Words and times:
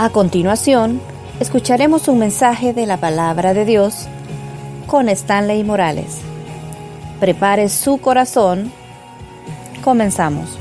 A 0.00 0.10
continuación, 0.10 1.00
escucharemos 1.40 2.06
un 2.06 2.20
mensaje 2.20 2.72
de 2.72 2.86
la 2.86 2.98
palabra 2.98 3.52
de 3.52 3.64
Dios 3.64 4.06
con 4.86 5.08
Stanley 5.08 5.64
Morales. 5.64 6.20
Prepare 7.18 7.68
su 7.68 7.98
corazón. 7.98 8.70
Comenzamos. 9.82 10.56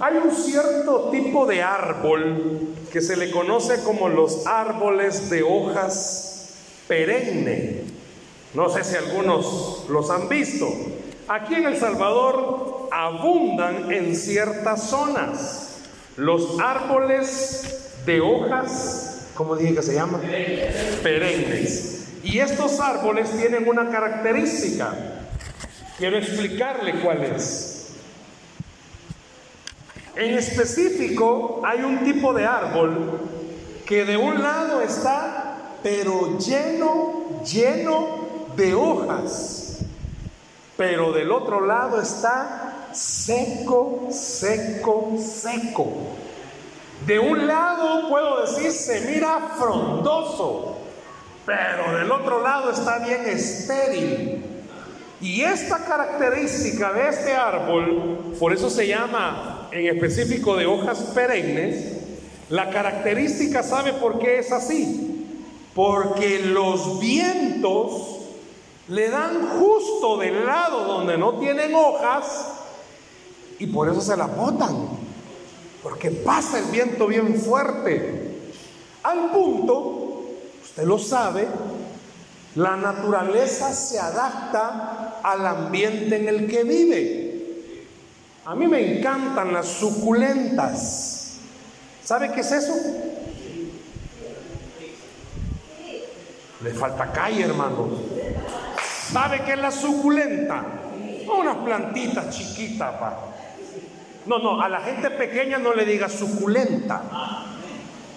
Hay 0.00 0.18
un 0.18 0.30
cierto 0.32 1.08
tipo 1.10 1.46
de 1.46 1.62
árbol 1.62 2.74
que 2.92 3.00
se 3.00 3.16
le 3.16 3.30
conoce 3.30 3.82
como 3.82 4.10
los 4.10 4.46
árboles 4.46 5.30
de 5.30 5.42
hojas 5.42 6.50
perenne. 6.86 7.84
No 8.52 8.68
sé 8.68 8.84
si 8.84 8.96
algunos 8.96 9.86
los 9.88 10.10
han 10.10 10.28
visto. 10.28 10.68
Aquí 11.26 11.54
en 11.54 11.64
El 11.64 11.78
Salvador 11.78 12.88
abundan 12.90 13.90
en 13.90 14.14
ciertas 14.14 14.90
zonas 14.90 15.71
los 16.16 16.58
árboles 16.60 18.02
de 18.04 18.20
hojas, 18.20 19.28
¿cómo 19.34 19.56
dije 19.56 19.74
que 19.74 19.82
se 19.82 19.94
llama? 19.94 20.20
Perennes. 21.02 22.08
Y 22.22 22.38
estos 22.38 22.78
árboles 22.80 23.30
tienen 23.30 23.68
una 23.68 23.90
característica. 23.90 24.94
Quiero 25.98 26.18
explicarle 26.18 27.00
cuál 27.00 27.24
es. 27.24 27.72
En 30.14 30.36
específico, 30.36 31.62
hay 31.64 31.82
un 31.82 32.04
tipo 32.04 32.34
de 32.34 32.44
árbol 32.44 33.20
que 33.86 34.04
de 34.04 34.16
un 34.16 34.42
lado 34.42 34.82
está, 34.82 35.78
pero 35.82 36.38
lleno, 36.38 37.42
lleno 37.44 38.46
de 38.56 38.74
hojas. 38.74 39.78
Pero 40.76 41.12
del 41.12 41.32
otro 41.32 41.64
lado 41.64 42.00
está 42.00 42.71
seco, 42.92 44.08
seco, 44.10 45.12
seco. 45.18 45.92
De 47.06 47.18
un 47.18 47.46
lado 47.46 48.08
puedo 48.08 48.42
decir 48.42 48.70
se 48.70 49.00
mira 49.12 49.54
frondoso, 49.58 50.76
pero 51.44 51.98
del 51.98 52.10
otro 52.10 52.42
lado 52.42 52.70
está 52.70 52.98
bien 52.98 53.26
estéril. 53.26 54.44
Y 55.20 55.42
esta 55.42 55.84
característica 55.84 56.92
de 56.92 57.08
este 57.08 57.32
árbol, 57.32 58.34
por 58.38 58.52
eso 58.52 58.68
se 58.68 58.86
llama 58.86 59.68
en 59.70 59.86
específico 59.86 60.56
de 60.56 60.66
hojas 60.66 60.98
perennes, 61.14 61.92
la 62.48 62.70
característica, 62.70 63.62
¿sabe 63.62 63.92
por 63.94 64.18
qué 64.18 64.40
es 64.40 64.52
así? 64.52 65.26
Porque 65.74 66.40
los 66.40 67.00
vientos 67.00 68.18
le 68.88 69.08
dan 69.08 69.48
justo 69.58 70.18
del 70.18 70.44
lado 70.44 70.84
donde 70.84 71.16
no 71.16 71.38
tienen 71.38 71.74
hojas 71.74 72.61
y 73.62 73.68
por 73.68 73.88
eso 73.88 74.00
se 74.00 74.16
la 74.16 74.26
botan, 74.26 74.88
porque 75.84 76.10
pasa 76.10 76.58
el 76.58 76.64
viento 76.64 77.06
bien 77.06 77.40
fuerte. 77.40 78.40
Al 79.04 79.30
punto, 79.30 80.24
usted 80.64 80.82
lo 80.82 80.98
sabe, 80.98 81.46
la 82.56 82.76
naturaleza 82.76 83.72
se 83.72 84.00
adapta 84.00 85.20
al 85.22 85.46
ambiente 85.46 86.16
en 86.16 86.28
el 86.28 86.48
que 86.48 86.64
vive. 86.64 87.54
A 88.46 88.56
mí 88.56 88.66
me 88.66 88.98
encantan 88.98 89.52
las 89.52 89.68
suculentas. 89.68 91.34
¿Sabe 92.02 92.32
qué 92.32 92.40
es 92.40 92.50
eso? 92.50 92.74
Le 96.64 96.70
falta 96.74 97.12
calle, 97.12 97.44
hermano. 97.44 97.90
¿Sabe 99.12 99.44
qué 99.44 99.52
es 99.52 99.58
la 99.60 99.70
suculenta? 99.70 100.64
Unas 101.38 101.56
plantitas 101.58 102.36
chiquitas, 102.36 102.90
pa. 102.94 103.31
No, 104.26 104.38
no, 104.38 104.60
a 104.60 104.68
la 104.68 104.80
gente 104.80 105.10
pequeña 105.10 105.58
no 105.58 105.74
le 105.74 105.84
diga 105.84 106.08
suculenta. 106.08 107.02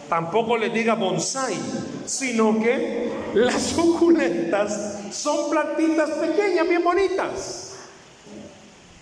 Tampoco 0.07 0.55
le 0.55 0.69
diga 0.69 0.93
bonsai, 0.93 1.55
sino 2.05 2.59
que 2.59 3.11
las 3.33 3.61
suculentas 3.61 4.99
son 5.11 5.49
plantitas 5.49 6.11
pequeñas, 6.11 6.67
bien 6.69 6.83
bonitas. 6.83 7.75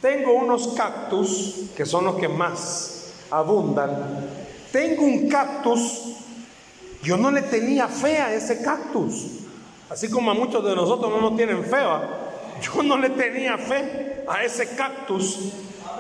Tengo 0.02 0.34
unos 0.34 0.70
cactus, 0.76 1.72
que 1.76 1.86
son 1.86 2.06
los 2.06 2.16
que 2.16 2.30
más 2.30 3.14
abundan. 3.32 4.30
Tengo 4.72 5.04
un 5.04 5.28
cactus, 5.28 6.16
yo 7.02 7.18
no 7.18 7.32
le 7.32 7.42
tenía 7.42 7.90
fe 7.90 8.18
a 8.20 8.34
ese 8.34 8.62
cactus. 8.62 9.28
Así 9.90 10.10
como 10.10 10.32
a 10.32 10.34
muchos 10.34 10.64
de 10.64 10.74
nosotros 10.74 11.12
no 11.12 11.20
nos 11.20 11.36
tienen 11.36 11.66
fe, 11.66 11.84
yo 12.62 12.82
no 12.82 12.98
le 12.98 13.10
tenía 13.10 13.58
fe 13.58 14.24
a 14.28 14.44
ese 14.44 14.74
cactus 14.76 15.52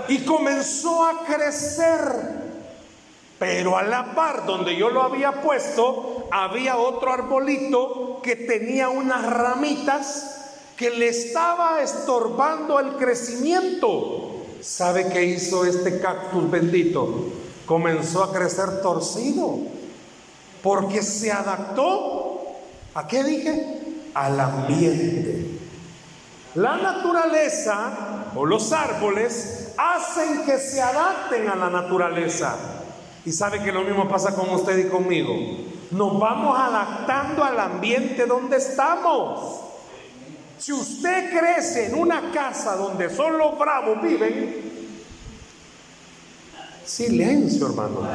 y 0.07 0.19
comenzó 0.19 1.05
a 1.05 1.23
crecer. 1.25 2.43
Pero 3.39 3.77
a 3.77 3.83
la 3.83 4.15
par 4.15 4.45
donde 4.45 4.75
yo 4.75 4.89
lo 4.89 5.03
había 5.03 5.41
puesto, 5.41 6.27
había 6.31 6.77
otro 6.77 7.11
arbolito 7.11 8.21
que 8.23 8.35
tenía 8.35 8.89
unas 8.89 9.25
ramitas 9.25 10.33
que 10.77 10.89
le 10.89 11.09
estaba 11.09 11.81
estorbando 11.81 12.79
el 12.79 12.95
crecimiento. 12.95 14.31
¿Sabe 14.61 15.09
qué 15.09 15.25
hizo 15.25 15.65
este 15.65 15.99
cactus 15.99 16.49
bendito? 16.49 17.25
Comenzó 17.65 18.23
a 18.23 18.31
crecer 18.31 18.81
torcido, 18.81 19.57
porque 20.61 21.01
se 21.01 21.31
adaptó, 21.31 22.41
¿a 22.95 23.07
qué 23.07 23.23
dije? 23.23 23.79
Al 24.13 24.39
ambiente. 24.39 25.47
La 26.55 26.77
naturaleza 26.77 28.31
o 28.35 28.45
los 28.45 28.71
árboles 28.71 29.62
hacen 29.77 30.45
que 30.45 30.57
se 30.57 30.81
adapten 30.81 31.47
a 31.49 31.55
la 31.55 31.69
naturaleza. 31.69 32.55
Y 33.25 33.31
sabe 33.31 33.63
que 33.63 33.71
lo 33.71 33.81
mismo 33.81 34.07
pasa 34.07 34.35
con 34.35 34.49
usted 34.49 34.77
y 34.85 34.89
conmigo. 34.89 35.33
Nos 35.91 36.19
vamos 36.19 36.57
adaptando 36.57 37.43
al 37.43 37.59
ambiente 37.59 38.25
donde 38.25 38.57
estamos. 38.57 39.61
Si 40.57 40.73
usted 40.73 41.37
crece 41.37 41.87
en 41.87 41.95
una 41.95 42.31
casa 42.31 42.75
donde 42.75 43.09
solo 43.09 43.53
bravos 43.53 44.01
viven, 44.01 44.73
silencio 46.85 47.67
hermano. 47.67 48.07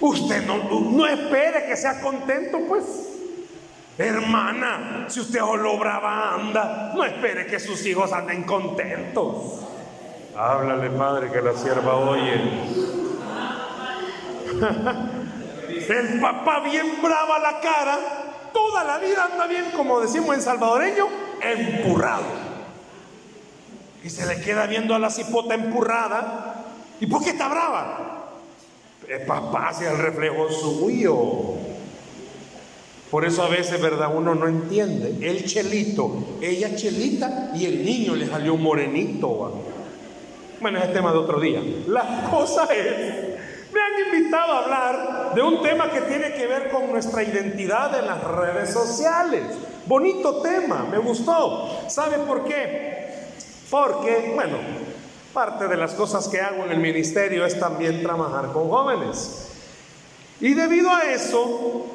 Usted 0.00 0.46
no, 0.46 0.80
no 0.80 1.06
espere 1.06 1.66
que 1.66 1.76
sea 1.76 2.00
contento, 2.00 2.58
pues. 2.68 2.84
Hermana, 3.98 5.06
si 5.08 5.18
usted 5.18 5.40
lo 5.40 5.76
brava 5.76 6.34
anda, 6.34 6.92
no 6.94 7.04
espere 7.04 7.46
que 7.46 7.58
sus 7.58 7.84
hijos 7.84 8.12
anden 8.12 8.44
contentos. 8.44 9.60
Háblale, 10.38 10.90
padre, 10.90 11.32
que 11.32 11.42
la 11.42 11.52
sierva 11.52 11.96
oye. 11.96 12.34
El 15.88 16.20
papá 16.20 16.60
bien 16.60 17.02
brava 17.02 17.40
la 17.40 17.58
cara, 17.58 17.98
toda 18.52 18.84
la 18.84 18.98
vida 18.98 19.28
anda 19.32 19.48
bien, 19.48 19.64
como 19.76 20.00
decimos 20.00 20.36
en 20.36 20.42
salvadoreño, 20.42 21.08
empurrado. 21.42 22.22
Y 24.04 24.10
se 24.10 24.26
le 24.26 24.40
queda 24.40 24.66
viendo 24.66 24.94
a 24.94 25.00
la 25.00 25.10
cipota 25.10 25.54
empurrada. 25.54 26.66
¿Y 27.00 27.06
por 27.06 27.24
qué 27.24 27.30
está 27.30 27.48
brava? 27.48 28.28
El 29.08 29.22
papá 29.26 29.70
hace 29.70 29.88
el 29.88 29.98
reflejo 29.98 30.48
suyo. 30.52 31.54
Por 33.10 33.24
eso 33.24 33.42
a 33.42 33.48
veces, 33.48 33.82
¿verdad? 33.82 34.14
Uno 34.14 34.36
no 34.36 34.46
entiende. 34.46 35.16
El 35.28 35.46
chelito, 35.46 36.38
ella 36.40 36.76
chelita 36.76 37.50
y 37.56 37.64
el 37.64 37.84
niño 37.84 38.14
le 38.14 38.28
salió 38.28 38.56
morenito. 38.56 39.77
Bueno, 40.60 40.78
es 40.78 40.86
el 40.86 40.92
tema 40.92 41.12
de 41.12 41.18
otro 41.18 41.38
día. 41.38 41.62
La 41.86 42.28
cosa 42.30 42.64
es, 42.64 43.38
me 43.72 43.80
han 43.80 44.14
invitado 44.14 44.52
a 44.52 44.58
hablar 44.64 45.34
de 45.34 45.42
un 45.42 45.62
tema 45.62 45.90
que 45.90 46.00
tiene 46.02 46.34
que 46.34 46.46
ver 46.46 46.68
con 46.70 46.90
nuestra 46.90 47.22
identidad 47.22 47.96
en 47.96 48.06
las 48.06 48.22
redes 48.24 48.72
sociales. 48.72 49.42
Bonito 49.86 50.42
tema, 50.42 50.84
me 50.90 50.98
gustó. 50.98 51.88
¿Sabe 51.88 52.18
por 52.18 52.44
qué? 52.44 53.28
Porque, 53.70 54.32
bueno, 54.34 54.56
parte 55.32 55.68
de 55.68 55.76
las 55.76 55.94
cosas 55.94 56.26
que 56.26 56.40
hago 56.40 56.64
en 56.64 56.72
el 56.72 56.78
ministerio 56.78 57.46
es 57.46 57.58
también 57.60 58.02
trabajar 58.02 58.52
con 58.52 58.68
jóvenes. 58.68 59.46
Y 60.40 60.54
debido 60.54 60.90
a 60.92 61.04
eso, 61.04 61.86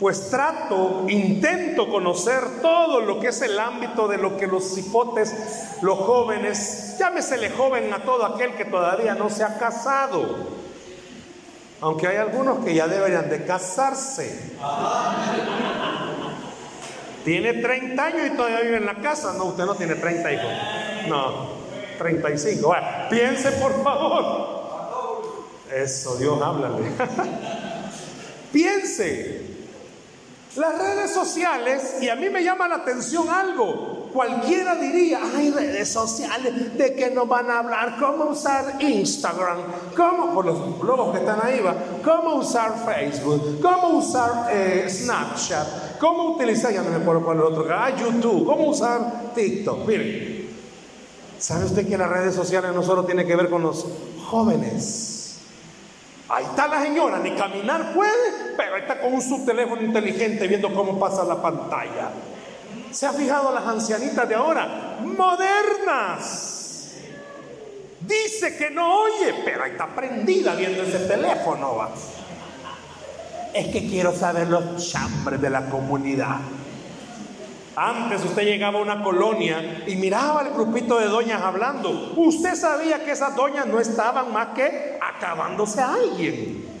pues 0.00 0.28
trato, 0.28 1.04
intento 1.08 1.88
conocer 1.88 2.62
todo 2.62 3.00
lo 3.00 3.20
que 3.20 3.28
es 3.28 3.42
el 3.42 3.58
ámbito 3.58 4.08
de 4.08 4.18
lo 4.18 4.36
que 4.36 4.48
los 4.48 4.74
cipotes, 4.74 5.78
los 5.82 5.98
jóvenes, 5.98 6.87
llámesele 6.98 7.50
joven 7.50 7.92
a 7.92 8.02
todo 8.02 8.26
aquel 8.26 8.54
que 8.54 8.64
todavía 8.64 9.14
no 9.14 9.30
se 9.30 9.44
ha 9.44 9.58
casado. 9.58 10.58
Aunque 11.80 12.08
hay 12.08 12.16
algunos 12.16 12.64
que 12.64 12.74
ya 12.74 12.88
deberían 12.88 13.30
de 13.30 13.44
casarse. 13.44 14.56
Tiene 17.24 17.54
30 17.54 18.04
años 18.04 18.26
y 18.26 18.30
todavía 18.36 18.60
vive 18.60 18.76
en 18.78 18.86
la 18.86 18.96
casa. 18.96 19.34
No, 19.34 19.44
usted 19.46 19.64
no 19.64 19.74
tiene 19.74 19.94
30 19.94 20.32
hijos. 20.32 20.50
No, 21.08 21.48
35. 21.98 22.66
Bueno, 22.66 22.86
piense 23.10 23.52
por 23.52 23.82
favor. 23.82 24.58
Eso, 25.72 26.16
Dios, 26.16 26.40
háblale. 26.42 26.90
piense. 28.52 29.46
Las 30.56 30.78
redes 30.78 31.12
sociales, 31.12 31.98
y 32.00 32.08
a 32.08 32.16
mí 32.16 32.30
me 32.30 32.42
llama 32.42 32.66
la 32.66 32.76
atención 32.76 33.28
algo, 33.28 33.97
cualquiera 34.12 34.74
diría, 34.74 35.20
hay 35.36 35.50
redes 35.50 35.88
sociales, 35.88 36.76
¿de 36.76 36.94
que 36.94 37.10
nos 37.10 37.28
van 37.28 37.50
a 37.50 37.60
hablar? 37.60 37.96
¿Cómo 37.98 38.26
usar 38.26 38.76
Instagram? 38.80 39.58
¿Cómo, 39.96 40.34
por 40.34 40.44
los 40.46 40.80
globos 40.80 41.12
que 41.12 41.18
están 41.18 41.38
ahí, 41.42 41.60
va? 41.60 41.74
¿Cómo 42.04 42.36
usar 42.36 42.74
Facebook? 42.84 43.60
¿Cómo 43.60 43.98
usar 43.98 44.48
eh, 44.50 44.86
Snapchat? 44.88 45.98
¿Cómo 45.98 46.32
utilizar, 46.32 46.72
ya 46.72 46.82
no 46.82 46.90
me 46.90 46.96
acuerdo 46.96 47.24
cuál 47.24 47.38
el 47.38 47.44
otro, 47.44 47.66
ah, 47.70 47.90
YouTube? 47.90 48.46
¿Cómo 48.46 48.68
usar 48.68 49.32
TikTok? 49.34 49.86
Miren, 49.86 50.48
¿sabe 51.38 51.64
usted 51.64 51.88
que 51.88 51.98
las 51.98 52.08
redes 52.08 52.34
sociales 52.34 52.72
no 52.74 52.82
solo 52.82 53.04
tiene 53.04 53.26
que 53.26 53.36
ver 53.36 53.48
con 53.48 53.62
los 53.62 53.86
jóvenes? 54.26 55.38
Ahí 56.28 56.44
está 56.44 56.68
la 56.68 56.82
señora, 56.82 57.18
ni 57.18 57.30
caminar 57.34 57.94
puede, 57.94 58.54
pero 58.56 58.76
está 58.76 59.00
con 59.00 59.20
su 59.22 59.46
teléfono 59.46 59.80
inteligente 59.80 60.46
viendo 60.46 60.72
cómo 60.74 60.98
pasa 60.98 61.24
la 61.24 61.40
pantalla. 61.40 62.10
¿Se 62.90 63.06
ha 63.06 63.12
fijado 63.12 63.52
las 63.52 63.66
ancianitas 63.66 64.28
de 64.28 64.34
ahora? 64.34 64.98
Modernas. 65.04 66.94
Dice 68.00 68.56
que 68.56 68.70
no 68.70 69.02
oye, 69.02 69.34
pero 69.44 69.64
está 69.64 69.86
prendida 69.86 70.54
viendo 70.54 70.82
ese 70.82 71.00
teléfono. 71.00 71.88
Es 73.52 73.66
que 73.68 73.88
quiero 73.88 74.14
saber 74.14 74.48
los 74.48 74.90
chambres 74.90 75.40
de 75.40 75.50
la 75.50 75.68
comunidad. 75.68 76.38
Antes 77.76 78.24
usted 78.24 78.42
llegaba 78.42 78.78
a 78.80 78.82
una 78.82 79.02
colonia 79.04 79.84
y 79.86 79.94
miraba 79.96 80.40
al 80.40 80.50
grupito 80.52 80.98
de 80.98 81.06
doñas 81.06 81.42
hablando. 81.42 82.12
Usted 82.16 82.54
sabía 82.56 83.04
que 83.04 83.12
esas 83.12 83.36
doñas 83.36 83.66
no 83.66 83.78
estaban 83.78 84.32
más 84.32 84.48
que 84.48 84.98
acabándose 85.00 85.80
a 85.80 85.94
alguien. 85.94 86.77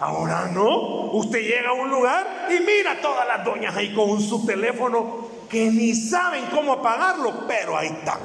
Ahora 0.00 0.50
no. 0.52 1.10
Usted 1.12 1.40
llega 1.40 1.70
a 1.70 1.72
un 1.72 1.90
lugar 1.90 2.48
y 2.50 2.60
mira 2.60 2.92
a 2.92 3.00
todas 3.00 3.26
las 3.26 3.44
doñas 3.44 3.74
ahí 3.76 3.94
con 3.94 4.20
su 4.20 4.44
teléfono 4.44 5.26
que 5.48 5.70
ni 5.70 5.94
saben 5.94 6.44
cómo 6.52 6.72
apagarlo, 6.72 7.46
pero 7.46 7.76
ahí 7.76 7.88
están. 7.88 8.18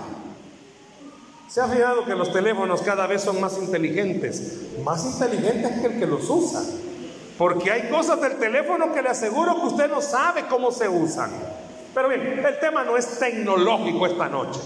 ¿Se 1.47 1.61
ha 1.61 1.67
fijado 1.67 2.05
que 2.05 2.15
los 2.15 2.31
teléfonos 2.31 2.81
cada 2.81 3.07
vez 3.07 3.21
son 3.21 3.39
más 3.41 3.57
inteligentes? 3.57 4.61
Más 4.83 5.05
inteligentes 5.05 5.79
que 5.79 5.87
el 5.87 5.99
que 5.99 6.07
los 6.07 6.29
usa. 6.29 6.61
Porque 7.37 7.71
hay 7.71 7.89
cosas 7.89 8.21
del 8.21 8.37
teléfono 8.37 8.93
que 8.93 9.01
le 9.01 9.09
aseguro 9.09 9.55
que 9.55 9.67
usted 9.67 9.89
no 9.89 10.01
sabe 10.01 10.45
cómo 10.47 10.71
se 10.71 10.87
usan. 10.87 11.31
Pero 11.93 12.07
bien, 12.07 12.21
el 12.45 12.59
tema 12.59 12.83
no 12.83 12.95
es 12.95 13.19
tecnológico 13.19 14.05
esta 14.05 14.29
noche. 14.29 14.59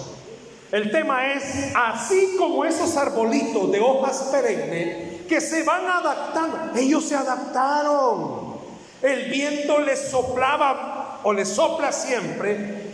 El 0.71 0.91
tema 0.91 1.33
es 1.33 1.71
así 1.75 2.35
como 2.37 2.65
esos 2.65 2.95
arbolitos 2.97 3.71
de 3.71 3.79
hojas 3.79 4.29
perennes 4.31 5.14
que 5.27 5.42
se 5.42 5.63
van 5.63 5.86
adaptando. 5.86 6.57
Ellos 6.75 7.06
se 7.06 7.16
adaptaron. 7.16 8.56
El 9.01 9.30
viento 9.30 9.80
les 9.80 10.10
soplaba 10.10 11.19
o 11.24 11.33
les 11.33 11.50
sopla 11.50 11.92
siempre. 11.92 12.94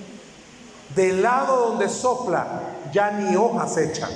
Del 0.95 1.21
lado 1.21 1.69
donde 1.69 1.87
sopla 1.87 2.61
ya 2.91 3.11
ni 3.11 3.35
hojas 3.35 3.77
echan. 3.77 4.11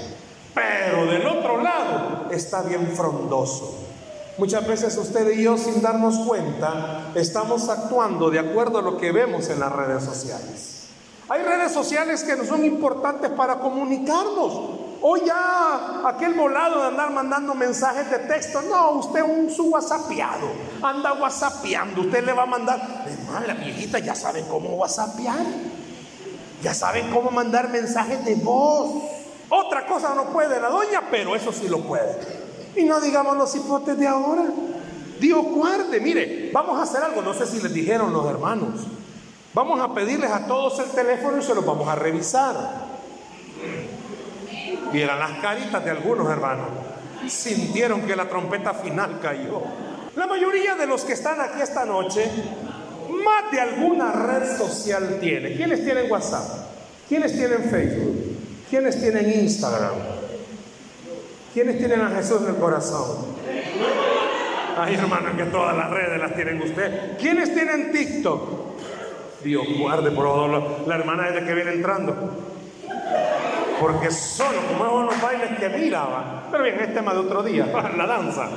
Pero 0.53 1.05
del 1.05 1.25
otro 1.27 1.61
lado 1.61 2.29
está 2.31 2.61
bien 2.61 2.93
frondoso. 2.95 3.85
Muchas 4.37 4.67
veces 4.67 4.97
usted 4.97 5.31
y 5.31 5.43
yo 5.43 5.57
sin 5.57 5.81
darnos 5.81 6.17
cuenta 6.19 7.11
estamos 7.15 7.69
actuando 7.69 8.29
de 8.29 8.39
acuerdo 8.39 8.79
a 8.79 8.81
lo 8.81 8.97
que 8.97 9.13
vemos 9.13 9.49
en 9.49 9.61
las 9.61 9.71
redes 9.71 10.03
sociales. 10.03 10.87
Hay 11.29 11.41
redes 11.41 11.71
sociales 11.71 12.23
que 12.23 12.35
no 12.35 12.43
son 12.43 12.65
importantes 12.65 13.31
para 13.31 13.59
comunicarnos. 13.59 14.84
O 15.01 15.17
ya 15.17 16.01
aquel 16.05 16.33
volado 16.33 16.81
de 16.81 16.87
andar 16.87 17.11
mandando 17.11 17.53
mensajes 17.53 18.09
de 18.09 18.19
texto. 18.19 18.61
No, 18.63 18.91
usted 18.91 19.21
un 19.21 19.49
su 19.49 19.69
whatsappeado. 19.69 20.47
Anda 20.81 21.13
whatsappeando. 21.13 22.01
Usted 22.01 22.25
le 22.25 22.33
va 22.33 22.43
a 22.43 22.47
mandar. 22.47 22.81
Además, 23.01 23.47
la 23.47 23.53
viejita 23.53 23.99
ya 23.99 24.15
sabe 24.15 24.43
cómo 24.49 24.69
whatsappear. 24.75 25.45
Ya 26.61 26.73
saben 26.73 27.11
cómo 27.11 27.31
mandar 27.31 27.69
mensajes 27.69 28.25
de 28.25 28.35
voz. 28.35 29.03
Otra 29.49 29.85
cosa 29.85 30.15
no 30.15 30.25
puede 30.25 30.59
la 30.59 30.69
doña, 30.69 31.03
pero 31.11 31.35
eso 31.35 31.51
sí 31.51 31.67
lo 31.67 31.81
puede. 31.81 32.17
Y 32.75 32.83
no 32.83 32.99
digamos 32.99 33.37
los 33.37 33.55
hipotes 33.55 33.97
de 33.97 34.07
ahora. 34.07 34.45
Dios 35.19 35.45
guarde, 35.45 35.99
mire, 36.01 36.49
vamos 36.51 36.77
a 36.79 36.83
hacer 36.83 37.01
algo, 37.01 37.21
no 37.21 37.33
sé 37.33 37.45
si 37.45 37.61
les 37.61 37.73
dijeron 37.73 38.11
los 38.11 38.25
hermanos. 38.27 38.81
Vamos 39.53 39.79
a 39.79 39.93
pedirles 39.93 40.31
a 40.31 40.47
todos 40.47 40.79
el 40.79 40.89
teléfono 40.89 41.37
y 41.37 41.41
se 41.41 41.55
los 41.55 41.65
vamos 41.65 41.87
a 41.87 41.95
revisar. 41.95 42.84
Vieran 44.91 45.19
las 45.19 45.31
caritas 45.39 45.83
de 45.83 45.91
algunos 45.91 46.29
hermanos. 46.29 46.67
Sintieron 47.27 48.01
que 48.01 48.15
la 48.15 48.27
trompeta 48.27 48.73
final 48.73 49.19
cayó. 49.21 49.61
La 50.15 50.27
mayoría 50.27 50.75
de 50.75 50.87
los 50.87 51.03
que 51.03 51.13
están 51.13 51.41
aquí 51.41 51.61
esta 51.61 51.85
noche, 51.85 52.29
más 53.23 53.51
de 53.51 53.59
alguna 53.59 54.11
red 54.11 54.57
social 54.57 55.17
tiene. 55.19 55.55
¿Quiénes 55.55 55.83
tienen 55.83 56.09
WhatsApp? 56.09 56.43
¿Quiénes 57.09 57.33
tienen 57.33 57.63
Facebook? 57.69 58.15
¿Quiénes 58.69 58.99
tienen 58.99 59.41
Instagram? 59.41 59.93
¿Quiénes 61.53 61.77
tienen 61.77 62.01
a 62.01 62.09
Jesús 62.09 62.41
en 62.43 62.55
el 62.55 62.55
corazón? 62.55 63.35
Ay, 64.77 64.95
hermano, 64.95 65.35
que 65.37 65.43
todas 65.45 65.75
las 65.75 65.89
redes 65.89 66.19
las 66.19 66.35
tienen 66.35 66.61
usted. 66.61 67.17
¿Quiénes 67.17 67.53
tienen 67.53 67.91
TikTok? 67.91 68.65
Dios 69.43 69.65
guarde 69.77 70.11
por 70.11 70.25
favor 70.25 70.87
la 70.87 70.95
hermana 70.95 71.31
desde 71.31 71.45
que 71.45 71.53
viene 71.53 71.73
entrando. 71.73 72.54
Porque 73.79 74.11
solo 74.11 74.59
como 74.67 74.85
es 74.85 74.91
unos 74.91 75.21
bailes 75.21 75.59
que 75.59 75.69
miraba. 75.69 76.47
Pero 76.51 76.63
bien, 76.63 76.79
es 76.79 76.93
tema 76.93 77.13
de 77.13 77.19
otro 77.19 77.43
día, 77.43 77.65
la 77.97 78.07
danza. 78.07 78.49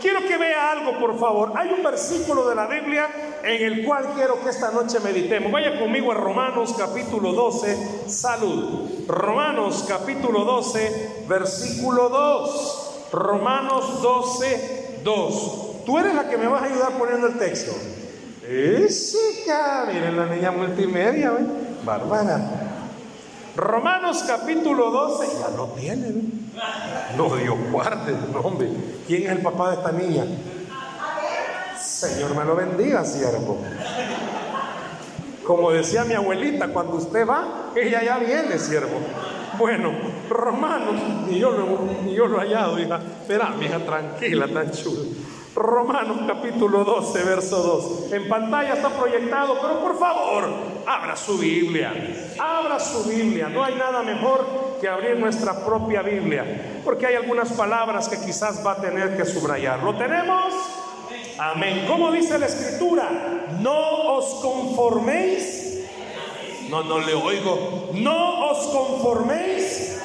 Quiero 0.00 0.20
que 0.26 0.38
vea 0.38 0.72
algo, 0.72 0.98
por 0.98 1.18
favor. 1.18 1.52
Hay 1.56 1.70
un 1.72 1.82
versículo 1.82 2.48
de 2.48 2.54
la 2.54 2.66
Biblia 2.66 3.08
en 3.42 3.62
el 3.62 3.84
cual 3.84 4.12
quiero 4.14 4.40
que 4.42 4.48
esta 4.48 4.70
noche 4.70 4.98
meditemos. 5.00 5.52
Vaya 5.52 5.78
conmigo 5.78 6.10
a 6.12 6.14
Romanos 6.14 6.74
capítulo 6.78 7.32
12, 7.32 8.08
salud. 8.08 9.06
Romanos 9.06 9.84
capítulo 9.86 10.44
12, 10.44 11.24
versículo 11.28 12.08
2. 12.08 13.08
Romanos 13.12 14.00
12, 14.00 15.00
2. 15.04 15.84
Tú 15.84 15.98
eres 15.98 16.14
la 16.14 16.30
que 16.30 16.38
me 16.38 16.48
vas 16.48 16.62
a 16.62 16.66
ayudar 16.66 16.92
poniendo 16.92 17.26
el 17.26 17.38
texto. 17.38 17.72
Sí, 18.88 19.18
miren 19.92 20.16
la 20.16 20.26
niña 20.26 20.50
multimedia, 20.50 21.28
¿eh? 21.28 21.46
Bárbara. 21.84 22.69
Romanos 23.60 24.24
capítulo 24.26 24.90
12, 24.90 25.38
ya 25.38 25.54
lo 25.54 25.66
tienen. 25.78 26.50
No, 27.14 27.36
Dios 27.36 27.56
guarde, 27.70 28.16
no, 28.32 28.40
hombre. 28.40 28.70
¿Quién 29.06 29.24
es 29.24 29.32
el 29.32 29.42
papá 29.42 29.70
de 29.70 29.76
esta 29.76 29.92
niña? 29.92 30.24
Señor 31.78 32.34
me 32.34 32.44
lo 32.46 32.56
bendiga, 32.56 33.04
siervo. 33.04 33.58
Como 35.46 35.72
decía 35.72 36.04
mi 36.04 36.14
abuelita, 36.14 36.68
cuando 36.68 36.94
usted 36.94 37.28
va, 37.28 37.70
ella 37.76 38.02
ya 38.02 38.18
viene, 38.18 38.58
siervo. 38.58 38.98
Bueno, 39.58 39.92
Romanos, 40.30 40.94
ni 41.28 41.38
yo 41.38 41.50
lo, 41.50 41.80
ni 42.02 42.14
yo 42.14 42.28
lo 42.28 42.38
he 42.38 42.46
hallado, 42.46 42.78
hija. 42.78 42.98
Espera, 43.20 43.50
mi 43.50 43.66
hija, 43.66 43.84
tranquila, 43.84 44.48
tan 44.48 44.70
chula. 44.70 45.02
Romanos 45.54 46.18
capítulo 46.28 46.84
12, 46.84 47.24
verso 47.24 47.56
2. 48.08 48.12
En 48.12 48.28
pantalla 48.28 48.74
está 48.74 48.88
proyectado, 48.90 49.58
pero 49.60 49.80
por 49.80 49.98
favor, 49.98 50.48
abra 50.86 51.16
su 51.16 51.38
Biblia. 51.38 51.92
Abra 52.38 52.78
su 52.78 53.02
Biblia. 53.04 53.48
No 53.48 53.64
hay 53.64 53.74
nada 53.74 54.02
mejor 54.02 54.78
que 54.80 54.88
abrir 54.88 55.18
nuestra 55.18 55.64
propia 55.64 56.02
Biblia, 56.02 56.80
porque 56.84 57.06
hay 57.06 57.16
algunas 57.16 57.52
palabras 57.52 58.08
que 58.08 58.20
quizás 58.24 58.64
va 58.64 58.72
a 58.72 58.76
tener 58.76 59.16
que 59.16 59.24
subrayar. 59.24 59.82
¿Lo 59.82 59.94
tenemos? 59.94 60.54
Amén. 61.38 61.84
¿Cómo 61.88 62.12
dice 62.12 62.38
la 62.38 62.46
escritura? 62.46 63.08
No 63.60 64.14
os 64.14 64.42
conforméis. 64.42 65.88
No, 66.68 66.84
no 66.84 67.00
le 67.00 67.14
oigo. 67.14 67.90
No 67.94 68.50
os 68.50 68.66
conforméis, 68.68 70.00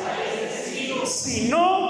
sino 1.06 1.85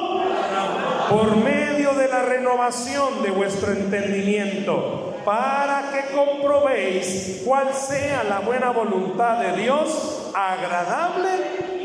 por 1.15 1.38
medio 1.38 1.93
de 1.93 2.10
la 2.10 2.24
renovación 2.24 3.24
de 3.24 3.31
vuestro 3.31 3.72
entendimiento, 3.72 5.15
para 5.24 5.89
que 5.89 6.13
comprobéis 6.13 7.41
cuál 7.45 7.74
sea 7.74 8.25
la 8.25 8.41
buena 8.41 8.72
voluntad 8.72 9.39
de 9.39 9.62
Dios, 9.62 10.29
agradable 10.34 11.29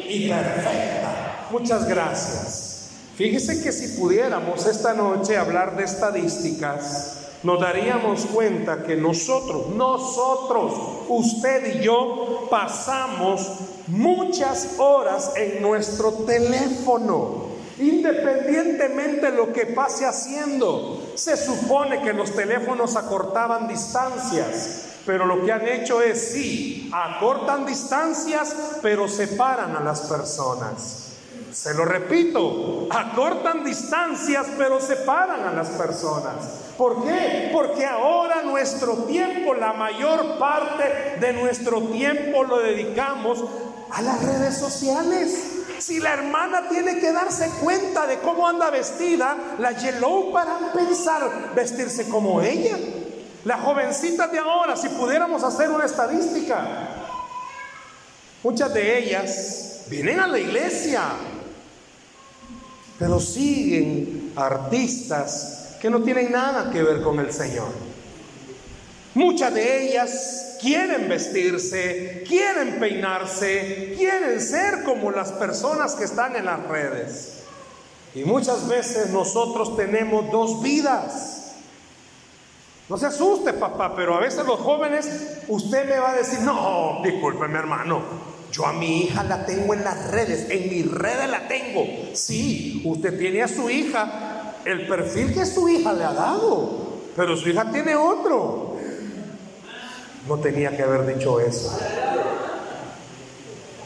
y 0.09 0.29
perfecta. 0.29 1.47
Muchas 1.53 1.87
gracias. 1.89 2.89
Fíjese 3.15 3.63
que 3.63 3.71
si 3.71 4.01
pudiéramos 4.01 4.67
esta 4.67 4.95
noche 4.95 5.37
hablar 5.37 5.77
de 5.77 5.85
estadísticas, 5.85 7.29
nos 7.45 7.61
daríamos 7.61 8.27
cuenta 8.27 8.83
que 8.83 8.97
nosotros, 8.97 9.69
nosotros, 9.77 10.73
usted 11.09 11.77
y 11.77 11.85
yo, 11.85 12.49
pasamos 12.51 13.47
muchas 13.87 14.75
horas 14.79 15.35
en 15.37 15.63
nuestro 15.63 16.15
teléfono. 16.27 17.40
Independientemente 17.81 19.31
de 19.31 19.37
lo 19.37 19.53
que 19.53 19.67
pase 19.67 20.05
haciendo, 20.05 21.03
se 21.15 21.37
supone 21.37 22.03
que 22.03 22.13
los 22.13 22.33
teléfonos 22.33 22.97
acortaban 22.97 23.69
distancias, 23.69 24.87
pero 25.07 25.25
lo 25.25 25.45
que 25.45 25.53
han 25.53 25.67
hecho 25.67 26.03
es, 26.03 26.33
sí, 26.33 26.91
acortan 26.93 27.65
distancias, 27.65 28.55
pero 28.83 29.09
separan 29.09 29.75
a 29.77 29.81
las 29.81 30.03
personas. 30.03 31.07
Se 31.53 31.75
lo 31.75 31.85
repito, 31.85 32.87
acortan 32.91 33.65
distancias 33.65 34.47
pero 34.57 34.81
separan 34.81 35.43
a 35.45 35.53
las 35.53 35.69
personas. 35.71 36.37
¿Por 36.77 37.03
qué? 37.05 37.51
Porque 37.53 37.85
ahora 37.87 38.43
nuestro 38.43 38.95
tiempo, 39.05 39.55
la 39.55 39.73
mayor 39.73 40.39
parte 40.39 41.19
de 41.19 41.33
nuestro 41.33 41.83
tiempo 41.83 42.45
lo 42.45 42.59
dedicamos 42.59 43.45
a 43.91 44.03
las 44.03 44.23
redes 44.23 44.59
sociales. 44.59 45.60
Si 45.81 45.99
la 45.99 46.13
hermana 46.13 46.69
tiene 46.69 46.99
que 46.99 47.11
darse 47.11 47.49
cuenta 47.63 48.07
de 48.07 48.19
cómo 48.19 48.47
anda 48.47 48.69
vestida, 48.69 49.35
la 49.59 49.73
yellow 49.73 50.31
para 50.31 50.73
pensar 50.73 51.55
vestirse 51.55 52.07
como 52.09 52.43
ella. 52.43 52.77
Las 53.47 53.61
jovencitas 53.63 54.31
de 54.31 54.39
ahora, 54.39 54.77
si 54.77 54.91
pudiéramos 54.91 55.43
hacer 55.43 55.71
una 55.71 55.87
estadística, 55.87 56.63
muchas 58.43 58.75
de 58.75 58.99
ellas 58.99 59.85
vienen 59.89 60.21
a 60.21 60.27
la 60.27 60.39
iglesia, 60.39 61.03
pero 62.99 63.19
siguen 63.19 64.35
artistas 64.37 65.79
que 65.81 65.89
no 65.89 66.03
tienen 66.03 66.31
nada 66.31 66.71
que 66.71 66.83
ver 66.83 67.01
con 67.01 67.19
el 67.21 67.33
Señor. 67.33 67.73
Muchas 69.15 69.55
de 69.55 69.89
ellas 69.89 70.50
quieren 70.61 71.09
vestirse, 71.09 72.25
quieren 72.27 72.79
peinarse, 72.79 73.95
quieren 73.97 74.41
ser 74.41 74.85
como 74.85 75.11
las 75.11 75.33
personas 75.33 75.95
que 75.95 76.05
están 76.05 76.37
en 76.37 76.45
las 76.45 76.67
redes. 76.67 77.45
Y 78.15 78.25
muchas 78.25 78.69
veces 78.69 79.11
nosotros 79.11 79.77
tenemos 79.77 80.31
dos 80.31 80.63
vidas. 80.63 81.55
No 82.89 82.97
se 82.97 83.07
asuste, 83.07 83.53
papá, 83.53 83.95
pero 83.95 84.17
a 84.17 84.21
veces 84.21 84.45
los 84.45 84.59
jóvenes, 84.59 85.09
usted 85.47 85.89
me 85.89 85.99
va 85.99 86.11
a 86.11 86.17
decir, 86.17 86.41
no, 86.41 87.01
disculpe, 87.05 87.47
mi 87.47 87.55
hermano, 87.55 88.03
yo 88.51 88.67
a 88.67 88.73
mi 88.73 89.03
hija 89.03 89.23
la 89.23 89.47
tengo 89.47 89.75
en 89.75 89.85
las 89.85 90.11
redes, 90.11 90.51
en 90.51 90.69
mis 90.69 90.91
redes 90.91 91.31
la 91.31 91.47
tengo. 91.47 91.87
Sí, 92.15 92.83
usted 92.85 93.17
tiene 93.17 93.43
a 93.43 93.49
su 93.49 93.71
hija 93.71 94.57
el 94.65 94.89
perfil 94.89 95.33
que 95.33 95.47
su 95.47 95.69
hija 95.69 95.93
le 95.93 96.05
ha 96.05 96.13
dado, 96.13 96.99
pero 97.15 97.37
su 97.37 97.49
hija 97.49 97.71
tiene 97.71 97.95
otro. 97.95 98.77
No 100.27 100.39
tenía 100.39 100.77
que 100.77 100.83
haber 100.83 101.15
dicho 101.15 101.41
eso. 101.41 101.79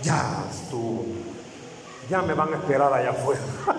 Ya 0.02 0.44
estuvo. 0.50 1.04
Ya 2.10 2.22
me 2.22 2.34
van 2.34 2.52
a 2.52 2.56
esperar 2.56 2.92
allá 2.92 3.10
afuera. 3.10 3.40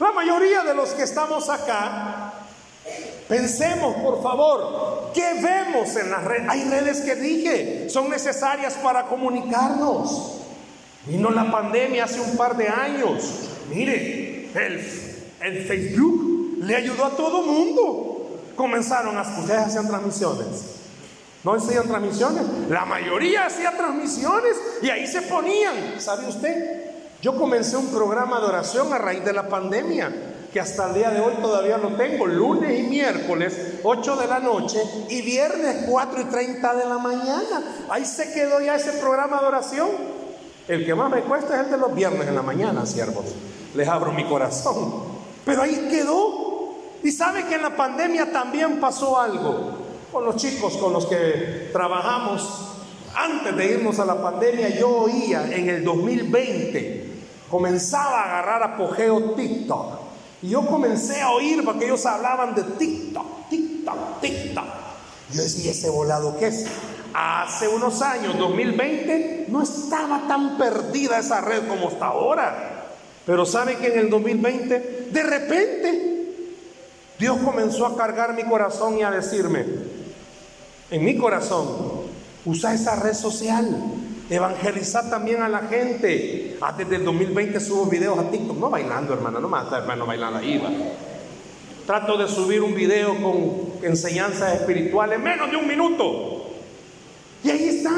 La 0.00 0.12
mayoría 0.12 0.62
de 0.62 0.74
los 0.74 0.90
que 0.90 1.04
estamos 1.04 1.48
acá 1.48 2.34
Pensemos, 3.28 3.96
por 3.96 4.22
favor, 4.22 5.10
¿qué 5.14 5.40
vemos 5.42 5.96
en 5.96 6.10
las 6.10 6.24
redes? 6.24 6.46
Hay 6.48 6.64
redes 6.68 7.00
que 7.00 7.14
dije, 7.14 7.88
son 7.88 8.10
necesarias 8.10 8.74
para 8.74 9.06
comunicarnos. 9.06 10.40
Vino 11.06 11.30
la 11.30 11.50
pandemia 11.50 12.04
hace 12.04 12.20
un 12.20 12.36
par 12.36 12.56
de 12.56 12.68
años. 12.68 13.48
Mire, 13.70 14.50
el, 14.54 15.64
Facebook 15.66 16.58
le 16.60 16.76
ayudó 16.76 17.06
a 17.06 17.10
todo 17.10 17.42
mundo. 17.42 18.40
Comenzaron 18.56 19.16
a, 19.16 19.22
ustedes 19.22 19.66
hacían 19.66 19.88
transmisiones. 19.88 20.83
¿No 21.44 21.52
hacían 21.52 21.86
transmisiones? 21.86 22.42
La 22.70 22.86
mayoría 22.86 23.46
hacía 23.46 23.76
transmisiones 23.76 24.56
y 24.82 24.88
ahí 24.88 25.06
se 25.06 25.22
ponían. 25.22 26.00
¿Sabe 26.00 26.26
usted? 26.26 26.94
Yo 27.20 27.36
comencé 27.36 27.76
un 27.76 27.88
programa 27.88 28.40
de 28.40 28.46
oración 28.46 28.92
a 28.92 28.98
raíz 28.98 29.24
de 29.24 29.32
la 29.32 29.48
pandemia 29.48 30.10
que 30.54 30.60
hasta 30.60 30.88
el 30.88 30.94
día 30.94 31.10
de 31.10 31.20
hoy 31.20 31.34
todavía 31.42 31.76
lo 31.78 31.96
tengo, 31.96 32.26
lunes 32.26 32.78
y 32.78 32.84
miércoles, 32.84 33.80
8 33.82 34.16
de 34.16 34.26
la 34.28 34.38
noche, 34.38 34.80
y 35.08 35.20
viernes 35.20 35.84
4 35.88 36.20
y 36.20 36.24
30 36.26 36.74
de 36.74 36.86
la 36.86 36.96
mañana. 36.96 37.62
Ahí 37.90 38.04
se 38.04 38.32
quedó 38.32 38.60
ya 38.60 38.76
ese 38.76 38.92
programa 38.92 39.40
de 39.40 39.46
oración. 39.46 39.88
El 40.68 40.86
que 40.86 40.94
más 40.94 41.10
me 41.10 41.22
cuesta 41.22 41.56
es 41.56 41.66
el 41.66 41.72
de 41.72 41.78
los 41.78 41.92
viernes 41.92 42.28
en 42.28 42.36
la 42.36 42.42
mañana, 42.42 42.86
siervos. 42.86 43.24
Les 43.74 43.88
abro 43.88 44.12
mi 44.12 44.24
corazón. 44.26 45.02
Pero 45.44 45.62
ahí 45.62 45.88
quedó. 45.90 46.72
Y 47.02 47.10
sabe 47.10 47.44
que 47.46 47.56
en 47.56 47.62
la 47.62 47.76
pandemia 47.76 48.30
también 48.30 48.80
pasó 48.80 49.20
algo. 49.20 49.83
Con 50.14 50.26
los 50.26 50.36
chicos 50.36 50.76
con 50.76 50.92
los 50.92 51.06
que 51.06 51.70
trabajamos, 51.72 52.68
antes 53.16 53.56
de 53.56 53.66
irnos 53.66 53.98
a 53.98 54.04
la 54.04 54.22
pandemia, 54.22 54.68
yo 54.68 54.88
oía 54.88 55.52
en 55.52 55.68
el 55.68 55.82
2020, 55.82 57.04
comenzaba 57.50 58.20
a 58.20 58.24
agarrar 58.26 58.62
apogeo 58.62 59.32
TikTok. 59.32 59.98
Y 60.40 60.50
yo 60.50 60.64
comencé 60.68 61.20
a 61.20 61.32
oír 61.32 61.64
porque 61.64 61.86
ellos 61.86 62.06
hablaban 62.06 62.54
de 62.54 62.62
TikTok, 62.62 63.48
TikTok, 63.50 64.20
TikTok. 64.20 64.64
Yo 65.32 65.42
decía, 65.42 65.72
¿ese 65.72 65.90
volado 65.90 66.36
qué 66.38 66.46
es? 66.46 66.64
Hace 67.12 67.66
unos 67.66 68.00
años, 68.00 68.38
2020, 68.38 69.46
no 69.48 69.62
estaba 69.62 70.28
tan 70.28 70.56
perdida 70.56 71.18
esa 71.18 71.40
red 71.40 71.66
como 71.66 71.88
está 71.88 72.06
ahora. 72.06 72.84
Pero 73.26 73.44
sabe 73.44 73.78
que 73.78 73.88
en 73.88 73.98
el 73.98 74.10
2020, 74.10 75.08
de 75.10 75.22
repente, 75.24 76.14
Dios 77.18 77.36
comenzó 77.44 77.86
a 77.86 77.96
cargar 77.96 78.34
mi 78.34 78.44
corazón 78.44 78.96
y 78.96 79.02
a 79.02 79.10
decirme, 79.10 80.03
en 80.90 81.04
mi 81.04 81.16
corazón, 81.16 81.66
usa 82.44 82.74
esa 82.74 82.96
red 82.96 83.14
social 83.14 83.94
Evangelizar 84.30 85.10
también 85.10 85.42
a 85.42 85.48
la 85.48 85.60
gente. 85.60 86.56
Ah, 86.60 86.74
desde 86.76 86.96
el 86.96 87.04
2020 87.04 87.60
subo 87.60 87.86
videos 87.86 88.18
a 88.18 88.30
TikTok. 88.30 88.56
No 88.56 88.70
bailando, 88.70 89.12
hermana, 89.12 89.38
no 89.38 89.48
más 89.48 89.70
hermano 89.70 90.06
bailando 90.06 90.38
ahí. 90.38 90.58
Va. 90.58 90.70
Trato 91.86 92.16
de 92.16 92.26
subir 92.26 92.62
un 92.62 92.74
video 92.74 93.20
con 93.20 93.84
enseñanzas 93.84 94.54
espirituales, 94.54 95.20
menos 95.20 95.50
de 95.50 95.56
un 95.58 95.68
minuto. 95.68 96.40
Y 97.42 97.50
ahí 97.50 97.68
está, 97.68 97.90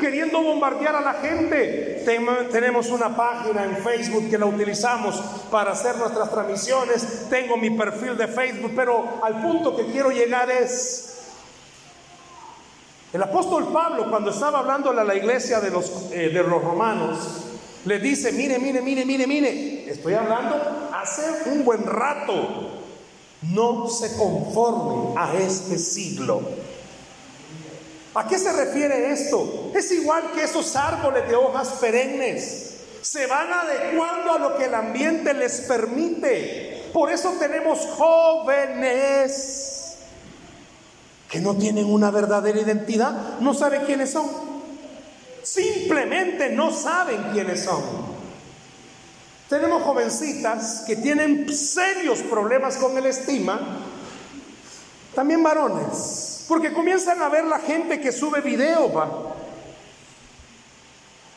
queriendo 0.00 0.42
bombardear 0.42 0.96
a 0.96 1.02
la 1.02 1.14
gente. 1.14 2.02
tenemos 2.50 2.88
una 2.88 3.14
página 3.14 3.64
en 3.64 3.76
Facebook 3.76 4.30
que 4.30 4.38
la 4.38 4.46
utilizamos 4.46 5.16
para 5.50 5.72
hacer 5.72 5.98
nuestras 5.98 6.30
transmisiones. 6.30 7.26
Tengo 7.28 7.58
mi 7.58 7.68
perfil 7.68 8.16
de 8.16 8.26
Facebook, 8.28 8.72
pero 8.74 9.20
al 9.22 9.42
punto 9.42 9.76
que 9.76 9.84
quiero 9.84 10.10
llegar 10.10 10.50
es, 10.50 11.13
el 13.14 13.22
apóstol 13.22 13.72
Pablo, 13.72 14.10
cuando 14.10 14.32
estaba 14.32 14.58
hablando 14.58 14.90
a 14.90 15.04
la 15.04 15.14
iglesia 15.14 15.60
de 15.60 15.70
los, 15.70 16.10
eh, 16.10 16.30
de 16.30 16.42
los 16.42 16.60
romanos, 16.60 17.20
le 17.84 18.00
dice, 18.00 18.32
mire, 18.32 18.58
mire, 18.58 18.82
mire, 18.82 19.04
mire, 19.04 19.24
mire, 19.28 19.88
estoy 19.88 20.14
hablando 20.14 20.90
hace 20.92 21.48
un 21.48 21.64
buen 21.64 21.84
rato, 21.84 22.72
no 23.42 23.88
se 23.88 24.16
conformen 24.16 25.16
a 25.16 25.32
este 25.34 25.78
siglo. 25.78 26.42
¿A 28.16 28.26
qué 28.26 28.36
se 28.36 28.52
refiere 28.52 29.12
esto? 29.12 29.70
Es 29.76 29.92
igual 29.92 30.32
que 30.34 30.42
esos 30.42 30.74
árboles 30.74 31.28
de 31.28 31.36
hojas 31.36 31.68
perennes. 31.80 32.80
Se 33.00 33.28
van 33.28 33.46
adecuando 33.52 34.32
a 34.32 34.38
lo 34.40 34.56
que 34.56 34.64
el 34.64 34.74
ambiente 34.74 35.34
les 35.34 35.60
permite. 35.60 36.90
Por 36.92 37.12
eso 37.12 37.32
tenemos 37.38 37.78
jóvenes 37.96 39.73
que 41.34 41.40
no 41.40 41.56
tienen 41.56 41.86
una 41.86 42.12
verdadera 42.12 42.60
identidad, 42.60 43.40
no 43.40 43.54
saben 43.54 43.82
quiénes 43.84 44.12
son. 44.12 44.24
Simplemente 45.42 46.50
no 46.50 46.70
saben 46.72 47.32
quiénes 47.32 47.64
son. 47.64 47.82
Tenemos 49.48 49.82
jovencitas 49.82 50.84
que 50.86 50.94
tienen 50.94 51.52
serios 51.52 52.20
problemas 52.20 52.76
con 52.76 52.96
el 52.96 53.06
estima, 53.06 53.58
también 55.12 55.42
varones, 55.42 56.44
porque 56.46 56.72
comienzan 56.72 57.20
a 57.20 57.28
ver 57.28 57.46
la 57.46 57.58
gente 57.58 58.00
que 58.00 58.12
sube 58.12 58.40
video, 58.40 58.92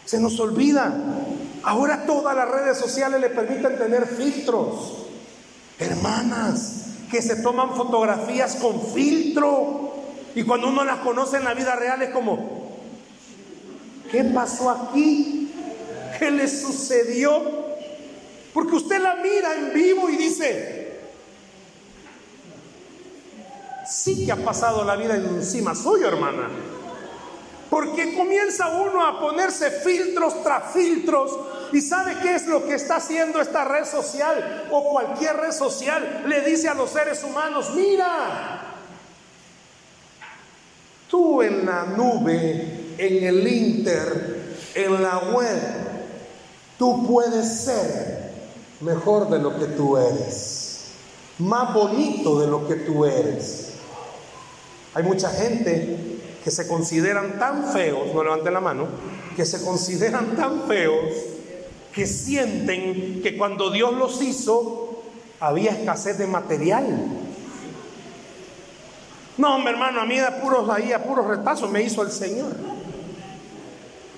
Se 0.06 0.20
nos 0.20 0.40
olvida. 0.40 0.96
Ahora 1.64 2.06
todas 2.06 2.36
las 2.36 2.48
redes 2.48 2.78
sociales 2.78 3.20
le 3.20 3.32
permiten 3.32 3.76
tener 3.80 4.06
filtros. 4.06 5.08
Hermanas, 5.80 6.87
que 7.10 7.22
se 7.22 7.38
toman 7.38 7.76
fotografías 7.76 8.56
con 8.56 8.82
filtro. 8.94 9.94
Y 10.36 10.44
cuando 10.44 10.68
uno 10.68 10.84
las 10.84 10.98
conoce 10.98 11.38
en 11.38 11.46
la 11.46 11.54
vida 11.54 11.76
real 11.76 12.02
es 12.02 12.10
como, 12.12 12.78
¿qué 14.12 14.24
pasó 14.26 14.70
aquí? 14.70 15.52
¿Qué 16.20 16.32
le 16.32 16.48
sucedió? 16.48 17.42
Porque 18.54 18.76
usted 18.76 19.02
la 19.02 19.16
mira 19.16 19.56
en 19.56 19.74
vivo 19.74 20.10
y 20.10 20.18
dice, 20.18 21.00
sí 23.88 24.26
que 24.26 24.32
ha 24.32 24.38
pasado 24.38 24.84
la 24.84 24.96
vida 24.96 25.16
encima 25.16 25.76
suyo, 25.76 26.08
hermana. 26.08 26.50
Porque 27.70 28.16
comienza 28.16 28.70
uno 28.70 29.06
a 29.06 29.20
ponerse 29.20 29.70
filtros 29.72 30.42
tras 30.44 30.72
filtros 30.74 31.38
¿Y 31.74 31.82
sabe 31.82 32.18
qué 32.22 32.36
es 32.36 32.48
lo 32.48 32.66
que 32.66 32.76
está 32.76 32.98
haciendo 32.98 33.42
esta 33.42 33.66
red 33.66 33.86
social 33.86 34.68
o 34.72 34.90
cualquier 34.92 35.36
red 35.38 35.52
social? 35.52 36.24
Le 36.28 36.42
dice 36.42 36.70
a 36.70 36.74
los 36.74 36.90
seres 36.92 37.24
humanos, 37.24 37.72
mira, 37.76 38.62
tú 41.10 41.42
en 41.42 41.66
la 41.66 41.86
nube, 41.86 42.96
en 42.98 43.24
el 43.24 43.48
inter, 43.48 44.56
en 44.76 45.04
la 45.04 45.18
web, 45.18 45.62
tú 46.78 47.06
puedes 47.06 47.66
ser 47.66 48.32
mejor 48.82 49.30
de 49.30 49.40
lo 49.40 49.58
que 49.60 49.66
tú 49.66 49.98
eres, 49.98 50.92
más 51.40 51.74
bonito 51.74 52.40
de 52.40 52.48
lo 52.48 52.68
que 52.68 52.76
tú 52.76 53.06
eres. 53.06 53.74
Hay 54.94 55.04
mucha 55.04 55.30
gente 55.30 56.20
que 56.44 56.52
se 56.52 56.68
consideran 56.68 57.38
tan 57.38 57.72
feos, 57.74 58.14
no 58.14 58.24
levanten 58.24 58.54
la 58.54 58.62
mano, 58.62 58.88
que 59.36 59.46
se 59.46 59.64
consideran 59.64 60.36
tan 60.36 60.64
feos 60.68 61.37
que 61.98 62.06
sienten 62.06 63.24
que 63.24 63.36
cuando 63.36 63.72
Dios 63.72 63.92
los 63.92 64.22
hizo 64.22 65.02
había 65.40 65.72
escasez 65.72 66.20
de 66.20 66.28
material. 66.28 66.86
No, 69.36 69.56
hombre, 69.56 69.74
hermano, 69.74 70.02
a 70.02 70.06
mí 70.06 70.16
de 70.16 70.32
puros 70.34 70.70
ahí, 70.70 70.92
a 70.92 71.02
puros 71.02 71.26
retazos 71.26 71.72
me 71.72 71.82
hizo 71.82 72.04
el 72.04 72.12
Señor. 72.12 72.56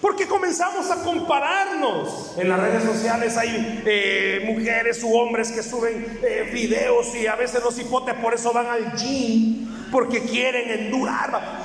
Porque 0.01 0.27
comenzamos 0.27 0.91
a 0.91 1.01
compararnos. 1.03 2.33
En 2.37 2.49
las 2.49 2.59
redes 2.59 2.83
sociales 2.83 3.37
hay 3.37 3.81
eh, 3.85 4.43
mujeres 4.45 5.01
u 5.01 5.15
hombres 5.15 5.49
que 5.49 5.63
suben 5.63 6.19
eh, 6.21 6.49
videos 6.51 7.15
y 7.15 7.27
a 7.27 7.37
veces 7.37 7.63
los 7.63 7.79
hipotes 7.79 8.15
por 8.15 8.33
eso 8.33 8.51
van 8.51 8.65
al 8.65 8.91
gym, 8.97 9.89
porque 9.89 10.23
quieren 10.23 10.69
endurar. 10.69 11.63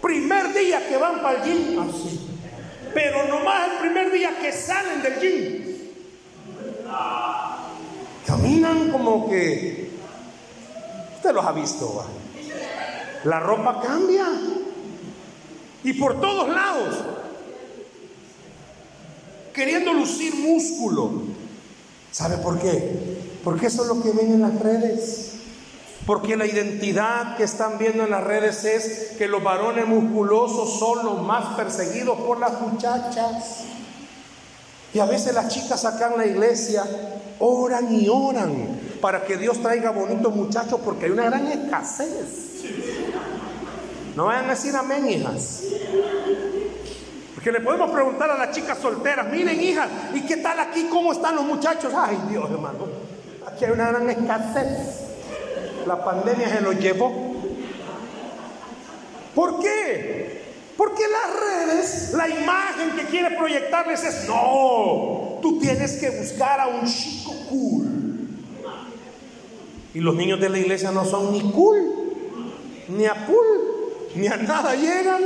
Primer 0.00 0.52
día 0.54 0.88
que 0.88 0.96
van 0.96 1.22
para 1.22 1.40
el 1.40 1.44
gym, 1.44 1.78
así. 1.78 2.31
Pero 2.94 3.26
nomás 3.26 3.72
el 3.72 3.78
primer 3.78 4.12
día 4.12 4.38
que 4.40 4.52
salen 4.52 5.02
del 5.02 5.20
gym, 5.20 5.62
caminan 8.26 8.90
como 8.90 9.28
que... 9.28 9.90
Usted 11.16 11.32
los 11.32 11.44
ha 11.44 11.52
visto. 11.52 12.04
La 13.24 13.40
ropa 13.40 13.80
cambia. 13.80 14.26
Y 15.84 15.92
por 15.94 16.20
todos 16.20 16.48
lados 16.48 16.96
queriendo 19.52 19.92
lucir 19.92 20.34
músculo. 20.34 21.22
¿Sabe 22.10 22.38
por 22.38 22.58
qué? 22.58 23.18
Porque 23.44 23.66
eso 23.66 23.82
es 23.82 23.88
lo 23.88 24.02
que 24.02 24.10
ven 24.10 24.32
en 24.32 24.40
las 24.42 24.58
redes. 24.58 25.31
Porque 26.06 26.36
la 26.36 26.46
identidad 26.46 27.36
que 27.36 27.44
están 27.44 27.78
viendo 27.78 28.02
en 28.02 28.10
las 28.10 28.24
redes 28.24 28.64
es 28.64 29.16
que 29.18 29.28
los 29.28 29.42
varones 29.42 29.86
musculosos 29.86 30.78
son 30.78 31.04
los 31.04 31.22
más 31.22 31.54
perseguidos 31.54 32.18
por 32.18 32.40
las 32.40 32.60
muchachas. 32.60 33.64
Y 34.92 34.98
a 34.98 35.06
veces 35.06 35.32
las 35.32 35.48
chicas 35.48 35.84
acá 35.84 36.10
en 36.10 36.18
la 36.18 36.26
iglesia 36.26 36.84
oran 37.38 37.94
y 37.94 38.08
oran 38.08 38.80
para 39.00 39.24
que 39.24 39.36
Dios 39.36 39.62
traiga 39.62 39.90
bonitos 39.90 40.34
muchachos 40.34 40.80
porque 40.84 41.06
hay 41.06 41.12
una 41.12 41.24
gran 41.24 41.46
escasez. 41.46 42.64
No 44.16 44.26
vayan 44.26 44.46
a 44.46 44.50
decir 44.50 44.74
amén, 44.76 45.08
hijas. 45.08 45.62
Que 47.42 47.50
le 47.50 47.60
podemos 47.60 47.90
preguntar 47.90 48.30
a 48.30 48.38
las 48.38 48.54
chicas 48.54 48.78
solteras, 48.78 49.26
miren 49.28 49.60
hija, 49.60 49.88
¿y 50.14 50.20
qué 50.20 50.36
tal 50.36 50.60
aquí? 50.60 50.86
¿Cómo 50.88 51.12
están 51.12 51.34
los 51.34 51.44
muchachos? 51.44 51.92
Ay 51.96 52.16
Dios 52.28 52.48
hermano, 52.48 52.86
aquí 53.44 53.64
hay 53.64 53.72
una 53.72 53.88
gran 53.88 54.08
escasez. 54.08 55.01
La 55.86 56.04
pandemia 56.04 56.48
se 56.48 56.60
lo 56.60 56.72
llevó. 56.72 57.34
¿Por 59.34 59.60
qué? 59.60 60.42
Porque 60.76 61.02
las 61.08 61.40
redes, 61.40 62.12
la 62.14 62.28
imagen 62.28 62.90
que 62.96 63.04
quiere 63.04 63.36
proyectarles 63.36 64.04
es, 64.04 64.28
no, 64.28 65.38
tú 65.40 65.58
tienes 65.60 65.92
que 65.98 66.10
buscar 66.10 66.60
a 66.60 66.66
un 66.66 66.86
chico 66.86 67.32
cool. 67.48 67.86
Y 69.94 70.00
los 70.00 70.14
niños 70.14 70.40
de 70.40 70.48
la 70.48 70.58
iglesia 70.58 70.90
no 70.90 71.04
son 71.04 71.32
ni 71.32 71.40
cool, 71.52 72.12
ni 72.88 73.06
a 73.06 73.26
cool, 73.26 73.46
ni 74.14 74.26
a 74.26 74.36
nada 74.36 74.74
llegan. 74.74 75.22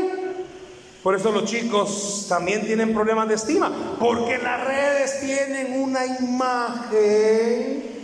Por 1.03 1.15
eso 1.15 1.31
los 1.31 1.45
chicos 1.45 2.27
también 2.29 2.67
tienen 2.67 2.93
problemas 2.93 3.29
de 3.29 3.35
estima, 3.35 3.97
porque 4.01 4.39
las 4.39 4.65
redes 4.65 5.21
tienen 5.21 5.81
una 5.81 6.05
imagen 6.05 7.96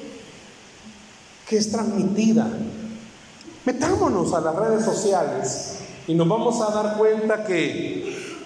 que 1.53 1.59
es 1.59 1.71
transmitida. 1.71 2.49
Metámonos 3.67 4.33
a 4.33 4.41
las 4.41 4.57
redes 4.57 4.87
sociales 4.87 5.81
y 6.07 6.15
nos 6.15 6.27
vamos 6.27 6.63
a 6.63 6.73
dar 6.73 6.97
cuenta 6.97 7.45
que 7.45 8.39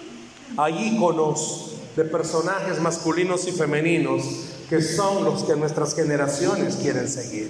hay 0.57 0.93
íconos 0.93 1.77
de 1.95 2.03
personajes 2.03 2.81
masculinos 2.81 3.47
y 3.47 3.53
femeninos 3.53 4.25
que 4.69 4.81
son 4.81 5.23
los 5.23 5.45
que 5.45 5.55
nuestras 5.55 5.95
generaciones 5.95 6.75
quieren 6.75 7.07
seguir. 7.07 7.49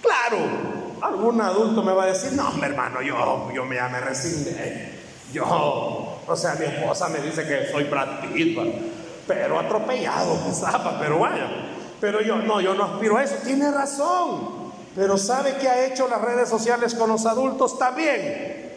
Claro, 0.00 0.46
algún 1.02 1.38
adulto 1.42 1.82
me 1.82 1.92
va 1.92 2.04
a 2.04 2.06
decir, 2.06 2.32
no, 2.32 2.50
mi 2.52 2.62
hermano, 2.62 3.02
yo, 3.02 3.52
yo 3.54 3.66
me, 3.66 3.76
ya 3.76 3.90
me 3.90 4.00
resigné. 4.00 4.92
Yo, 5.30 5.44
o 6.26 6.36
sea, 6.36 6.54
mi 6.54 6.64
esposa 6.64 7.10
me 7.10 7.18
dice 7.18 7.46
que 7.46 7.70
soy 7.70 7.84
Brad 7.84 8.24
pero 9.26 9.60
atropellado 9.60 10.38
quizás, 10.46 10.74
pero 11.00 11.18
vaya. 11.18 11.65
Pero 12.00 12.20
yo, 12.20 12.36
no, 12.36 12.60
yo 12.60 12.74
no 12.74 12.84
aspiro 12.84 13.16
a 13.16 13.24
eso. 13.24 13.36
Tiene 13.44 13.70
razón. 13.70 14.66
Pero 14.94 15.18
¿sabe 15.18 15.56
qué 15.60 15.68
ha 15.68 15.86
hecho 15.86 16.08
las 16.08 16.20
redes 16.22 16.48
sociales 16.48 16.94
con 16.94 17.10
los 17.10 17.26
adultos 17.26 17.78
también? 17.78 18.72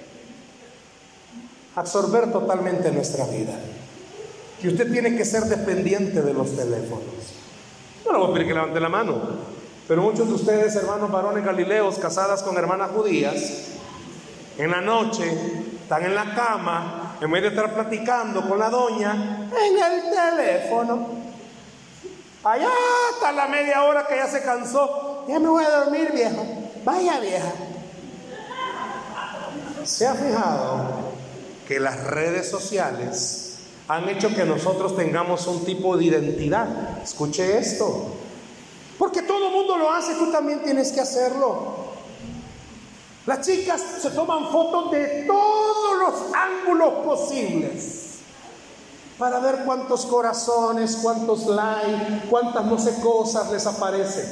Absorber 1.76 2.32
totalmente 2.32 2.92
nuestra 2.92 3.26
vida. 3.26 3.54
Y 4.62 4.68
usted 4.68 4.92
tiene 4.92 5.16
que 5.16 5.24
ser 5.24 5.44
dependiente 5.44 6.22
de 6.22 6.34
los 6.34 6.56
teléfonos. 6.56 7.04
No 8.06 8.12
le 8.12 8.18
voy 8.18 8.32
a 8.32 8.34
pedir 8.34 8.48
que 8.48 8.54
levante 8.54 8.80
la 8.80 8.90
mano. 8.90 9.22
Pero 9.88 10.02
muchos 10.02 10.28
de 10.28 10.34
ustedes, 10.34 10.76
hermanos 10.76 11.10
varones 11.10 11.44
galileos, 11.44 11.98
casadas 11.98 12.44
con 12.44 12.58
hermanas 12.58 12.92
judías, 12.92 13.70
en 14.58 14.72
la 14.72 14.82
noche 14.82 15.24
están 15.82 16.04
en 16.04 16.14
la 16.14 16.36
cama, 16.36 17.18
en 17.22 17.32
vez 17.32 17.42
de 17.42 17.48
estar 17.48 17.74
platicando 17.74 18.48
con 18.48 18.60
la 18.60 18.70
doña, 18.70 19.50
en 19.50 19.94
el 19.94 20.02
teléfono. 20.12 21.19
Allá 22.44 22.70
hasta 23.14 23.32
la 23.34 23.48
media 23.48 23.84
hora 23.84 24.08
que 24.08 24.16
ya 24.16 24.28
se 24.28 24.42
cansó, 24.42 25.26
ya 25.28 25.40
me 25.40 25.50
voy 25.50 25.64
a 25.64 25.70
dormir, 25.70 26.12
viejo. 26.14 26.46
Vaya, 26.86 27.20
vieja. 27.20 27.52
¿Se 29.84 30.08
ha 30.08 30.14
fijado 30.14 30.86
que 31.68 31.80
las 31.80 32.02
redes 32.06 32.50
sociales 32.50 33.58
han 33.90 34.08
hecho 34.08 34.34
que 34.34 34.46
nosotros 34.46 34.96
tengamos 34.96 35.48
un 35.48 35.66
tipo 35.66 35.98
de 35.98 36.06
identidad? 36.06 37.02
Escuche 37.04 37.58
esto. 37.58 38.14
Porque 38.98 39.22
todo 39.24 39.48
el 39.48 39.54
mundo 39.54 39.78
lo 39.78 39.92
hace, 39.92 40.16
tú 40.16 40.32
también 40.32 40.64
tienes 40.64 40.94
que 40.94 41.02
hacerlo. 41.02 41.90
Las 43.26 43.46
chicas 43.46 43.82
se 44.02 44.12
toman 44.12 44.50
fotos 44.50 44.92
de 44.92 45.26
todos 45.28 45.98
los 46.00 46.34
ángulos 46.34 47.06
posibles 47.06 48.09
para 49.20 49.40
ver 49.40 49.64
cuántos 49.66 50.06
corazones, 50.06 50.98
cuántos 51.04 51.46
likes, 51.46 52.24
cuántas 52.30 52.66
no 52.66 52.80
sé 52.80 53.00
cosas 53.02 53.52
les 53.52 53.68
aparecen. 53.68 54.26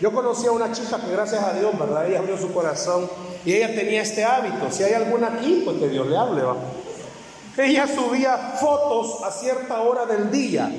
Yo 0.00 0.12
conocí 0.12 0.46
a 0.46 0.52
una 0.52 0.70
chica 0.70 1.00
que 1.00 1.10
gracias 1.10 1.42
a 1.42 1.54
Dios, 1.54 1.76
¿verdad? 1.76 2.06
Ella 2.06 2.20
abrió 2.20 2.38
su 2.38 2.52
corazón 2.52 3.10
y 3.44 3.54
ella 3.54 3.74
tenía 3.74 4.02
este 4.02 4.24
hábito. 4.24 4.70
Si 4.70 4.84
hay 4.84 4.92
alguna 4.92 5.28
aquí, 5.28 5.62
pues 5.64 5.78
que 5.78 5.88
Dios 5.88 6.06
le 6.06 6.16
hable, 6.16 6.42
¿va? 6.42 6.56
Ella 7.56 7.88
subía 7.88 8.36
fotos 8.60 9.24
a 9.24 9.32
cierta 9.32 9.80
hora 9.80 10.06
del 10.06 10.30
día 10.30 10.70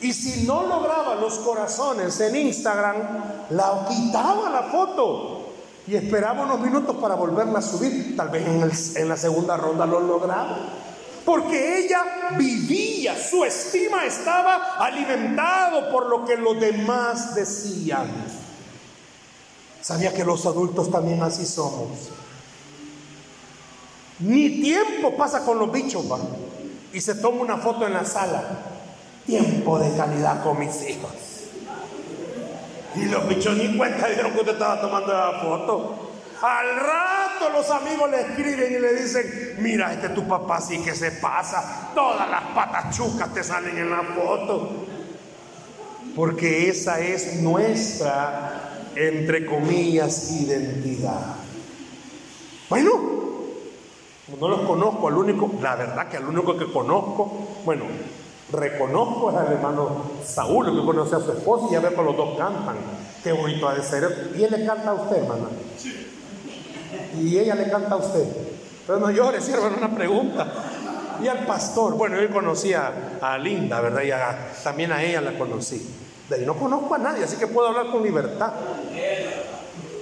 y 0.00 0.12
si 0.12 0.46
no 0.46 0.66
lograba 0.66 1.14
los 1.14 1.38
corazones 1.38 2.20
en 2.20 2.36
Instagram, 2.36 2.96
la 3.50 3.86
quitaba 3.88 4.50
la 4.50 4.62
foto 4.64 5.46
y 5.86 5.94
esperaba 5.94 6.42
unos 6.42 6.60
minutos 6.60 6.96
para 6.96 7.14
volverla 7.14 7.58
a 7.58 7.62
subir. 7.62 8.16
Tal 8.16 8.28
vez 8.30 8.96
en, 8.96 9.08
la 9.08 9.16
segunda 9.16 9.56
ronda 9.56 9.86
lo 9.86 10.00
lograba. 10.00 10.58
Porque 11.24 11.78
ella 11.78 12.02
vivía, 12.36 13.16
su 13.16 13.44
estima 13.44 14.04
estaba 14.04 14.76
alimentado 14.78 15.90
por 15.90 16.08
lo 16.08 16.24
que 16.24 16.36
los 16.36 16.58
demás 16.58 17.34
decían. 17.34 18.08
Sabía 19.82 20.12
que 20.12 20.24
los 20.24 20.44
adultos 20.46 20.90
también 20.90 21.22
así 21.22 21.46
somos. 21.46 22.10
Ni 24.20 24.60
tiempo 24.60 25.16
pasa 25.16 25.44
con 25.44 25.58
los 25.58 25.72
bichos, 25.72 26.10
va. 26.10 26.18
Y 26.92 27.00
se 27.00 27.14
toma 27.14 27.40
una 27.40 27.56
foto 27.56 27.86
en 27.86 27.94
la 27.94 28.04
sala. 28.04 28.42
Tiempo 29.26 29.78
de 29.78 29.96
calidad 29.96 30.42
con 30.42 30.58
mis 30.58 30.88
hijos. 30.88 31.12
Y 32.96 33.04
los 33.04 33.28
bichos 33.28 33.56
ni 33.56 33.76
cuenta 33.76 34.08
dieron 34.08 34.32
que 34.32 34.40
usted 34.40 34.52
estaba 34.52 34.80
tomando 34.80 35.12
la 35.12 35.40
foto. 35.40 35.99
Al 36.42 36.76
rato 36.76 37.50
los 37.52 37.70
amigos 37.70 38.10
le 38.10 38.20
escriben 38.20 38.72
y 38.72 38.78
le 38.78 38.94
dicen, 38.94 39.56
mira, 39.58 39.92
este 39.92 40.08
tu 40.10 40.26
papá 40.26 40.60
sí 40.60 40.82
que 40.82 40.94
se 40.94 41.12
pasa, 41.12 41.90
todas 41.94 42.28
las 42.30 42.42
patas 42.54 42.96
chucas 42.96 43.32
te 43.34 43.44
salen 43.44 43.76
en 43.76 43.90
la 43.90 44.02
foto. 44.02 44.70
Porque 46.16 46.68
esa 46.68 47.00
es 47.00 47.40
nuestra, 47.42 48.88
entre 48.96 49.46
comillas, 49.46 50.30
identidad. 50.32 51.36
Bueno, 52.68 52.90
no 54.40 54.48
los 54.48 54.60
conozco, 54.62 55.08
al 55.08 55.18
único, 55.18 55.50
la 55.60 55.76
verdad 55.76 56.08
que 56.08 56.16
al 56.16 56.26
único 56.26 56.56
que 56.56 56.72
conozco, 56.72 57.48
bueno, 57.64 57.84
Reconozco 58.52 59.28
al 59.28 59.52
hermano 59.52 60.10
Saúl, 60.24 60.66
que 60.66 60.84
conoce 60.84 61.14
a 61.14 61.20
su 61.20 61.30
esposa, 61.32 61.66
y 61.70 61.72
ya 61.72 61.80
ve 61.80 61.94
que 61.94 62.02
los 62.02 62.16
dos 62.16 62.36
cantan. 62.36 62.76
Qué 63.22 63.32
bonito 63.32 63.68
ha 63.68 63.74
de 63.74 63.82
ser. 63.82 64.32
Y 64.36 64.42
él 64.42 64.50
le 64.50 64.66
canta 64.66 64.90
a 64.90 64.94
usted, 64.94 65.18
hermana. 65.18 65.48
Y 67.18 67.38
ella 67.38 67.54
le 67.54 67.70
canta 67.70 67.94
a 67.94 67.98
usted. 67.98 68.24
Pero 68.86 68.98
no 68.98 69.10
llore, 69.10 69.40
siervo, 69.42 69.70
una 69.76 69.94
pregunta. 69.94 70.46
Y 71.22 71.28
al 71.28 71.46
pastor, 71.46 71.94
bueno, 71.94 72.20
yo 72.20 72.30
conocía 72.30 73.18
a 73.20 73.36
Linda, 73.38 73.80
¿verdad? 73.80 74.02
Y 74.02 74.62
también 74.64 74.92
a 74.92 75.02
ella 75.02 75.20
la 75.20 75.38
conocí. 75.38 75.86
De 76.28 76.36
ahí 76.36 76.46
no 76.46 76.54
conozco 76.54 76.94
a 76.94 76.98
nadie, 76.98 77.24
así 77.24 77.36
que 77.36 77.46
puedo 77.46 77.68
hablar 77.68 77.88
con 77.90 78.02
libertad. 78.02 78.52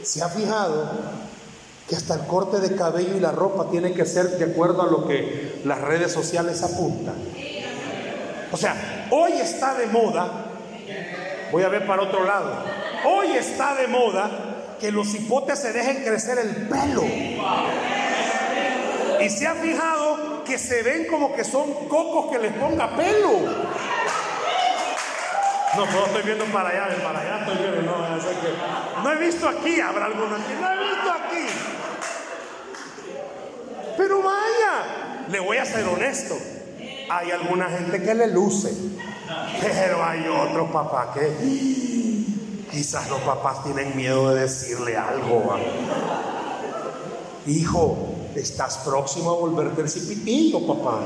¿Se 0.03 0.23
ha 0.23 0.29
fijado 0.29 0.91
que 1.89 1.97
hasta 1.97 2.15
el 2.15 2.27
corte 2.27 2.61
de 2.61 2.77
cabello 2.77 3.17
y 3.17 3.21
la 3.21 3.33
ropa 3.33 3.71
tiene 3.71 3.93
que 3.93 4.05
ser 4.07 4.39
de 4.39 4.45
acuerdo 4.45 4.83
a 4.83 4.87
lo 4.87 5.09
que 5.09 5.61
las 5.65 5.81
redes 5.81 6.13
sociales 6.13 6.63
apuntan? 6.63 7.15
O 8.53 8.57
sea, 8.57 9.09
hoy 9.11 9.33
está 9.33 9.75
de 9.75 9.87
moda, 9.87 10.47
voy 11.51 11.63
a 11.63 11.69
ver 11.69 11.87
para 11.87 12.03
otro 12.03 12.25
lado, 12.25 12.53
hoy 13.05 13.29
está 13.33 13.75
de 13.75 13.89
moda 13.89 14.48
que 14.79 14.91
los 14.93 15.15
hipotes 15.15 15.59
se 15.59 15.73
dejen 15.73 16.05
crecer 16.05 16.39
el 16.39 16.69
pelo. 16.69 17.05
Y 19.21 19.29
se 19.31 19.47
ha 19.47 19.55
fijado 19.55 20.45
que 20.45 20.59
se 20.59 20.83
ven 20.83 21.07
como 21.07 21.35
que 21.35 21.45
son 21.45 21.89
cocos 21.89 22.31
que 22.31 22.39
les 22.39 22.53
ponga 22.55 22.97
pelo. 22.97 23.33
No, 25.77 25.85
no 25.85 26.07
estoy 26.07 26.23
viendo 26.23 26.45
para 26.47 26.71
allá, 26.71 27.03
para 27.03 27.21
allá 27.21 27.41
estoy 27.41 27.57
viendo, 27.59 27.83
no, 27.83 28.19
que 28.19 29.03
no 29.03 29.13
he 29.13 29.17
visto 29.17 29.49
aquí, 29.49 29.81
habrá 29.81 30.07
alguno 30.07 30.37
aquí, 30.37 30.55
no 30.61 30.73
he 30.73 30.79
visto 30.79 31.13
aquí. 31.13 31.47
Pero 33.97 34.23
vaya, 34.23 35.27
le 35.29 35.41
voy 35.41 35.59
a 35.59 35.65
ser 35.65 35.87
honesto, 35.87 36.37
hay 37.11 37.31
alguna 37.31 37.69
gente 37.69 38.03
que 38.03 38.15
le 38.15 38.29
luce, 38.29 38.73
pero 39.61 40.03
hay 40.03 40.27
otros 40.27 40.71
papás 40.71 41.09
que 41.15 41.88
quizás 42.71 43.09
los 43.09 43.21
papás 43.21 43.65
tienen 43.65 43.97
miedo 43.97 44.35
de 44.35 44.43
decirle 44.43 44.97
algo. 44.97 45.57
Hijo, 47.47 47.97
estás 48.35 48.79
próximo 48.79 49.31
a 49.31 49.35
volverte 49.35 49.83
el 49.83 49.89
cipitillo, 49.89 50.67
papá. 50.67 51.01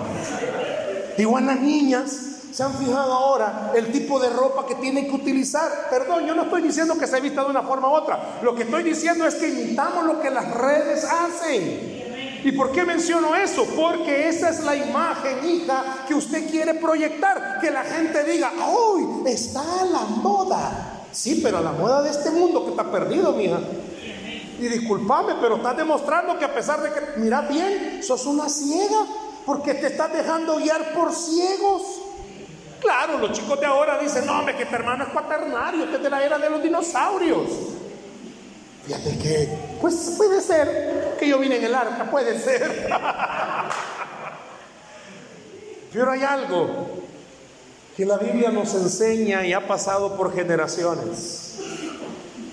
Igual 1.16 1.46
las 1.46 1.60
niñas 1.60 2.32
¿Se 2.52 2.62
han 2.62 2.74
fijado 2.74 3.12
ahora 3.14 3.72
el 3.74 3.90
tipo 3.90 4.20
de 4.20 4.28
ropa 4.28 4.66
que 4.66 4.74
tienen 4.74 5.06
que 5.06 5.12
utilizar? 5.12 5.88
Perdón, 5.88 6.26
yo 6.26 6.34
no 6.34 6.42
estoy 6.42 6.60
diciendo 6.60 6.98
que 6.98 7.06
se 7.06 7.18
vista 7.18 7.42
de 7.44 7.50
una 7.50 7.62
forma 7.62 7.88
u 7.88 7.92
otra. 7.92 8.40
Lo 8.42 8.54
que 8.54 8.64
estoy 8.64 8.82
diciendo 8.82 9.26
es 9.26 9.36
que 9.36 9.48
imitamos 9.48 10.04
lo 10.04 10.20
que 10.20 10.28
las 10.28 10.52
redes 10.52 11.02
hacen. 11.04 12.40
¿Y 12.44 12.52
por 12.52 12.72
qué 12.72 12.84
menciono 12.84 13.34
eso? 13.34 13.64
Porque 13.74 14.28
esa 14.28 14.50
es 14.50 14.62
la 14.64 14.76
imagen, 14.76 15.48
hija, 15.48 16.04
que 16.06 16.14
usted 16.14 16.50
quiere 16.50 16.74
proyectar. 16.74 17.58
Que 17.58 17.70
la 17.70 17.84
gente 17.84 18.22
diga, 18.24 18.52
¡Uy! 18.68 19.30
Está 19.30 19.62
a 19.80 19.84
la 19.86 20.00
moda. 20.00 20.91
Sí, 21.12 21.40
pero 21.42 21.58
a 21.58 21.60
la 21.60 21.72
moda 21.72 22.02
de 22.02 22.10
este 22.10 22.30
mundo 22.30 22.64
que 22.64 22.70
está 22.70 22.90
perdido, 22.90 23.32
mija. 23.32 23.60
Y 24.58 24.68
discúlpame, 24.68 25.34
pero 25.40 25.56
estás 25.56 25.76
demostrando 25.76 26.38
que 26.38 26.44
a 26.44 26.54
pesar 26.54 26.82
de 26.82 26.92
que 26.92 27.20
miras 27.20 27.48
bien, 27.48 28.02
sos 28.02 28.26
una 28.26 28.48
ciega. 28.48 29.06
Porque 29.44 29.74
te 29.74 29.88
estás 29.88 30.12
dejando 30.12 30.56
guiar 30.56 30.94
por 30.94 31.12
ciegos. 31.12 31.82
Claro, 32.80 33.18
los 33.18 33.32
chicos 33.32 33.60
de 33.60 33.66
ahora 33.66 33.98
dicen, 33.98 34.26
no, 34.26 34.38
hombre, 34.38 34.56
que 34.56 34.66
tu 34.66 34.74
hermano 34.74 35.04
es 35.04 35.10
cuaternario, 35.10 35.88
que 35.88 35.96
es 35.96 36.02
de 36.02 36.10
la 36.10 36.24
era 36.24 36.38
de 36.38 36.48
los 36.48 36.62
dinosaurios. 36.62 37.48
Fíjate 38.86 39.18
que, 39.18 39.48
pues 39.80 40.14
puede 40.16 40.40
ser 40.40 41.16
que 41.18 41.28
yo 41.28 41.38
vine 41.38 41.56
en 41.56 41.64
el 41.64 41.74
arca, 41.74 42.10
puede 42.10 42.40
ser. 42.40 42.88
Pero 45.92 46.10
hay 46.10 46.22
algo 46.22 47.02
que 47.96 48.06
la 48.06 48.16
Biblia 48.16 48.50
nos 48.50 48.74
enseña 48.74 49.46
y 49.46 49.52
ha 49.52 49.66
pasado 49.66 50.16
por 50.16 50.34
generaciones. 50.34 51.58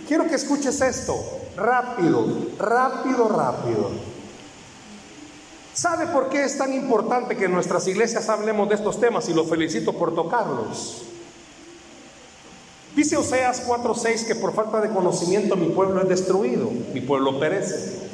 Quiero 0.08 0.28
que 0.28 0.36
escuches 0.36 0.82
esto, 0.82 1.16
rápido, 1.56 2.26
rápido, 2.58 3.30
rápido. 3.30 3.90
¿Sabe 5.74 6.08
por 6.08 6.30
qué 6.30 6.44
es 6.44 6.58
tan 6.58 6.74
importante 6.74 7.38
que 7.38 7.46
en 7.46 7.54
nuestras 7.54 7.88
iglesias 7.88 8.28
hablemos 8.28 8.68
de 8.68 8.76
estos 8.76 9.00
temas 9.00 9.30
y 9.30 9.34
lo 9.34 9.46
felicito 9.46 9.94
por 9.94 10.14
tocarlos? 10.14 11.04
Dice 12.96 13.16
Oseas 13.16 13.66
4:6 13.66 14.26
que 14.26 14.36
por 14.36 14.54
falta 14.54 14.82
de 14.82 14.90
conocimiento 14.90 15.56
mi 15.56 15.70
pueblo 15.70 16.02
es 16.02 16.10
destruido, 16.10 16.70
mi 16.94 17.00
pueblo 17.00 17.40
perece. 17.40 18.10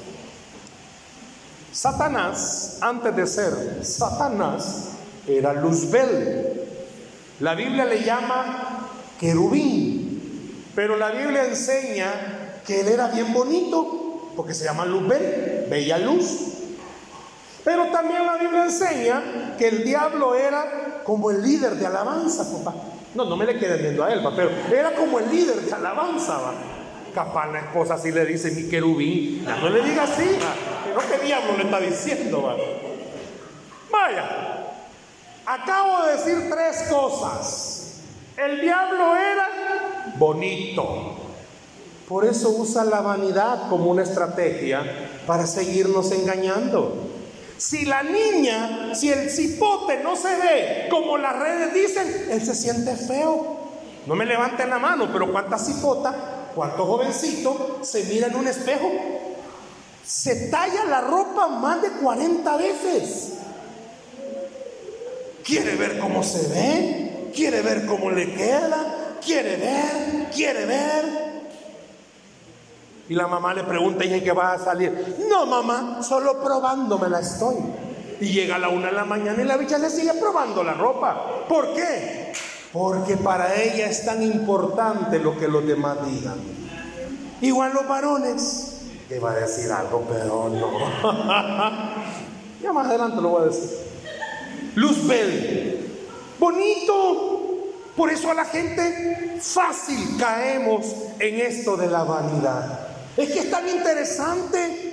Satanás, 1.71 2.77
antes 2.81 3.15
de 3.15 3.25
ser 3.25 3.79
Satanás, 3.83 4.89
era 5.27 5.53
Luzbel. 5.53 6.64
La 7.39 7.54
Biblia 7.54 7.86
le 7.86 8.02
llama 8.02 8.88
querubín, 9.19 10.69
pero 10.74 10.95
la 10.95 11.12
Biblia 11.12 11.45
enseña 11.45 12.62
que 12.65 12.82
él 12.82 12.88
era 12.88 13.08
bien 13.08 13.34
bonito, 13.34 14.32
porque 14.36 14.54
se 14.54 14.65
llama 14.65 14.86
Luzbel, 14.86 15.67
bella 15.69 15.98
luz. 15.98 16.54
Pero 17.63 17.88
también 17.88 18.26
la 18.26 18.38
Biblia 18.38 18.65
enseña 18.65 19.56
que 19.58 19.67
el 19.67 19.84
diablo 19.84 20.36
era 20.36 21.02
como 21.04 21.32
el 21.32 21.41
líder 21.41 21.76
de 21.76 21.86
alabanza, 21.86 22.50
papá. 22.52 22.76
No, 23.15 23.26
no 23.26 23.36
me 23.36 23.45
le 23.45 23.58
quede 23.58 23.78
viendo 23.78 24.04
a 24.04 24.13
él, 24.13 24.21
pero 24.36 24.52
era 24.71 24.93
como 24.93 25.19
el 25.19 25.30
líder 25.30 25.62
de 25.62 25.74
alabanza, 25.74 26.38
va. 26.38 26.54
Capaz 27.13 27.48
la 27.52 27.60
esposa 27.60 27.95
así 27.95 28.12
le 28.12 28.26
dice 28.26 28.52
mi 28.52 28.69
querubín. 28.69 29.45
No 29.45 29.69
le 29.69 29.82
diga 29.82 30.04
así, 30.04 30.38
pero 30.86 31.00
qué 31.10 31.26
diablo 31.26 31.58
le 31.58 31.63
está 31.63 31.80
diciendo, 31.80 32.43
va. 32.43 32.56
Vaya, 33.89 34.55
acabo 35.45 36.05
de 36.05 36.12
decir 36.13 36.49
tres 36.49 36.84
cosas. 36.89 38.01
El 38.38 38.62
diablo 38.62 39.15
era 39.15 40.13
bonito. 40.17 41.15
Por 42.08 42.25
eso 42.25 42.49
usa 42.49 42.84
la 42.84 43.01
vanidad 43.01 43.69
como 43.69 43.89
una 43.89 44.03
estrategia 44.03 44.84
para 45.25 45.47
seguirnos 45.47 46.12
engañando. 46.12 46.93
Si 47.58 47.86
la 47.86 48.03
niña, 48.03 48.93
si 48.93 49.10
el 49.10 49.29
cipote 49.29 50.03
no 50.03 50.15
se 50.15 50.36
ve 50.36 50.88
como 50.89 51.17
las 51.17 51.39
redes 51.39 51.73
dicen, 51.73 52.27
él 52.29 52.45
se 52.45 52.53
siente 52.53 52.95
feo. 52.95 53.55
No 54.05 54.15
me 54.15 54.25
levanten 54.25 54.69
la 54.69 54.77
mano, 54.77 55.10
pero 55.12 55.31
¿cuántas 55.31 55.65
cipotas, 55.65 56.13
cuántos 56.53 56.86
jovencitos 56.86 57.55
se 57.81 58.03
miran 58.03 58.31
en 58.31 58.38
un 58.38 58.47
espejo? 58.47 58.91
Se 60.05 60.49
talla 60.49 60.84
la 60.86 61.01
ropa 61.01 61.47
más 61.47 61.81
de 61.81 61.89
40 61.89 62.58
veces. 62.58 63.34
Quiere 65.45 65.75
ver 65.75 65.99
cómo 65.99 66.23
se 66.23 66.47
ve, 66.47 67.29
quiere 67.36 67.62
ver 67.62 67.86
cómo 67.86 68.10
le 68.10 68.34
queda, 68.34 69.17
quiere 69.23 69.58
ver, 69.58 70.29
quiere 70.34 70.65
ver. 70.65 71.05
Y 73.08 73.13
la 73.13 73.27
mamá 73.27 73.53
le 73.53 73.63
pregunta, 73.63 74.03
¿y 74.03 74.21
qué 74.21 74.31
va 74.31 74.53
a 74.53 74.58
salir? 74.58 75.17
No, 75.29 75.45
mamá, 75.45 76.01
solo 76.01 76.41
probándome 76.41 77.10
la 77.10 77.19
estoy. 77.19 77.58
Y 78.19 78.29
llega 78.29 78.55
a 78.55 78.60
la 78.60 78.69
una 78.69 78.88
de 78.88 78.93
la 78.93 79.05
mañana 79.05 79.43
y 79.43 79.45
la 79.45 79.58
bicha 79.58 79.77
le 79.77 79.91
sigue 79.91 80.13
probando 80.15 80.63
la 80.63 80.73
ropa. 80.73 81.45
¿Por 81.47 81.75
qué? 81.75 82.34
Porque 82.73 83.15
para 83.15 83.53
ella 83.62 83.88
es 83.88 84.03
tan 84.03 84.23
importante 84.23 85.19
lo 85.19 85.38
que 85.38 85.47
los 85.47 85.63
demás 85.67 85.97
digan. 86.08 86.39
Igual 87.41 87.73
los 87.73 87.88
varones. 87.88 88.81
Que 89.08 89.19
va 89.19 89.34
a 89.34 89.36
decir 89.36 89.71
algo, 89.71 90.03
pero 90.12 90.49
no. 90.49 90.71
ya 92.63 92.73
más 92.73 92.88
adelante 92.88 93.21
lo 93.21 93.29
voy 93.29 93.43
a 93.43 93.45
decir. 93.45 93.86
Luzbel. 94.75 95.89
Bonito. 96.39 97.31
Por 97.95 98.11
eso 98.11 98.29
a 98.29 98.33
la 98.33 98.45
gente 98.45 99.39
fácil 99.41 100.17
caemos 100.19 100.85
en 101.17 101.39
esto 101.39 101.77
de 101.77 101.88
la 101.88 102.03
vanidad. 102.03 102.88
Es 103.15 103.31
que 103.31 103.39
es 103.39 103.51
tan 103.51 103.67
interesante. 103.69 104.91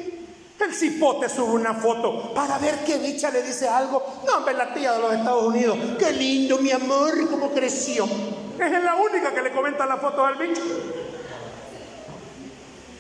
El 0.61 0.73
cipote 0.73 1.29
sube 1.29 1.55
una 1.55 1.75
foto 1.75 2.33
para 2.33 2.57
ver 2.59 2.85
qué 2.87 2.99
dicha 2.99 3.31
le 3.31 3.43
dice 3.43 3.69
algo. 3.69 4.01
No, 4.25 4.37
hombre, 4.37 4.55
la 4.55 4.73
tía 4.73 4.93
de 4.93 4.99
los 5.01 5.13
Estados 5.15 5.45
Unidos. 5.47 5.77
Qué 5.99 6.13
lindo, 6.13 6.59
mi 6.59 6.71
amor, 6.71 7.29
cómo 7.29 7.51
creció. 7.51 8.05
Es 8.05 8.85
la 8.85 8.95
única 8.95 9.35
que 9.35 9.43
le 9.43 9.51
comenta 9.51 9.85
la 9.85 9.97
foto 9.97 10.25
al 10.25 10.37
bicho. 10.37 10.63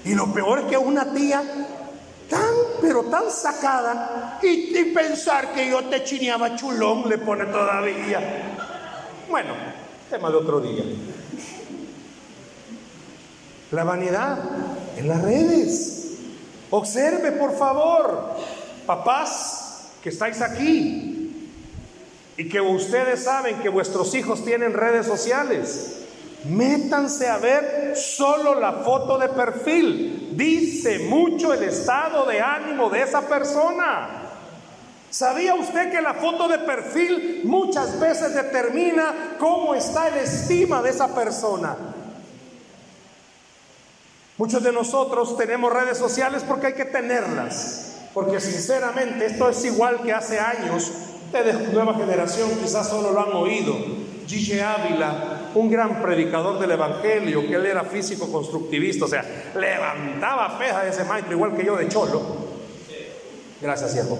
Y 0.04 0.14
lo 0.14 0.32
peor 0.32 0.58
es 0.60 0.64
que 0.64 0.76
una 0.76 1.12
tía 1.12 1.40
tan, 2.32 2.54
pero 2.80 3.04
tan 3.04 3.30
sacada, 3.30 4.38
y, 4.42 4.84
pensar 4.94 5.52
que 5.52 5.68
yo 5.68 5.84
te 5.84 6.02
chineaba 6.02 6.56
chulón, 6.56 7.06
le 7.08 7.18
pone 7.18 7.44
todavía. 7.44 8.20
Bueno, 9.28 9.52
tema 10.08 10.30
de 10.30 10.36
otro 10.36 10.60
día. 10.60 10.82
La 13.70 13.84
vanidad 13.84 14.38
en 14.96 15.08
las 15.08 15.22
redes. 15.22 15.98
Observe, 16.70 17.32
por 17.32 17.56
favor, 17.56 18.36
papás 18.86 19.90
que 20.02 20.08
estáis 20.08 20.40
aquí 20.40 21.48
y 22.38 22.48
que 22.48 22.60
ustedes 22.62 23.24
saben 23.24 23.56
que 23.56 23.68
vuestros 23.68 24.14
hijos 24.14 24.42
tienen 24.42 24.72
redes 24.72 25.06
sociales. 25.06 25.98
Métanse 26.44 27.28
a 27.28 27.36
ver 27.36 27.94
solo 27.94 28.58
la 28.58 28.72
foto 28.72 29.18
de 29.18 29.28
perfil. 29.28 30.21
Dice 30.36 30.98
mucho 31.00 31.52
el 31.52 31.62
estado 31.64 32.24
de 32.26 32.40
ánimo 32.40 32.88
de 32.88 33.02
esa 33.02 33.20
persona. 33.22 34.08
¿Sabía 35.10 35.54
usted 35.54 35.90
que 35.90 36.00
la 36.00 36.14
foto 36.14 36.48
de 36.48 36.58
perfil 36.58 37.42
muchas 37.44 38.00
veces 38.00 38.34
determina 38.34 39.36
cómo 39.38 39.74
está 39.74 40.08
el 40.08 40.14
estima 40.16 40.80
de 40.80 40.88
esa 40.88 41.14
persona? 41.14 41.76
Muchos 44.38 44.62
de 44.62 44.72
nosotros 44.72 45.36
tenemos 45.36 45.70
redes 45.70 45.98
sociales 45.98 46.42
porque 46.48 46.68
hay 46.68 46.72
que 46.72 46.86
tenerlas, 46.86 47.98
porque 48.14 48.40
sinceramente 48.40 49.26
esto 49.26 49.50
es 49.50 49.62
igual 49.66 50.00
que 50.02 50.14
hace 50.14 50.40
años. 50.40 50.90
Ustedes, 51.26 51.72
nueva 51.74 51.94
generación, 51.94 52.50
quizás 52.62 52.88
solo 52.88 53.12
lo 53.12 53.20
han 53.20 53.32
oído. 53.34 53.76
Gigi 54.26 54.60
Ávila, 54.60 55.41
un 55.54 55.70
gran 55.70 56.00
predicador 56.02 56.58
del 56.58 56.72
Evangelio, 56.72 57.46
que 57.46 57.54
él 57.54 57.66
era 57.66 57.84
físico 57.84 58.30
constructivista, 58.30 59.04
o 59.04 59.08
sea, 59.08 59.24
levantaba 59.54 60.58
feja 60.58 60.86
ese 60.86 61.04
maestro, 61.04 61.32
igual 61.32 61.56
que 61.56 61.64
yo 61.64 61.76
de 61.76 61.88
Cholo. 61.88 62.20
Gracias, 63.60 63.92
siervo. 63.92 64.18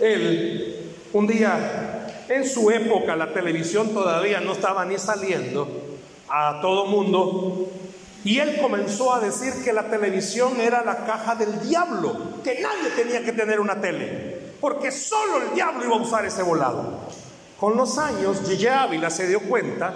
Él 0.00 0.90
un 1.12 1.26
día 1.26 1.96
En 2.28 2.48
su 2.48 2.70
época 2.70 3.16
la 3.16 3.32
televisión 3.32 3.92
todavía 3.92 4.38
no 4.38 4.52
estaba 4.52 4.84
ni 4.84 4.96
saliendo 4.98 5.66
a 6.28 6.60
todo 6.62 6.86
mundo. 6.86 7.68
Y 8.22 8.38
él 8.38 8.58
comenzó 8.60 9.12
a 9.12 9.18
decir 9.18 9.52
que 9.64 9.72
la 9.72 9.90
televisión 9.90 10.60
era 10.60 10.84
la 10.84 11.04
caja 11.04 11.34
del 11.34 11.60
diablo, 11.68 12.16
que 12.44 12.60
nadie 12.60 12.90
tenía 12.94 13.24
que 13.24 13.32
tener 13.32 13.58
una 13.58 13.80
tele, 13.80 14.52
porque 14.60 14.92
solo 14.92 15.38
el 15.38 15.54
diablo 15.54 15.84
iba 15.84 15.96
a 15.96 16.02
usar 16.02 16.24
ese 16.24 16.44
volado. 16.44 17.00
Con 17.60 17.76
los 17.76 17.98
años, 17.98 18.40
Gigi 18.46 18.66
Ávila 18.68 19.10
se 19.10 19.28
dio 19.28 19.40
cuenta 19.40 19.92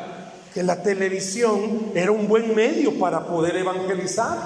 que 0.52 0.62
la 0.62 0.82
televisión 0.82 1.92
era 1.94 2.12
un 2.12 2.28
buen 2.28 2.54
medio 2.54 2.98
para 2.98 3.20
poder 3.24 3.56
evangelizar. 3.56 4.36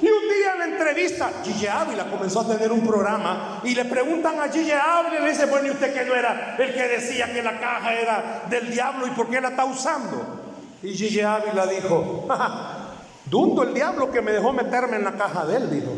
Y 0.00 0.06
un 0.06 0.22
día 0.34 0.54
en 0.54 0.58
la 0.58 0.64
entrevista, 0.64 1.30
Gigi 1.44 1.66
Ávila 1.66 2.10
comenzó 2.10 2.40
a 2.40 2.48
tener 2.48 2.72
un 2.72 2.80
programa 2.80 3.60
y 3.62 3.74
le 3.74 3.84
preguntan 3.84 4.40
a 4.40 4.48
Gigi 4.48 4.72
Ávila 4.72 5.20
y 5.20 5.22
le 5.22 5.30
dice, 5.30 5.44
bueno, 5.44 5.68
¿y 5.68 5.70
usted 5.72 5.92
que 5.92 6.06
no 6.06 6.14
era 6.14 6.56
el 6.58 6.72
que 6.72 6.88
decía 6.88 7.30
que 7.30 7.42
la 7.42 7.60
caja 7.60 7.92
era 7.92 8.42
del 8.48 8.70
diablo 8.72 9.06
y 9.06 9.10
por 9.10 9.28
qué 9.28 9.38
la 9.38 9.50
está 9.50 9.66
usando? 9.66 10.40
Y 10.82 10.94
Gigi 10.94 11.20
Ávila 11.20 11.66
dijo, 11.66 12.26
dundo 13.26 13.64
el 13.64 13.74
diablo 13.74 14.10
que 14.10 14.22
me 14.22 14.32
dejó 14.32 14.54
meterme 14.54 14.96
en 14.96 15.04
la 15.04 15.12
caja 15.12 15.44
de 15.44 15.56
él, 15.58 15.70
dijo. 15.70 15.92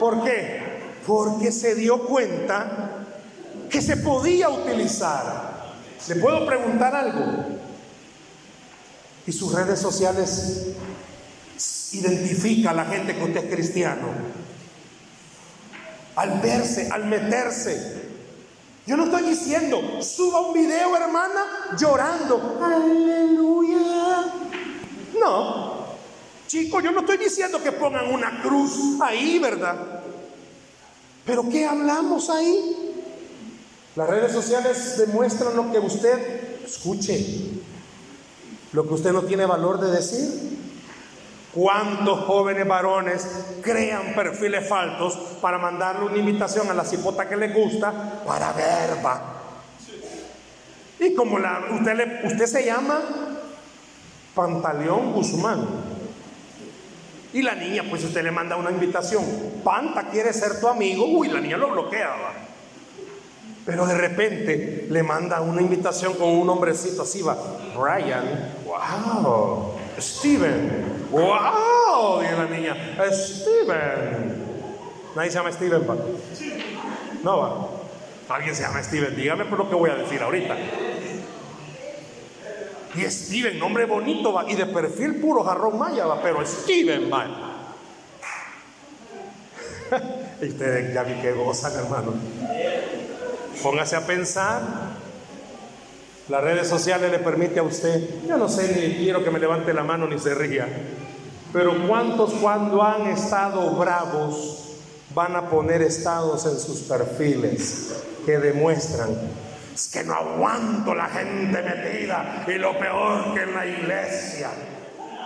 ¿Por 0.00 0.24
qué? 0.24 0.62
Porque 1.06 1.52
se 1.52 1.76
dio 1.76 2.00
cuenta 2.06 2.90
que 3.70 3.80
se 3.80 3.98
podía 3.98 4.50
utilizar. 4.50 5.51
¿Le 6.08 6.16
puedo 6.16 6.44
preguntar 6.46 6.94
algo? 6.94 7.20
¿Y 9.26 9.32
sus 9.32 9.54
redes 9.54 9.78
sociales 9.78 10.74
identifica 11.92 12.70
a 12.70 12.74
la 12.74 12.86
gente 12.86 13.14
que 13.14 13.22
usted 13.22 13.44
es 13.44 13.54
cristiano? 13.54 14.08
Al 16.16 16.40
verse, 16.40 16.88
al 16.90 17.06
meterse. 17.06 18.02
Yo 18.84 18.96
no 18.96 19.04
estoy 19.04 19.22
diciendo, 19.28 20.02
suba 20.02 20.40
un 20.40 20.54
video, 20.54 20.96
hermana, 20.96 21.76
llorando. 21.78 22.58
Aleluya. 22.60 24.32
No. 25.20 25.82
Chicos, 26.48 26.82
yo 26.82 26.90
no 26.90 27.00
estoy 27.00 27.16
diciendo 27.16 27.62
que 27.62 27.70
pongan 27.70 28.12
una 28.12 28.42
cruz 28.42 29.00
ahí, 29.00 29.38
¿verdad? 29.38 30.02
Pero 31.24 31.48
¿qué 31.48 31.64
hablamos 31.64 32.28
ahí? 32.28 32.81
Las 33.94 34.08
redes 34.08 34.32
sociales 34.32 34.96
demuestran 34.98 35.54
lo 35.54 35.70
que 35.70 35.78
usted 35.78 36.64
escuche, 36.64 37.24
lo 38.72 38.88
que 38.88 38.94
usted 38.94 39.12
no 39.12 39.22
tiene 39.22 39.44
valor 39.44 39.80
de 39.80 39.90
decir. 39.90 40.52
¿Cuántos 41.52 42.20
jóvenes 42.20 42.66
varones 42.66 43.28
crean 43.60 44.14
perfiles 44.14 44.66
falsos 44.66 45.14
para 45.42 45.58
mandarle 45.58 46.06
una 46.06 46.16
invitación 46.16 46.70
a 46.70 46.74
la 46.74 46.82
cipota 46.82 47.28
que 47.28 47.36
les 47.36 47.54
gusta 47.54 48.22
para 48.26 48.54
verba? 48.54 49.42
Y 50.98 51.14
como 51.14 51.38
la, 51.38 51.60
usted, 51.72 51.94
le, 51.94 52.26
usted 52.26 52.46
se 52.46 52.64
llama 52.64 53.00
Pantaleón 54.34 55.12
Guzmán. 55.12 55.66
Y 57.34 57.42
la 57.42 57.54
niña, 57.54 57.84
pues 57.90 58.04
usted 58.04 58.22
le 58.22 58.30
manda 58.30 58.56
una 58.56 58.70
invitación. 58.70 59.22
Panta 59.62 60.08
quiere 60.08 60.32
ser 60.32 60.58
tu 60.58 60.68
amigo. 60.68 61.04
Uy, 61.04 61.28
la 61.28 61.40
niña 61.40 61.58
lo 61.58 61.70
bloqueaba. 61.70 62.32
Pero 63.64 63.86
de 63.86 63.94
repente 63.94 64.86
le 64.90 65.02
manda 65.02 65.40
una 65.40 65.62
invitación 65.62 66.14
con 66.14 66.28
un 66.28 66.48
hombrecito 66.48 67.02
así, 67.02 67.22
va. 67.22 67.36
Brian, 67.76 68.52
wow. 68.64 69.74
Steven, 69.98 71.08
wow. 71.10 72.20
Dice 72.20 72.36
la 72.36 72.46
niña, 72.46 72.76
Steven. 73.12 74.42
Nadie 75.14 75.30
se 75.30 75.36
llama 75.36 75.52
Steven, 75.52 75.84
pa. 75.84 75.96
No 77.22 77.38
va. 77.38 77.68
Alguien 78.34 78.54
se 78.56 78.62
llama 78.62 78.82
Steven. 78.82 79.14
Dígame 79.14 79.44
por 79.44 79.58
lo 79.58 79.68
que 79.68 79.74
voy 79.76 79.90
a 79.90 79.94
decir 79.94 80.20
ahorita. 80.22 80.56
Y 82.94 83.00
Steven, 83.02 83.58
nombre 83.58 83.86
bonito, 83.86 84.32
va. 84.32 84.50
Y 84.50 84.56
de 84.56 84.66
perfil 84.66 85.20
puro 85.20 85.44
jarrón 85.44 85.78
maya, 85.78 86.06
va. 86.06 86.20
Pero 86.20 86.44
Steven, 86.44 87.12
va. 87.12 87.26
y 90.42 90.48
ustedes 90.48 90.94
ya 90.94 91.02
vi 91.04 91.14
que 91.20 91.32
gozan, 91.32 91.72
hermano. 91.74 92.14
Póngase 93.62 93.94
a 93.96 94.06
pensar. 94.06 94.62
Las 96.28 96.42
redes 96.42 96.68
sociales 96.68 97.10
le 97.10 97.18
permite 97.18 97.60
a 97.60 97.62
usted, 97.62 98.24
yo 98.26 98.36
no 98.36 98.48
sé 98.48 98.74
ni 98.74 99.04
quiero 99.04 99.24
que 99.24 99.30
me 99.30 99.38
levante 99.38 99.74
la 99.74 99.82
mano 99.82 100.06
ni 100.06 100.18
se 100.18 100.34
ría, 100.34 100.66
pero 101.52 101.86
¿cuántos 101.86 102.32
cuando 102.34 102.82
han 102.82 103.08
estado 103.08 103.70
bravos 103.72 104.78
van 105.14 105.36
a 105.36 105.50
poner 105.50 105.82
estados 105.82 106.46
en 106.46 106.58
sus 106.58 106.82
perfiles 106.82 108.04
que 108.24 108.38
demuestran 108.38 109.10
es 109.74 109.88
que 109.88 110.04
no 110.04 110.14
aguanto 110.14 110.94
la 110.94 111.06
gente 111.06 111.60
metida 111.60 112.44
y 112.46 112.52
lo 112.52 112.78
peor 112.78 113.34
que 113.34 113.42
en 113.42 113.54
la 113.54 113.66
iglesia? 113.66 114.50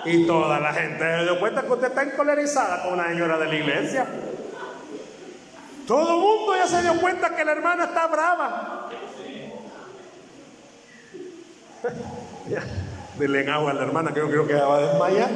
Y 0.07 0.27
toda 0.27 0.59
la 0.61 0.72
gente 0.72 0.99
se 0.99 1.22
dio 1.25 1.38
cuenta 1.38 1.62
que 1.62 1.72
usted 1.72 1.88
está 1.88 2.03
encolerizada 2.05 2.85
con 2.85 2.94
una 2.94 3.09
señora 3.09 3.38
de 3.38 3.46
la 3.46 3.55
iglesia. 3.55 4.07
Todo 5.87 6.14
el 6.14 6.20
mundo 6.20 6.57
ya 6.57 6.66
se 6.66 6.83
dio 6.83 7.01
cuenta 7.01 7.35
que 7.35 7.44
la 7.44 7.53
hermana 7.53 7.85
está 7.85 8.07
brava. 8.09 8.88
ya, 12.49 12.62
denle 13.18 13.49
agua 13.51 13.70
a 13.70 13.75
la 13.75 13.83
hermana, 13.83 14.12
creo, 14.12 14.29
creo 14.29 14.46
que 14.46 14.55
va 14.55 14.77
a 14.77 14.81
desmayar. 14.81 15.31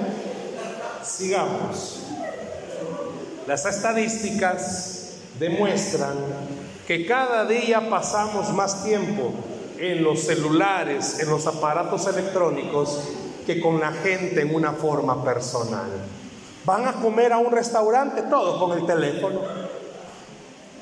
Sigamos. 1.05 2.03
Las 3.47 3.65
estadísticas 3.65 5.19
demuestran 5.39 6.17
que 6.87 7.07
cada 7.07 7.45
día 7.45 7.89
pasamos 7.89 8.53
más 8.53 8.83
tiempo 8.83 9.33
en 9.79 10.03
los 10.03 10.21
celulares, 10.25 11.21
en 11.21 11.31
los 11.31 11.47
aparatos 11.47 12.07
electrónicos, 12.07 13.01
que 13.47 13.61
con 13.61 13.81
la 13.81 13.93
gente 13.93 14.43
en 14.43 14.55
una 14.55 14.73
forma 14.73 15.25
personal. 15.25 15.91
Van 16.65 16.87
a 16.87 16.93
comer 16.95 17.33
a 17.33 17.39
un 17.39 17.51
restaurante 17.53 18.23
todos 18.23 18.59
con 18.59 18.77
el 18.77 18.85
teléfono. 18.85 19.41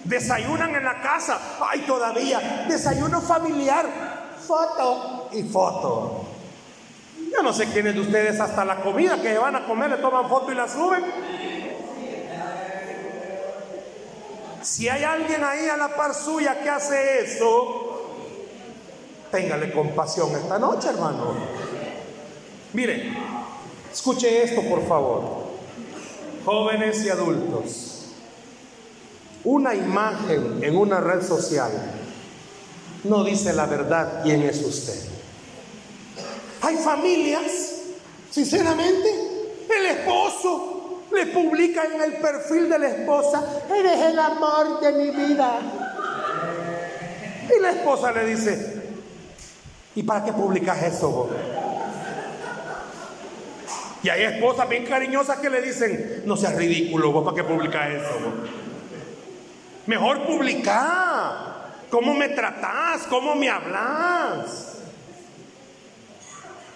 Desayunan 0.04 0.74
en 0.74 0.84
la 0.84 1.00
casa, 1.02 1.38
ay 1.60 1.80
todavía, 1.80 2.66
desayuno 2.68 3.20
familiar, 3.20 3.86
foto 4.46 5.28
y 5.32 5.42
foto. 5.42 6.24
Yo 7.32 7.42
no 7.42 7.52
sé 7.52 7.66
quiénes 7.66 7.94
de 7.94 8.00
ustedes 8.00 8.40
hasta 8.40 8.64
la 8.64 8.80
comida 8.80 9.20
que 9.20 9.36
van 9.36 9.56
a 9.56 9.66
comer 9.66 9.90
le 9.90 9.96
toman 9.98 10.28
foto 10.28 10.52
y 10.52 10.54
la 10.54 10.68
suben. 10.68 11.04
Si 14.62 14.88
hay 14.88 15.04
alguien 15.04 15.42
ahí 15.44 15.68
a 15.68 15.76
la 15.76 15.88
par 15.88 16.14
suya 16.14 16.60
que 16.60 16.68
hace 16.68 17.20
eso, 17.22 18.14
téngale 19.30 19.72
compasión 19.72 20.30
esta 20.32 20.58
noche, 20.58 20.88
hermano. 20.88 21.34
Mire, 22.72 23.12
escuche 23.92 24.42
esto, 24.42 24.62
por 24.62 24.86
favor. 24.86 25.48
Jóvenes 26.44 27.04
y 27.04 27.10
adultos. 27.10 27.87
Una 29.48 29.74
imagen 29.74 30.62
en 30.62 30.76
una 30.76 31.00
red 31.00 31.26
social 31.26 31.70
no 33.04 33.24
dice 33.24 33.54
la 33.54 33.64
verdad 33.64 34.20
quién 34.22 34.42
es 34.42 34.62
usted. 34.62 34.92
Hay 36.60 36.76
familias, 36.76 37.76
sinceramente, 38.30 39.08
el 39.74 39.86
esposo 39.86 41.00
le 41.10 41.28
publica 41.28 41.82
en 41.82 42.02
el 42.02 42.12
perfil 42.18 42.68
de 42.68 42.78
la 42.78 42.88
esposa, 42.88 43.62
eres 43.74 43.98
el 43.98 44.18
amor 44.18 44.80
de 44.80 44.92
mi 44.92 45.10
vida. 45.12 45.60
Y 47.48 47.62
la 47.62 47.70
esposa 47.70 48.12
le 48.12 48.26
dice, 48.26 48.82
¿y 49.94 50.02
para 50.02 50.26
qué 50.26 50.32
publicas 50.34 50.82
eso 50.82 51.10
vos? 51.10 51.30
Y 54.02 54.10
hay 54.10 54.24
esposas 54.24 54.68
bien 54.68 54.84
cariñosas 54.84 55.38
que 55.38 55.48
le 55.48 55.62
dicen, 55.62 56.24
no 56.26 56.36
seas 56.36 56.54
ridículo, 56.54 57.12
vos 57.12 57.24
para 57.24 57.34
qué 57.34 57.44
publicas 57.44 57.88
eso 57.92 58.10
vos. 58.22 58.67
Mejor 59.88 60.26
publicar. 60.26 61.86
¿Cómo 61.90 62.12
me 62.12 62.28
tratás? 62.28 63.06
¿Cómo 63.08 63.34
me 63.34 63.48
hablas? 63.48 64.74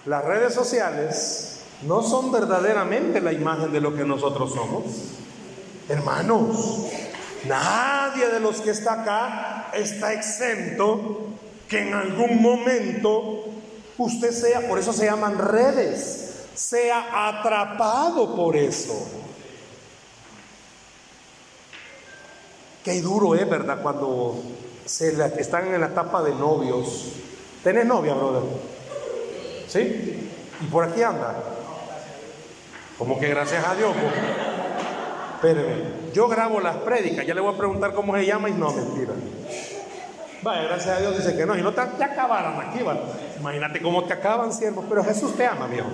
Las 0.07 0.25
redes 0.25 0.55
sociales 0.55 1.59
no 1.83 2.01
son 2.01 2.31
verdaderamente 2.31 3.21
la 3.21 3.31
imagen 3.31 3.71
de 3.71 3.81
lo 3.81 3.95
que 3.95 4.03
nosotros 4.03 4.51
somos. 4.51 4.85
Hermanos, 5.87 6.87
nadie 7.45 8.29
de 8.29 8.39
los 8.39 8.61
que 8.61 8.71
está 8.71 9.03
acá 9.03 9.67
está 9.73 10.11
exento 10.13 11.27
que 11.69 11.87
en 11.87 11.93
algún 11.93 12.41
momento 12.41 13.45
usted 13.99 14.31
sea, 14.31 14.67
por 14.67 14.79
eso 14.79 14.91
se 14.91 15.05
llaman 15.05 15.37
redes, 15.37 16.45
sea 16.55 17.29
atrapado 17.29 18.35
por 18.35 18.57
eso. 18.57 19.07
Qué 22.83 23.01
duro 23.01 23.33
es, 23.35 23.49
¿verdad? 23.49 23.81
Cuando 23.81 24.41
se 24.85 25.09
están 25.39 25.73
en 25.73 25.79
la 25.79 25.87
etapa 25.87 26.21
de 26.21 26.35
novios. 26.35 27.13
¿Tenés 27.63 27.85
novia, 27.85 28.13
brother? 28.13 28.43
¿Sí? 29.67 30.29
¿Y 30.61 30.65
por 30.65 30.83
aquí 30.83 31.01
anda? 31.01 31.33
Como 32.97 33.19
que 33.19 33.29
gracias 33.29 33.65
a 33.65 33.75
Dios. 33.75 33.93
Pues. 33.93 34.13
Espéreme, 35.35 35.83
yo 36.13 36.27
grabo 36.27 36.59
las 36.59 36.77
prédicas, 36.77 37.25
ya 37.25 37.33
le 37.33 37.41
voy 37.41 37.53
a 37.53 37.57
preguntar 37.57 37.93
cómo 37.93 38.15
se 38.15 38.25
llama 38.25 38.49
y 38.49 38.53
no, 38.53 38.71
mentira. 38.71 39.13
Vaya, 40.41 40.63
gracias 40.63 40.97
a 40.97 40.99
Dios 40.99 41.17
dice 41.17 41.37
que 41.37 41.45
no, 41.45 41.57
y 41.57 41.61
no 41.61 41.73
te, 41.73 41.81
te 41.81 42.03
acabaran 42.03 42.59
aquí, 42.59 42.83
¿vale? 42.83 42.99
Imagínate 43.39 43.81
cómo 43.81 44.03
te 44.03 44.13
acaban, 44.13 44.51
siervo, 44.51 44.85
pero 44.89 45.03
Jesús 45.03 45.35
te 45.35 45.45
ama, 45.45 45.67
viejo. 45.67 45.87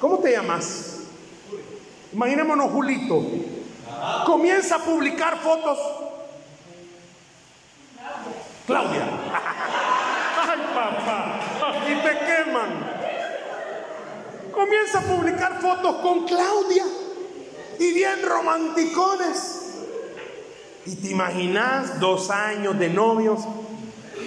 ¿Cómo 0.00 0.18
te 0.18 0.32
llamas? 0.32 1.00
Imaginémonos 2.12 2.70
Julito. 2.70 3.22
Comienza 4.24 4.76
a 4.76 4.78
publicar 4.78 5.38
fotos. 5.38 5.78
Claudia. 8.66 9.06
Ay, 10.40 10.60
papá, 10.74 11.40
aquí 11.70 11.94
te 11.94 12.18
queman. 12.18 12.70
Comienza 14.52 14.98
a 14.98 15.02
publicar 15.02 15.60
fotos 15.60 15.96
con 15.96 16.26
Claudia. 16.26 16.84
Y 17.78 17.92
bien 17.94 18.22
romanticones. 18.26 19.54
Y 20.84 20.96
te 20.96 21.10
imaginas 21.10 22.00
dos 22.00 22.30
años 22.30 22.78
de 22.78 22.88
novios 22.88 23.40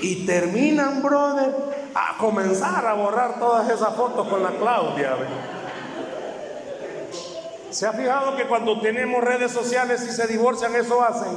y 0.02 0.26
terminan, 0.26 1.02
brother, 1.02 1.54
a 1.94 2.18
comenzar 2.18 2.86
a 2.86 2.94
borrar 2.94 3.40
todas 3.40 3.70
esas 3.70 3.96
fotos 3.96 4.28
con 4.28 4.44
la 4.44 4.52
Claudia. 4.52 5.16
¿Se 7.72 7.88
ha 7.88 7.94
fijado 7.94 8.36
que 8.36 8.48
cuando 8.48 8.82
tenemos 8.82 9.24
redes 9.24 9.52
sociales 9.52 10.06
y 10.08 10.12
se 10.12 10.28
divorcian, 10.28 10.76
eso 10.76 11.02
hacen? 11.02 11.32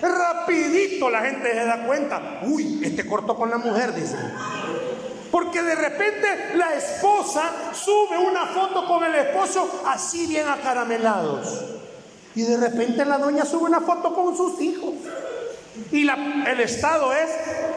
Rapidito 0.00 1.10
la 1.10 1.20
gente 1.20 1.52
se 1.52 1.64
da 1.64 1.84
cuenta. 1.86 2.40
Uy, 2.42 2.80
este 2.82 3.06
cortó 3.06 3.36
con 3.36 3.50
la 3.50 3.58
mujer, 3.58 3.94
dicen. 3.94 4.32
Porque 5.30 5.62
de 5.62 5.74
repente 5.74 6.54
la 6.54 6.74
esposa 6.74 7.52
sube 7.74 8.18
una 8.18 8.46
foto 8.46 8.86
con 8.86 9.04
el 9.04 9.14
esposo 9.14 9.82
así 9.86 10.26
bien 10.26 10.48
acaramelados. 10.48 11.64
Y 12.34 12.42
de 12.42 12.56
repente 12.56 13.04
la 13.04 13.18
doña 13.18 13.44
sube 13.44 13.64
una 13.64 13.80
foto 13.80 14.14
con 14.14 14.34
sus 14.34 14.60
hijos. 14.62 14.94
Y 15.92 16.08
el 16.08 16.60
estado 16.60 17.12
es, 17.12 17.30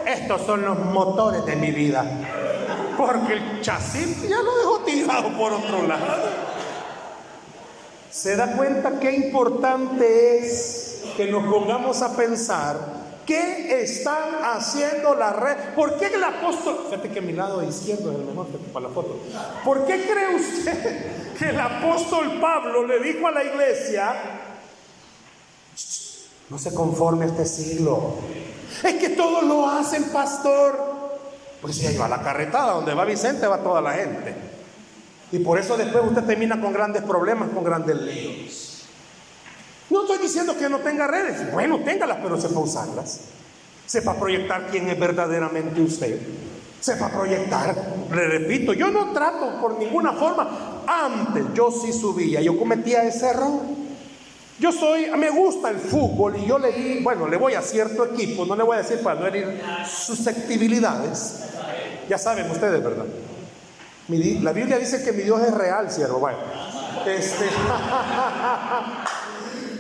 estos 0.06 0.46
son 0.46 0.62
los 0.62 0.80
motores 0.80 1.46
de 1.46 1.58
mi 1.58 1.72
vida. 1.72 2.06
Porque 2.96 3.34
el 3.34 3.62
chasis 3.62 4.30
ya 4.30 4.38
lo 4.38 4.58
dejó 4.58 4.80
tirado 4.86 5.30
por 5.38 5.52
otro 5.52 5.86
lado. 5.88 6.52
¿Se 8.12 8.36
da 8.36 8.58
cuenta 8.58 9.00
qué 9.00 9.14
importante 9.14 10.40
es 10.40 11.02
que 11.16 11.28
nos 11.28 11.46
pongamos 11.46 12.02
a 12.02 12.16
pensar 12.16 12.78
qué 13.26 13.82
están 13.82 14.44
haciendo 14.44 15.16
la 15.16 15.32
red? 15.32 15.56
¿Por 15.76 15.98
qué 15.98 16.08
el 16.08 16.24
apóstol, 16.24 16.88
fíjate 16.90 17.10
que 17.10 17.22
mi 17.22 17.32
lado 17.32 17.64
izquierdo 17.64 18.12
es 18.12 18.18
el 18.18 18.26
mejor 18.26 18.48
para 18.74 18.90
la 18.90 18.94
foto, 18.94 19.18
¿por 19.64 19.86
qué 19.86 20.06
cree 20.06 20.36
usted 20.36 21.34
que 21.40 21.50
el 21.50 21.60
apóstol 21.60 22.38
Pablo 22.42 22.86
le 22.86 23.00
dijo 23.00 23.28
a 23.28 23.32
la 23.32 23.46
iglesia, 23.46 24.14
no 26.50 26.60
se 26.60 26.74
conforme 26.74 27.24
a 27.24 27.28
este 27.30 27.46
siglo, 27.46 28.16
es 28.84 28.96
que 28.96 29.10
todos 29.10 29.44
lo 29.44 29.70
hacen, 29.70 30.04
pastor? 30.12 30.92
Pues 31.62 31.78
si 31.78 31.88
ahí 31.88 31.96
va 31.96 32.10
la 32.10 32.22
carretada, 32.22 32.74
donde 32.74 32.94
va 32.94 33.06
Vicente 33.06 33.48
va 33.48 33.60
toda 33.60 33.80
la 33.80 33.94
gente. 33.94 34.61
Y 35.32 35.40
por 35.40 35.58
eso 35.58 35.78
después 35.78 36.04
usted 36.06 36.24
termina 36.24 36.60
con 36.60 36.74
grandes 36.74 37.04
problemas, 37.04 37.50
con 37.50 37.64
grandes 37.64 38.02
líos. 38.02 38.84
No 39.90 40.02
estoy 40.02 40.20
diciendo 40.20 40.58
que 40.58 40.70
no 40.70 40.80
tenga 40.80 41.08
redes. 41.08 41.52
Bueno, 41.52 41.80
téngalas, 41.84 42.20
pero 42.22 42.40
sepa 42.40 42.60
usarlas. 42.60 43.22
Sepa 43.86 44.16
proyectar 44.16 44.68
quién 44.68 44.90
es 44.90 45.00
verdaderamente 45.00 45.82
usted. 45.82 46.20
Sepa 46.80 47.10
proyectar. 47.10 47.76
Le 48.10 48.28
repito, 48.28 48.74
yo 48.74 48.90
no 48.90 49.12
trato 49.12 49.60
por 49.62 49.78
ninguna 49.78 50.14
forma. 50.14 50.84
Antes 50.88 51.46
yo 51.54 51.72
sí 51.72 51.94
subía, 51.94 52.42
yo 52.42 52.58
cometía 52.58 53.04
ese 53.04 53.28
error. 53.28 53.62
Yo 54.60 54.72
soy, 54.72 55.10
me 55.18 55.30
gusta 55.30 55.70
el 55.72 55.78
fútbol 55.78 56.38
y 56.38 56.46
yo 56.46 56.60
le 56.60 56.72
di, 56.72 57.04
bueno, 57.04 57.28
le 57.28 57.36
voy 57.36 57.54
a 57.54 57.62
cierto 57.62 58.06
equipo, 58.06 58.46
no 58.46 58.56
le 58.56 58.64
voy 58.64 58.78
a 58.78 58.82
decir 58.82 59.00
para 59.02 59.20
no 59.20 59.28
herir 59.28 59.60
susceptibilidades. 59.90 61.46
Ya 62.08 62.18
saben 62.18 62.50
ustedes, 62.50 62.84
¿verdad? 62.84 63.06
La 64.18 64.54
Biblia 64.54 64.78
dice 64.78 65.04
que 65.04 65.12
mi 65.12 65.24
Dios 65.24 65.42
es 65.42 65.54
real, 65.54 65.92
siervo. 65.92 66.20
Bueno, 66.20 66.38
este, 67.06 67.46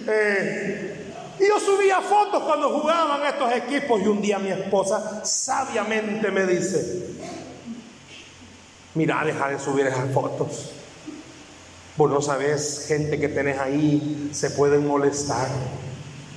eh, 0.07 1.13
y 1.39 1.47
yo 1.47 1.59
subía 1.59 2.01
fotos 2.01 2.43
cuando 2.43 2.79
jugaban 2.79 3.25
estos 3.25 3.51
equipos 3.53 4.01
y 4.01 4.07
un 4.07 4.21
día 4.21 4.37
mi 4.37 4.49
esposa 4.49 5.25
sabiamente 5.25 6.29
me 6.29 6.45
dice, 6.45 7.07
mira, 8.93 9.23
deja 9.25 9.49
de 9.49 9.59
subir 9.59 9.87
esas 9.87 10.13
fotos. 10.13 10.71
Vos 11.97 12.11
no 12.11 12.21
sabes, 12.21 12.85
gente 12.87 13.19
que 13.19 13.27
tenés 13.27 13.59
ahí 13.59 14.29
se 14.33 14.51
pueden 14.51 14.87
molestar. 14.87 15.47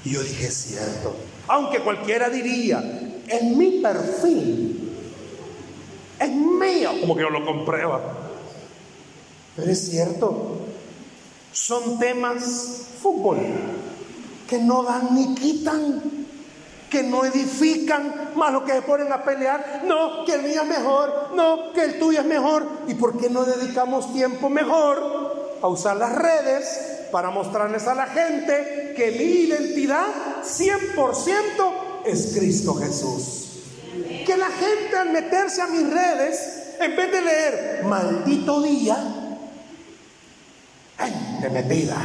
Y 0.05 0.15
yo 0.15 0.23
dije, 0.23 0.51
cierto. 0.51 1.15
Aunque 1.49 1.81
cualquiera 1.81 2.29
diría, 2.29 2.83
en 3.29 3.59
mi 3.59 3.81
perfil 3.81 4.74
es 6.19 6.31
mío, 6.31 6.91
como 7.01 7.15
que 7.15 7.23
yo 7.23 7.31
lo 7.31 7.45
comprueba. 7.45 8.01
Pero 9.57 9.71
es 9.71 9.91
cierto, 9.91 10.59
son 11.53 11.99
temas 11.99 12.89
fútbol 13.01 13.39
que 14.49 14.59
no 14.59 14.83
dan 14.83 15.15
ni 15.15 15.35
quitan, 15.35 16.27
que 16.91 17.03
no 17.03 17.25
edifican, 17.25 18.33
más 18.37 18.53
lo 18.53 18.65
que 18.65 18.73
se 18.73 18.83
ponen 18.83 19.13
a 19.13 19.25
pelear, 19.25 19.83
no, 19.87 20.25
que 20.25 20.35
el 20.35 20.43
mío 20.43 20.63
es 20.63 20.69
mejor, 20.69 21.31
no, 21.35 21.73
que 21.73 21.85
el 21.85 21.99
tuyo 21.99 22.21
es 22.21 22.27
mejor. 22.27 22.67
¿Y 22.89 22.95
por 22.95 23.17
qué 23.19 23.31
no 23.31 23.45
dedicamos 23.45 24.13
tiempo 24.13 24.49
mejor 24.49 25.59
a 25.63 25.69
usar 25.69 25.97
las 25.97 26.15
redes 26.15 27.09
para 27.11 27.31
mostrarles 27.31 27.87
a 27.87 27.95
la 27.95 28.07
gente 28.07 28.95
que 28.97 29.13
mi 29.13 29.47
identidad 29.47 30.07
100% 30.45 32.05
es 32.05 32.35
Cristo 32.37 32.75
Jesús? 32.75 33.44
Que 34.25 34.37
la 34.37 34.49
gente 34.49 34.97
al 34.97 35.11
meterse 35.11 35.63
a 35.63 35.67
mis 35.67 35.89
redes, 35.93 36.77
en 36.81 36.97
vez 36.97 37.13
de 37.13 37.21
leer 37.21 37.85
maldito 37.85 38.63
día, 38.63 38.97
gente 40.99 41.51
metida. 41.51 41.97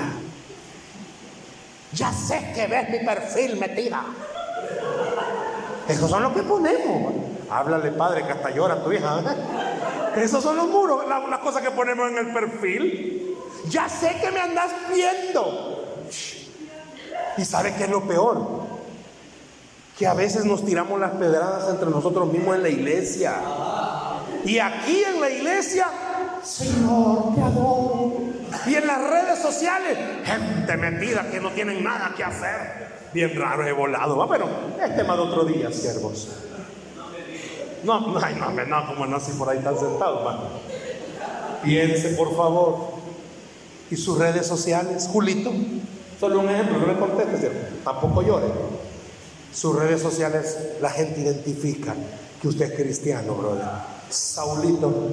Ya 1.92 2.14
sé 2.14 2.52
que 2.54 2.68
ves 2.68 2.90
mi 2.90 3.00
perfil 3.00 3.58
metida. 3.58 4.04
Esos 5.88 6.10
son 6.10 6.22
los 6.22 6.34
que 6.34 6.44
ponemos. 6.44 7.14
Háblale, 7.50 7.92
padre, 7.92 8.24
que 8.26 8.32
hasta 8.32 8.52
llora 8.52 8.84
tu 8.84 8.92
hija. 8.92 9.22
¿eh? 9.22 10.24
Esos 10.24 10.44
son 10.44 10.56
los 10.56 10.68
muros, 10.68 11.04
las 11.08 11.40
cosas 11.40 11.64
que 11.64 11.72
ponemos 11.72 12.12
en 12.12 12.18
el 12.20 12.32
perfil. 12.32 13.36
Ya 13.70 13.90
sé 13.90 14.18
que 14.22 14.32
me 14.32 14.40
andas 14.40 14.72
viendo. 14.94 16.06
¿Y 17.38 17.46
sabe 17.46 17.74
qué 17.76 17.86
es 17.86 17.90
lo 17.90 18.08
peor? 18.08 18.59
Que 20.00 20.08
a 20.08 20.14
veces 20.14 20.46
nos 20.46 20.66
tiramos 20.66 20.98
las 20.98 21.12
pedradas 21.12 21.70
entre 21.70 21.90
nosotros 21.90 22.32
mismos 22.32 22.56
en 22.56 22.64
la 22.64 22.70
iglesia. 22.70 23.36
Y 24.46 24.58
aquí 24.58 25.04
en 25.04 25.20
la 25.20 25.30
iglesia, 25.30 25.88
Señor, 26.42 27.36
te 27.36 27.42
adoro. 27.42 28.14
Y 28.66 28.76
en 28.76 28.88
las 28.88 29.02
redes 29.10 29.40
sociales, 29.40 29.98
gente 30.24 30.78
metida 30.78 31.30
que 31.30 31.42
no 31.42 31.52
tienen 31.52 31.84
nada 31.84 32.14
que 32.16 32.24
hacer. 32.24 32.88
Bien 33.14 33.38
raro, 33.38 33.68
he 33.68 33.74
volado. 33.74 34.16
Va, 34.16 34.30
pero 34.30 34.48
es 34.82 34.96
tema 34.96 35.16
de 35.16 35.22
otro 35.22 35.44
día, 35.44 35.70
siervos. 35.70 36.30
No, 37.84 38.00
no, 38.00 38.20
no, 38.20 38.66
no, 38.66 38.96
como 38.96 39.20
si 39.20 39.34
por 39.34 39.50
ahí 39.50 39.58
están 39.58 39.78
sentados, 39.78 40.50
Piense, 41.62 42.12
por 42.12 42.38
favor. 42.38 42.94
¿Y 43.92 43.98
sus 43.98 44.18
redes 44.18 44.48
sociales? 44.48 45.10
Julito, 45.12 45.52
solo 46.18 46.40
un 46.40 46.50
ejemplo, 46.50 46.78
no 46.78 46.88
le 46.88 46.98
conteste, 46.98 47.38
¿cierto? 47.38 47.68
Tampoco 47.84 48.22
llore. 48.22 48.79
Sus 49.54 49.76
redes 49.76 50.02
sociales, 50.02 50.58
la 50.82 50.90
gente 50.90 51.22
identifica 51.22 51.96
que 52.42 52.48
usted 52.48 52.72
es 52.72 52.80
cristiano, 52.80 53.34
brother. 53.34 53.66
Saulito, 54.10 55.10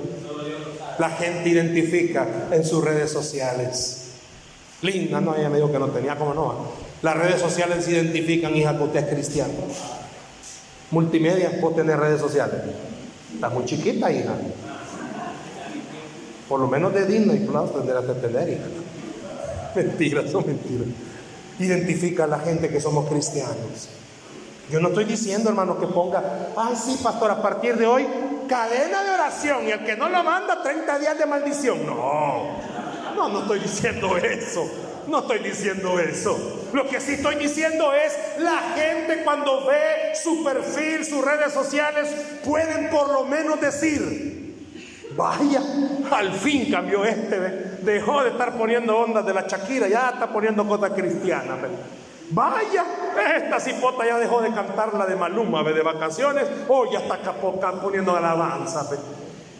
la 0.99 1.11
gente 1.11 1.49
identifica 1.49 2.27
en 2.51 2.65
sus 2.65 2.83
redes 2.85 3.11
sociales. 3.11 4.03
Linda, 4.83 5.21
no, 5.21 5.35
ella 5.35 5.49
me 5.49 5.57
dijo 5.57 5.73
que 5.73 5.79
no 5.79 5.89
tenía, 5.89 6.17
como 6.17 6.35
no? 6.35 6.55
Las 7.03 7.17
redes 7.17 7.41
sociales 7.41 7.87
identifican, 7.89 8.55
hija, 8.57 8.77
que 8.77 8.85
usted 8.85 9.01
es 9.01 9.15
cristiano. 9.15 9.55
Multimedia, 10.91 11.61
puede 11.61 11.77
tener 11.77 11.99
redes 11.99 12.21
sociales. 12.21 12.61
Está 13.35 13.49
muy 13.49 13.65
chiquita, 13.65 14.11
hija. 14.11 14.35
Por 16.49 16.61
lo 16.61 16.69
menos 16.69 16.95
de 16.95 17.07
Disney 17.07 17.41
Plus 17.41 17.73
tendrás 17.73 18.05
que 18.05 18.13
tener, 18.15 18.49
hija. 18.49 18.67
Mentiras, 19.75 20.31
son 20.31 20.47
mentiras. 20.47 20.89
Identifica 21.59 22.25
a 22.25 22.27
la 22.29 22.39
gente 22.39 22.69
que 22.69 22.81
somos 22.81 23.09
cristianos. 23.09 23.89
Yo 24.71 24.81
no 24.81 24.89
estoy 24.89 25.05
diciendo, 25.05 25.49
hermano, 25.49 25.79
que 25.79 25.87
ponga, 25.87 26.49
ay, 26.57 26.75
sí, 26.75 26.99
pastor, 27.03 27.31
a 27.31 27.41
partir 27.41 27.77
de 27.77 27.87
hoy, 27.87 28.07
cadena 28.49 29.05
de 29.05 29.11
oración 29.11 29.67
y 29.67 29.71
el 29.71 29.85
que 29.85 29.97
no 29.97 30.09
lo 30.09 30.25
manda, 30.25 30.63
30 30.63 30.99
días 30.99 31.19
de 31.19 31.27
maldición. 31.27 31.87
No, 31.87 32.59
no, 33.15 33.29
no 33.29 33.41
estoy 33.41 33.61
diciendo 33.61 34.17
eso. 34.17 34.69
No 35.07 35.21
estoy 35.21 35.39
diciendo 35.39 36.01
eso. 36.01 36.37
Lo 36.73 36.89
que 36.89 37.01
sí 37.01 37.13
estoy 37.13 37.37
diciendo 37.37 37.93
es, 37.93 38.41
la 38.41 38.59
gente 38.75 39.23
cuando 39.23 39.67
ve 39.67 40.15
su 40.21 40.43
perfil, 40.43 41.05
sus 41.05 41.25
redes 41.25 41.53
sociales, 41.53 42.09
pueden 42.45 42.91
por 42.91 43.13
lo 43.13 43.25
menos 43.25 43.61
decir, 43.61 44.57
vaya, 45.17 45.63
al 46.11 46.33
fin 46.33 46.71
cambió 46.73 47.05
este, 47.05 47.39
dejó 47.83 48.23
de 48.25 48.31
estar 48.31 48.59
poniendo 48.59 48.99
ondas 48.99 49.25
de 49.25 49.33
la 49.33 49.47
Shakira, 49.47 49.87
ya 49.87 50.11
está 50.15 50.27
poniendo 50.27 50.67
cosas 50.67 50.91
cristianas. 50.91 51.59
Vaya, 52.31 52.85
esta 53.37 53.61
cipota 53.61 54.05
ya 54.05 54.19
dejó 54.19 54.41
de 54.41 54.53
cantar 54.53 54.95
la 54.95 55.07
de 55.07 55.15
Maluma, 55.15 55.63
de 55.63 55.83
vacaciones, 55.83 56.45
o 56.69 56.91
ya 56.91 56.99
está 57.01 57.33
poniendo 57.81 58.17
alabanza. 58.17 58.89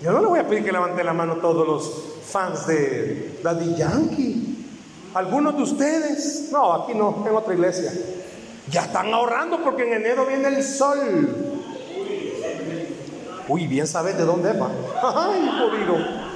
Yo 0.03 0.13
no 0.13 0.21
le 0.21 0.27
voy 0.27 0.39
a 0.41 0.47
pedir 0.47 0.65
que 0.65 0.73
levante 0.73 1.03
la 1.05 1.13
mano 1.13 1.37
todos 1.37 1.67
los 1.67 2.21
fans 2.29 2.67
de 2.67 3.41
Daddy 3.43 3.77
Yankee. 3.77 4.67
Algunos 5.15 5.57
de 5.57 5.63
ustedes, 5.63 6.49
no, 6.53 6.75
aquí 6.75 6.93
no, 6.95 7.25
en 7.27 7.35
otra 7.35 7.55
iglesia, 7.55 7.91
ya 8.69 8.83
están 8.83 9.15
ahorrando 9.15 9.63
porque 9.63 9.85
en 9.85 9.95
enero 9.95 10.27
viene 10.27 10.49
el 10.49 10.63
sol. 10.63 11.55
Uy, 13.49 13.67
bien 13.69 13.87
sabes 13.87 14.19
de 14.19 14.25
dónde 14.25 14.53
va. 14.53 14.71
Ay, 15.03 15.49
jodido. 15.59 16.27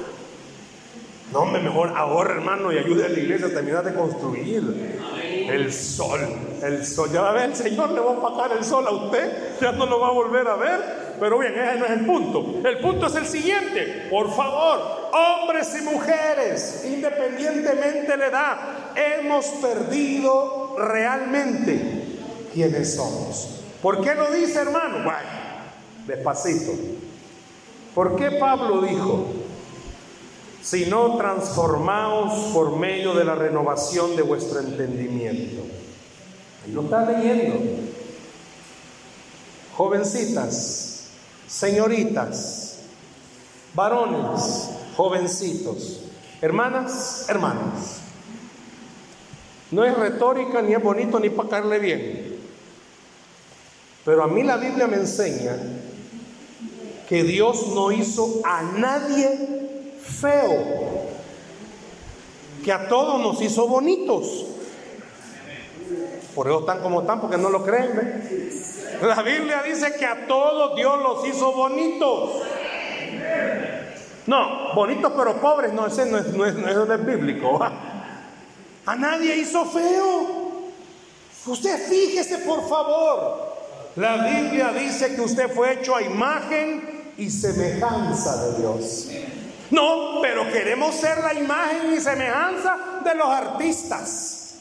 No, 1.32 1.44
mejor 1.46 1.92
ahorra, 1.96 2.34
hermano, 2.34 2.72
y 2.72 2.78
ayude 2.78 3.04
a 3.04 3.08
la 3.08 3.18
iglesia 3.18 3.48
a 3.48 3.50
terminar 3.50 3.84
de 3.84 3.94
construir. 3.94 4.62
El 5.50 5.72
sol, 5.72 6.20
el 6.62 6.86
sol. 6.86 7.10
Ya 7.12 7.30
ver, 7.32 7.50
el 7.50 7.56
Señor 7.56 7.90
le 7.90 8.00
va 8.00 8.06
a 8.06 8.14
opacar 8.14 8.52
el 8.56 8.64
sol 8.64 8.86
a 8.86 8.90
usted, 8.90 9.58
ya 9.60 9.72
no 9.72 9.86
lo 9.86 10.00
va 10.00 10.08
a 10.08 10.12
volver 10.12 10.46
a 10.46 10.56
ver. 10.56 11.00
Pero 11.18 11.38
bien, 11.38 11.52
ese 11.58 11.78
no 11.78 11.84
es 11.84 11.90
el 11.90 12.06
punto. 12.06 12.66
El 12.66 12.78
punto 12.78 13.06
es 13.06 13.14
el 13.14 13.26
siguiente. 13.26 14.06
Por 14.10 14.34
favor, 14.34 15.10
hombres 15.12 15.76
y 15.78 15.84
mujeres, 15.84 16.84
independientemente 16.86 18.12
de 18.12 18.16
la 18.16 18.26
edad, 18.26 18.58
hemos 18.96 19.46
perdido 19.46 20.76
realmente 20.78 22.18
quiénes 22.54 22.94
somos. 22.94 23.60
¿Por 23.82 24.00
qué 24.02 24.14
lo 24.14 24.30
dice, 24.30 24.60
hermano? 24.60 25.04
Bueno, 25.04 25.28
despacito. 26.06 26.72
¿Por 27.94 28.16
qué 28.16 28.32
Pablo 28.32 28.82
dijo? 28.82 29.26
Si 30.62 30.86
no 30.86 31.16
transformaos 31.16 32.52
por 32.52 32.76
medio 32.76 33.14
de 33.14 33.24
la 33.24 33.34
renovación 33.34 34.14
de 34.14 34.22
vuestro 34.22 34.60
entendimiento. 34.60 35.62
Ahí 36.64 36.72
lo 36.72 36.82
está 36.82 37.10
leyendo. 37.10 37.58
Jovencitas, 39.74 41.08
señoritas, 41.48 42.80
varones, 43.74 44.70
jovencitos, 44.96 46.02
hermanas, 46.42 47.24
hermanos. 47.28 47.96
No 49.70 49.84
es 49.84 49.96
retórica, 49.96 50.60
ni 50.60 50.74
es 50.74 50.82
bonito, 50.82 51.18
ni 51.18 51.30
para 51.30 51.48
caerle 51.48 51.78
bien. 51.78 52.36
Pero 54.04 54.24
a 54.24 54.28
mí 54.28 54.42
la 54.42 54.56
Biblia 54.56 54.86
me 54.86 54.96
enseña 54.96 55.56
que 57.08 57.22
Dios 57.24 57.68
no 57.74 57.92
hizo 57.92 58.40
a 58.44 58.62
nadie 58.62 59.59
feo, 60.20 61.08
que 62.64 62.72
a 62.72 62.88
todos 62.88 63.20
nos 63.20 63.40
hizo 63.40 63.66
bonitos. 63.66 64.46
Por 66.34 66.46
eso 66.46 66.60
están 66.60 66.80
como 66.80 67.00
están, 67.00 67.20
porque 67.20 67.36
no 67.36 67.50
lo 67.50 67.64
creen. 67.64 68.50
La 69.02 69.22
Biblia 69.22 69.62
dice 69.62 69.94
que 69.98 70.06
a 70.06 70.26
todos 70.26 70.76
Dios 70.76 71.02
los 71.02 71.26
hizo 71.26 71.52
bonitos. 71.52 72.42
No, 74.26 74.74
bonitos 74.74 75.12
pero 75.16 75.40
pobres, 75.40 75.72
no, 75.72 75.86
ese 75.86 76.06
no 76.06 76.18
es, 76.18 76.26
no 76.26 76.46
es, 76.46 76.54
es 76.54 77.06
bíblico. 77.06 77.58
A 78.86 78.96
nadie 78.96 79.36
hizo 79.36 79.64
feo. 79.64 80.50
Usted 81.46 81.88
fíjese, 81.88 82.38
por 82.38 82.68
favor. 82.68 83.50
La 83.96 84.16
Biblia 84.18 84.72
dice 84.72 85.14
que 85.14 85.20
usted 85.20 85.50
fue 85.52 85.74
hecho 85.74 85.96
a 85.96 86.02
imagen 86.02 87.12
y 87.16 87.28
semejanza 87.28 88.46
de 88.46 88.58
Dios. 88.58 89.08
No, 89.70 90.20
pero 90.20 90.50
queremos 90.50 90.94
ser 90.94 91.18
la 91.18 91.34
imagen 91.34 91.92
y 91.94 92.00
semejanza 92.00 92.76
de 93.04 93.14
los 93.14 93.28
artistas. 93.28 94.54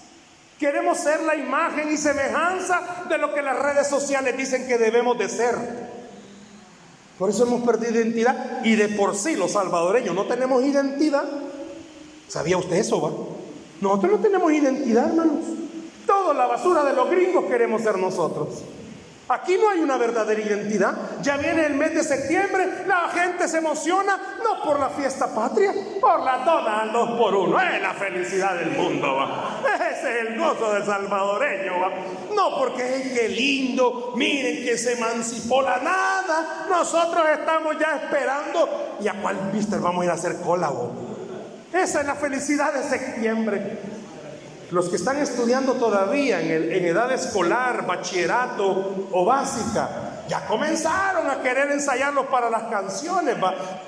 Queremos 0.59 0.97
ser 0.97 1.23
la 1.23 1.35
imagen 1.35 1.91
y 1.91 1.97
semejanza 1.97 3.05
de 3.09 3.17
lo 3.17 3.33
que 3.33 3.41
las 3.41 3.57
redes 3.57 3.87
sociales 3.87 4.35
dicen 4.37 4.67
que 4.67 4.77
debemos 4.77 5.17
de 5.17 5.29
ser. 5.29 5.55
Por 7.17 7.29
eso 7.29 7.43
hemos 7.43 7.63
perdido 7.63 7.93
identidad 7.93 8.63
y 8.63 8.75
de 8.75 8.89
por 8.89 9.15
sí 9.15 9.35
los 9.35 9.51
salvadoreños 9.51 10.13
no 10.13 10.25
tenemos 10.25 10.63
identidad. 10.63 11.25
¿Sabía 12.27 12.57
usted 12.57 12.77
eso, 12.77 13.01
va? 13.01 13.11
Nosotros 13.81 14.11
no 14.13 14.19
tenemos 14.19 14.51
identidad, 14.51 15.07
hermanos. 15.07 15.45
Toda 16.05 16.33
la 16.33 16.45
basura 16.45 16.83
de 16.83 16.93
los 16.93 17.09
gringos 17.09 17.45
queremos 17.45 17.81
ser 17.81 17.97
nosotros. 17.97 18.63
Aquí 19.29 19.57
no 19.57 19.69
hay 19.69 19.79
una 19.79 19.95
verdadera 19.97 20.41
identidad. 20.41 20.95
Ya 21.21 21.37
viene 21.37 21.65
el 21.65 21.75
mes 21.75 21.93
de 21.93 22.03
septiembre, 22.03 22.85
la 22.87 23.09
gente 23.09 23.47
se 23.47 23.59
emociona, 23.59 24.17
no 24.43 24.63
por 24.63 24.79
la 24.79 24.89
fiesta 24.89 25.33
patria, 25.33 25.71
por 26.01 26.21
la 26.21 26.39
dona 26.39 26.81
al 26.81 26.91
dos 26.91 27.11
por 27.11 27.35
uno. 27.35 27.61
Es 27.61 27.79
la 27.79 27.93
felicidad 27.93 28.55
del 28.55 28.71
mundo, 28.71 29.15
va. 29.15 29.61
Ese 29.91 30.09
es 30.09 30.27
el 30.27 30.39
gozo 30.39 30.73
del 30.73 30.83
salvadoreño, 30.83 31.79
va. 31.79 31.91
No 32.35 32.57
porque 32.57 33.11
que 33.13 33.29
lindo, 33.29 34.13
miren 34.15 34.63
que 34.65 34.77
se 34.77 34.93
emancipó 34.93 35.61
la 35.61 35.77
nada. 35.77 36.65
Nosotros 36.67 37.23
estamos 37.31 37.77
ya 37.77 37.97
esperando. 37.97 38.97
¿Y 38.99 39.07
a 39.07 39.13
cuál 39.13 39.51
viste 39.53 39.77
vamos 39.77 40.01
a 40.01 40.05
ir 40.05 40.11
a 40.11 40.15
hacer 40.15 40.37
cola, 40.41 40.71
Esa 41.71 42.01
es 42.01 42.07
la 42.07 42.15
felicidad 42.15 42.73
de 42.73 42.83
septiembre. 42.83 43.77
Los 44.71 44.87
que 44.89 44.97
están 44.97 45.17
estudiando 45.17 45.73
todavía 45.73 46.41
en, 46.41 46.85
edad 46.85 47.11
escolar, 47.11 47.87
bachillerato 47.87 49.07
o 49.11 49.25
básica, 49.25 50.25
ya 50.27 50.45
comenzaron 50.45 51.27
a 51.27 51.41
querer 51.41 51.71
ensayarlos 51.71 52.27
para 52.27 52.51
las 52.51 52.63
canciones 52.63 53.35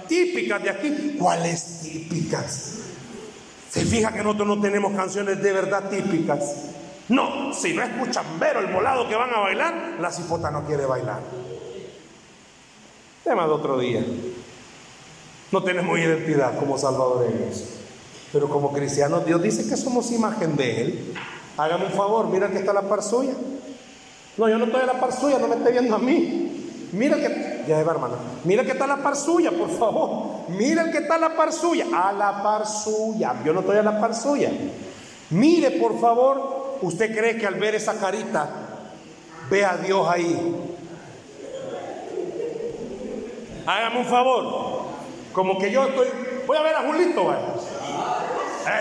típicas 0.07 0.63
de 0.63 0.69
aquí. 0.71 1.17
¿Cuáles 1.19 1.81
típicas? 1.81 2.79
¿Se 3.69 3.85
fija 3.85 4.11
que 4.11 4.23
nosotros 4.23 4.47
no 4.47 4.59
tenemos 4.59 4.93
canciones 4.93 5.41
de 5.41 5.53
verdad 5.53 5.87
típicas? 5.87 6.55
No, 7.09 7.53
si 7.53 7.73
no 7.73 7.83
escuchan 7.83 8.39
ver 8.39 8.57
el 8.57 8.67
volado 8.67 9.07
que 9.07 9.15
van 9.15 9.33
a 9.33 9.39
bailar, 9.39 9.97
la 9.99 10.11
cipota 10.11 10.49
no 10.49 10.65
quiere 10.65 10.85
bailar. 10.85 11.19
Tema 13.23 13.45
de 13.45 13.51
otro 13.51 13.77
día. 13.77 14.03
No 15.51 15.61
tenemos 15.61 15.99
identidad 15.99 16.57
como 16.57 16.77
salvadoreños. 16.77 17.80
Pero 18.31 18.49
como 18.49 18.71
cristianos, 18.71 19.25
Dios 19.25 19.41
dice 19.41 19.67
que 19.67 19.75
somos 19.75 20.11
imagen 20.11 20.55
de 20.55 20.81
Él. 20.81 21.13
Hágame 21.57 21.85
un 21.85 21.91
favor, 21.91 22.27
mira 22.27 22.49
que 22.49 22.57
está 22.57 22.73
la 22.73 22.83
par 22.83 23.03
suya. 23.03 23.33
No, 24.37 24.47
yo 24.47 24.57
no 24.57 24.65
estoy 24.65 24.81
a 24.81 24.85
la 24.85 24.99
par 24.99 25.11
suya, 25.11 25.37
no 25.37 25.47
me 25.47 25.55
esté 25.55 25.71
viendo 25.71 25.95
a 25.95 25.99
mí. 25.99 26.47
Mira 26.93 27.17
que, 27.17 27.63
ya 27.67 27.83
va 27.83 27.91
hermano, 27.91 28.15
mira 28.43 28.63
que 28.63 28.71
está 28.71 28.85
la 28.87 28.97
par 28.97 29.15
suya, 29.15 29.51
por 29.51 29.69
favor. 29.69 30.49
Mira 30.49 30.83
el 30.83 30.91
que 30.91 30.99
está 30.99 31.15
a 31.15 31.19
la 31.19 31.35
par 31.35 31.53
suya, 31.53 31.85
a 31.93 32.11
la 32.11 32.41
par 32.41 32.65
suya. 32.67 33.35
Yo 33.45 33.53
no 33.53 33.61
estoy 33.61 33.77
a 33.77 33.83
la 33.83 33.99
par 33.99 34.15
suya. 34.15 34.51
Mire, 35.29 35.71
por 35.71 35.99
favor, 35.99 36.77
¿usted 36.81 37.15
cree 37.15 37.37
que 37.37 37.47
al 37.47 37.55
ver 37.55 37.75
esa 37.75 37.93
carita 37.99 38.49
ve 39.49 39.63
a 39.63 39.77
Dios 39.77 40.07
ahí? 40.09 40.55
Hágame 43.65 43.99
un 43.99 44.05
favor, 44.05 44.81
como 45.31 45.57
que 45.59 45.71
yo 45.71 45.85
estoy, 45.85 46.07
voy 46.47 46.57
a 46.57 46.61
ver 46.61 46.75
a 46.75 46.81
Julito, 46.81 47.25
¿vale? 47.25 47.39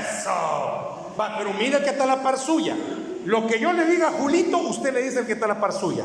Eso. 0.00 1.14
Va, 1.18 1.34
pero 1.38 1.52
mire 1.52 1.82
que 1.82 1.90
está 1.90 2.06
la 2.06 2.22
par 2.22 2.38
suya. 2.38 2.76
Lo 3.24 3.46
que 3.46 3.58
yo 3.58 3.72
le 3.72 3.84
diga 3.84 4.08
a 4.08 4.12
Julito, 4.12 4.58
usted 4.58 4.92
le 4.94 5.02
dice 5.02 5.26
que 5.26 5.32
está 5.32 5.46
la 5.46 5.60
par 5.60 5.72
suya. 5.72 6.04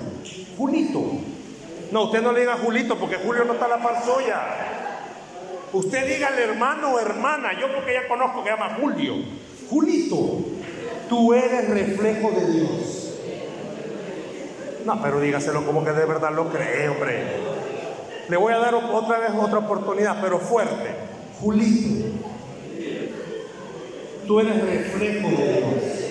Julito. 0.58 1.02
No, 1.92 2.04
usted 2.06 2.22
no 2.22 2.32
le 2.32 2.42
diga 2.42 2.54
a 2.54 2.58
Julito 2.58 2.98
porque 2.98 3.18
Julio 3.18 3.46
no 3.46 3.54
está 3.54 3.68
la 3.68 3.78
par 3.78 4.04
suya. 4.04 4.42
Usted 5.72 6.08
diga 6.08 6.28
al 6.28 6.40
hermano 6.40 6.94
o 6.94 7.00
hermana, 7.00 7.60
yo 7.60 7.74
porque 7.74 7.94
ya 7.94 8.08
conozco 8.08 8.44
que 8.44 8.50
llama 8.50 8.78
Julio. 8.80 9.16
Julito, 9.70 10.40
tú 11.10 11.34
eres 11.34 11.70
reflejo 11.70 12.32
de 12.32 12.52
Dios. 12.52 13.06
No, 14.86 15.02
pero 15.02 15.20
dígaselo 15.20 15.66
como 15.66 15.84
que 15.84 15.92
de 15.92 16.06
verdad 16.06 16.32
lo 16.32 16.50
cree, 16.50 16.90
hombre. 16.90 17.26
Le 18.30 18.38
voy 18.38 18.54
a 18.54 18.58
dar 18.58 18.76
otra 18.76 19.20
vez 19.20 19.32
otra 19.38 19.60
oportunidad, 19.60 20.18
pero 20.22 20.40
fuerte. 20.40 20.96
Julito, 21.42 22.06
Tú 24.28 24.40
eres 24.40 24.62
reflejo 24.66 25.30
de 25.30 25.54
Dios. 25.54 26.06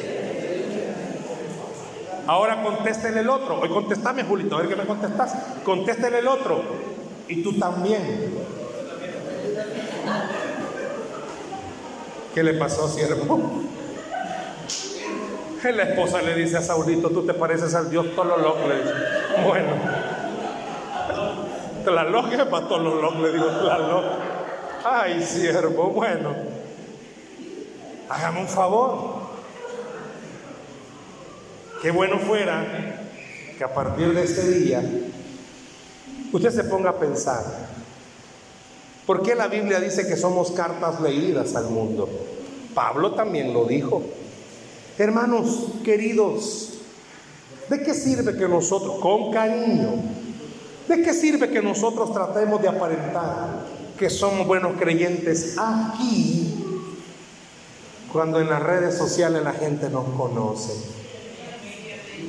Ahora 2.27 2.62
contéstele 2.62 3.21
el 3.21 3.29
otro. 3.29 3.61
Hoy 3.61 3.69
contéstame, 3.69 4.25
Julito, 4.25 4.57
a 4.57 4.61
ver 4.61 4.69
qué 4.69 4.77
me 4.77 4.85
contestas. 4.85 5.35
Contéstele 5.65 6.21
el 6.21 6.29
otro. 6.29 6.62
Y 7.29 7.43
tú 7.43 7.59
también. 7.59 8.35
¿Qué 12.35 12.43
le 12.43 12.55
pasó, 12.55 12.89
siervo? 12.89 13.62
La 15.65 15.85
esposa 15.85 16.21
le 16.21 16.35
dice 16.35 16.59
a 16.59 16.61
Saulito, 16.61 17.09
tú 17.09 17.25
te 17.25 17.33
pareces 17.33 17.75
al 17.75 17.89
Dios 17.89 18.15
Tololoc, 18.15 18.69
le 18.69 18.83
dice. 18.83 18.93
Bueno. 19.47 19.71
Tlaloc 21.85 22.33
es 22.33 22.43
para 22.43 22.69
Tololoc, 22.69 23.15
le 23.21 23.33
digo 23.33 23.47
Tlaloc. 23.47 24.05
Ay, 24.85 25.23
siervo, 25.23 25.91
bueno. 25.91 26.54
Hágame 28.09 28.41
un 28.41 28.49
favor. 28.49 29.25
Qué 31.83 31.91
bueno 31.91 32.19
fuera 32.19 32.65
que 33.57 33.65
a 33.65 33.73
partir 33.73 34.15
de 34.15 34.25
este 34.25 34.49
día 34.51 34.83
usted 36.33 36.51
se 36.51 36.65
ponga 36.65 36.91
a 36.91 36.99
pensar, 36.99 37.45
¿por 39.07 39.23
qué 39.23 39.35
la 39.35 39.49
Biblia 39.49 39.81
dice 39.81 40.07
que 40.07 40.17
somos 40.17 40.51
cartas 40.53 41.01
leídas 41.01 41.55
al 41.55 41.67
mundo? 41.67 42.09
Pablo 42.75 43.13
también 43.13 43.53
lo 43.53 43.67
dijo. 43.67 44.03
Hermanos 44.99 45.67
queridos, 45.85 46.75
¿De 47.69 47.83
qué 47.83 47.95
sirve 47.95 48.37
que 48.37 48.47
nosotros, 48.47 48.99
con 49.01 49.33
cariño, 49.33 49.95
de 50.87 51.03
qué 51.03 51.15
sirve 51.15 51.49
que 51.49 51.63
nosotros 51.63 52.13
tratemos 52.13 52.61
de 52.61 52.69
aparentar 52.69 53.65
que 53.99 54.11
somos 54.11 54.47
buenos 54.47 54.73
creyentes 54.79 55.57
aquí 55.57 56.43
cuando 58.15 58.41
en 58.41 58.49
las 58.49 58.62
redes 58.62 58.97
sociales 58.97 59.43
la 59.43 59.55
gente 59.55 59.91
nos 59.91 60.05
conoce? 60.17 60.73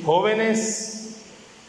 Jóvenes, 0.04 1.20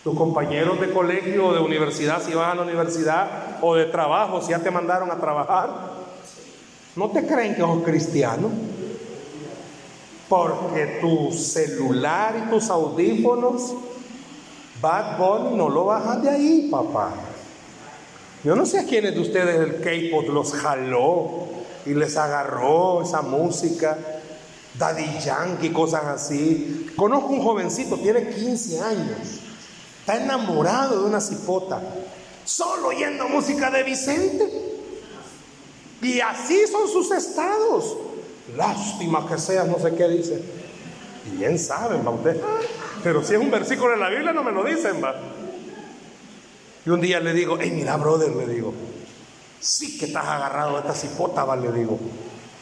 tus 0.03 0.18
compañeros 0.18 0.82
de 0.82 0.89
colegio 0.89 1.49
o 1.49 1.53
de 1.53 1.59
universidad, 1.59 2.20
si 2.24 2.34
vas 2.34 2.51
a 2.51 2.55
la 2.55 2.63
universidad, 2.63 3.59
o 3.61 3.76
de 3.76 3.86
trabajo, 3.86 4.41
si 4.41 4.49
ya 4.49 4.59
te 4.59 4.72
mandaron 4.72 5.11
a 5.11 5.20
trabajar, 5.20 5.70
¿no 6.95 7.11
te 7.11 7.28
creen 7.28 7.53
que 7.53 7.61
sos 7.61 7.84
cristiano? 7.84 8.49
Porque 10.28 10.97
tu 10.99 11.32
celular 11.32 12.43
y 12.43 12.49
tus 12.49 12.72
audífonos, 12.72 13.76
Bad 14.82 15.20
Bunny 15.20 15.55
no 15.55 15.70
lo 15.70 15.86
bajan 15.86 16.24
de 16.24 16.30
ahí, 16.32 16.70
papá. 16.72 17.13
Yo 18.43 18.55
no 18.55 18.65
sé 18.65 18.80
a 18.80 18.86
quiénes 18.86 19.13
de 19.13 19.20
ustedes 19.20 19.59
el 19.59 19.80
K-pop 19.80 20.28
los 20.30 20.53
jaló 20.53 21.46
y 21.88 21.93
les 21.93 22.17
agarró 22.17 23.01
esa 23.01 23.21
música, 23.21 23.97
Daddy 24.77 25.19
Yankee, 25.23 25.69
cosas 25.71 26.03
así. 26.05 26.91
Conozco 26.95 27.29
un 27.29 27.41
jovencito, 27.41 27.97
tiene 27.97 28.29
15 28.29 28.79
años, 28.81 29.17
está 29.99 30.21
enamorado 30.21 31.01
de 31.01 31.05
una 31.05 31.21
cipota, 31.21 31.81
solo 32.43 32.89
oyendo 32.89 33.29
música 33.29 33.71
de 33.71 33.83
Vicente. 33.83 34.67
Y 36.01 36.19
así 36.19 36.67
son 36.67 36.88
sus 36.88 37.11
estados. 37.11 37.97
Lástima 38.55 39.27
que 39.27 39.38
seas, 39.38 39.67
no 39.67 39.79
sé 39.79 39.95
qué 39.95 40.07
dice. 40.09 40.41
Y 41.25 41.38
bien 41.38 41.57
saben, 41.57 42.05
va 42.05 42.11
usted. 42.11 42.39
Pero 43.03 43.23
si 43.23 43.33
es 43.33 43.39
un 43.39 43.49
versículo 43.49 43.91
de 43.91 43.97
la 43.97 44.09
Biblia, 44.09 44.31
no 44.33 44.43
me 44.43 44.51
lo 44.51 44.63
dicen, 44.63 45.03
va. 45.03 45.15
Y 46.85 46.89
un 46.89 47.01
día 47.01 47.19
le 47.19 47.33
digo, 47.33 47.57
hey, 47.59 47.71
mira, 47.73 47.97
brother, 47.97 48.29
le 48.35 48.47
digo, 48.47 48.73
sí 49.60 49.97
que 49.97 50.05
estás 50.05 50.26
agarrado 50.26 50.74
de 50.74 50.80
esta 50.80 50.93
cipota, 50.93 51.43
va, 51.43 51.55
le 51.55 51.72
digo. 51.72 51.99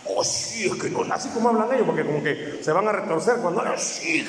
Oh, 0.07 0.23
sí, 0.23 0.67
es 0.67 0.81
que 0.81 0.89
no, 0.89 1.01
así 1.11 1.29
como 1.29 1.49
hablan 1.49 1.73
ellos, 1.73 1.87
porque 1.87 2.05
como 2.05 2.21
que 2.21 2.59
se 2.61 2.71
van 2.71 2.87
a 2.87 2.91
retorcer 2.91 3.37
cuando 3.37 3.63
no, 3.63 3.77
sí, 3.77 4.25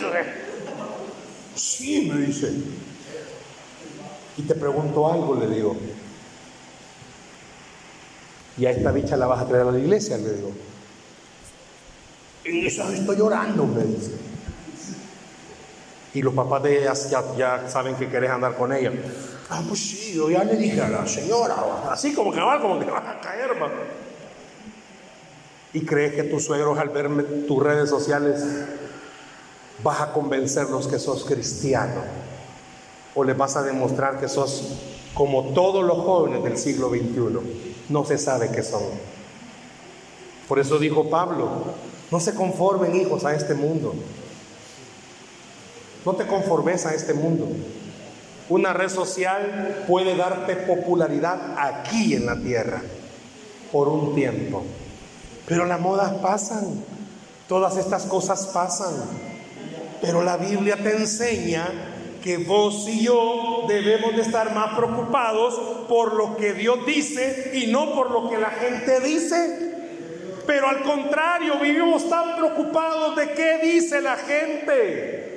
sí, 1.54 2.10
me 2.10 2.26
dice. 2.26 2.52
Y 4.38 4.42
te 4.42 4.54
pregunto 4.54 5.10
algo, 5.10 5.34
le 5.34 5.48
digo. 5.48 5.76
Y 8.58 8.66
a 8.66 8.70
esta 8.70 8.90
bicha 8.90 9.16
la 9.16 9.26
vas 9.26 9.42
a 9.42 9.48
traer 9.48 9.66
a 9.66 9.70
la 9.70 9.78
iglesia, 9.78 10.16
le 10.16 10.32
digo. 10.32 10.52
En 12.44 12.66
eso 12.66 12.90
estoy 12.90 13.16
llorando, 13.16 13.66
me 13.66 13.82
dice. 13.82 14.12
Y 16.14 16.22
los 16.22 16.32
papás 16.32 16.62
de 16.62 16.80
ellas 16.80 17.10
ya, 17.10 17.68
saben 17.68 17.96
que 17.96 18.08
querés 18.08 18.30
andar 18.30 18.56
con 18.56 18.72
ella. 18.72 18.92
Ah, 19.48 19.62
pues 19.66 19.80
sí, 19.80 20.14
yo 20.14 20.28
ya 20.28 20.42
le 20.42 20.56
dije 20.56 20.80
a 20.80 20.88
la 20.88 21.06
señora, 21.06 21.56
así 21.90 22.12
como 22.12 22.32
que 22.32 22.40
va, 22.40 22.60
como 22.60 22.80
que 22.80 22.90
vas 22.90 23.06
a 23.06 23.20
caer, 23.20 23.50
va. 23.62 23.70
Y 25.72 25.84
crees 25.84 26.14
que 26.14 26.24
tus 26.24 26.44
suegros 26.44 26.78
al 26.78 26.88
ver 26.88 27.46
tus 27.46 27.62
redes 27.62 27.88
sociales 27.88 28.42
vas 29.84 30.00
a 30.00 30.12
convencerlos 30.12 30.88
que 30.88 30.98
sos 30.98 31.24
cristiano 31.24 32.02
o 33.14 33.22
les 33.22 33.36
vas 33.36 33.56
a 33.56 33.62
demostrar 33.62 34.18
que 34.18 34.28
sos 34.28 34.64
como 35.14 35.54
todos 35.54 35.84
los 35.84 35.98
jóvenes 35.98 36.42
del 36.42 36.58
siglo 36.58 36.90
XXI. 36.90 37.86
No 37.88 38.04
se 38.04 38.18
sabe 38.18 38.50
qué 38.50 38.62
son. 38.62 38.82
Por 40.48 40.58
eso 40.58 40.78
dijo 40.78 41.08
Pablo, 41.08 41.48
no 42.10 42.20
se 42.20 42.34
conformen 42.34 42.94
hijos 42.96 43.24
a 43.24 43.34
este 43.34 43.54
mundo. 43.54 43.94
No 46.04 46.14
te 46.14 46.26
conformes 46.26 46.86
a 46.86 46.94
este 46.94 47.14
mundo. 47.14 47.48
Una 48.48 48.72
red 48.72 48.88
social 48.88 49.84
puede 49.88 50.16
darte 50.16 50.54
popularidad 50.56 51.56
aquí 51.58 52.14
en 52.14 52.26
la 52.26 52.36
tierra 52.36 52.80
por 53.72 53.88
un 53.88 54.14
tiempo. 54.14 54.62
Pero 55.46 55.64
las 55.66 55.80
modas 55.80 56.12
pasan. 56.22 56.84
Todas 57.48 57.76
estas 57.76 58.04
cosas 58.04 58.46
pasan. 58.48 58.94
Pero 60.00 60.22
la 60.22 60.36
Biblia 60.36 60.76
te 60.76 60.96
enseña 60.96 61.68
que 62.22 62.38
vos 62.38 62.88
y 62.88 63.04
yo 63.04 63.64
debemos 63.68 64.14
de 64.16 64.22
estar 64.22 64.52
más 64.54 64.76
preocupados 64.76 65.86
por 65.88 66.14
lo 66.14 66.36
que 66.36 66.54
Dios 66.54 66.84
dice 66.84 67.52
y 67.54 67.68
no 67.68 67.94
por 67.94 68.10
lo 68.10 68.28
que 68.28 68.38
la 68.38 68.50
gente 68.50 69.00
dice. 69.00 69.74
Pero 70.46 70.68
al 70.68 70.82
contrario, 70.82 71.58
vivimos 71.60 72.08
tan 72.08 72.36
preocupados 72.36 73.16
de 73.16 73.30
qué 73.32 73.58
dice 73.62 74.00
la 74.00 74.16
gente. 74.16 75.35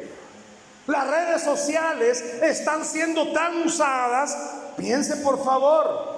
Las 0.89 1.07
redes 1.07 1.43
sociales 1.43 2.23
están 2.41 2.83
siendo 2.83 3.27
tan 3.31 3.61
usadas. 3.61 4.35
Piense 4.75 5.17
por 5.17 5.43
favor. 5.43 6.17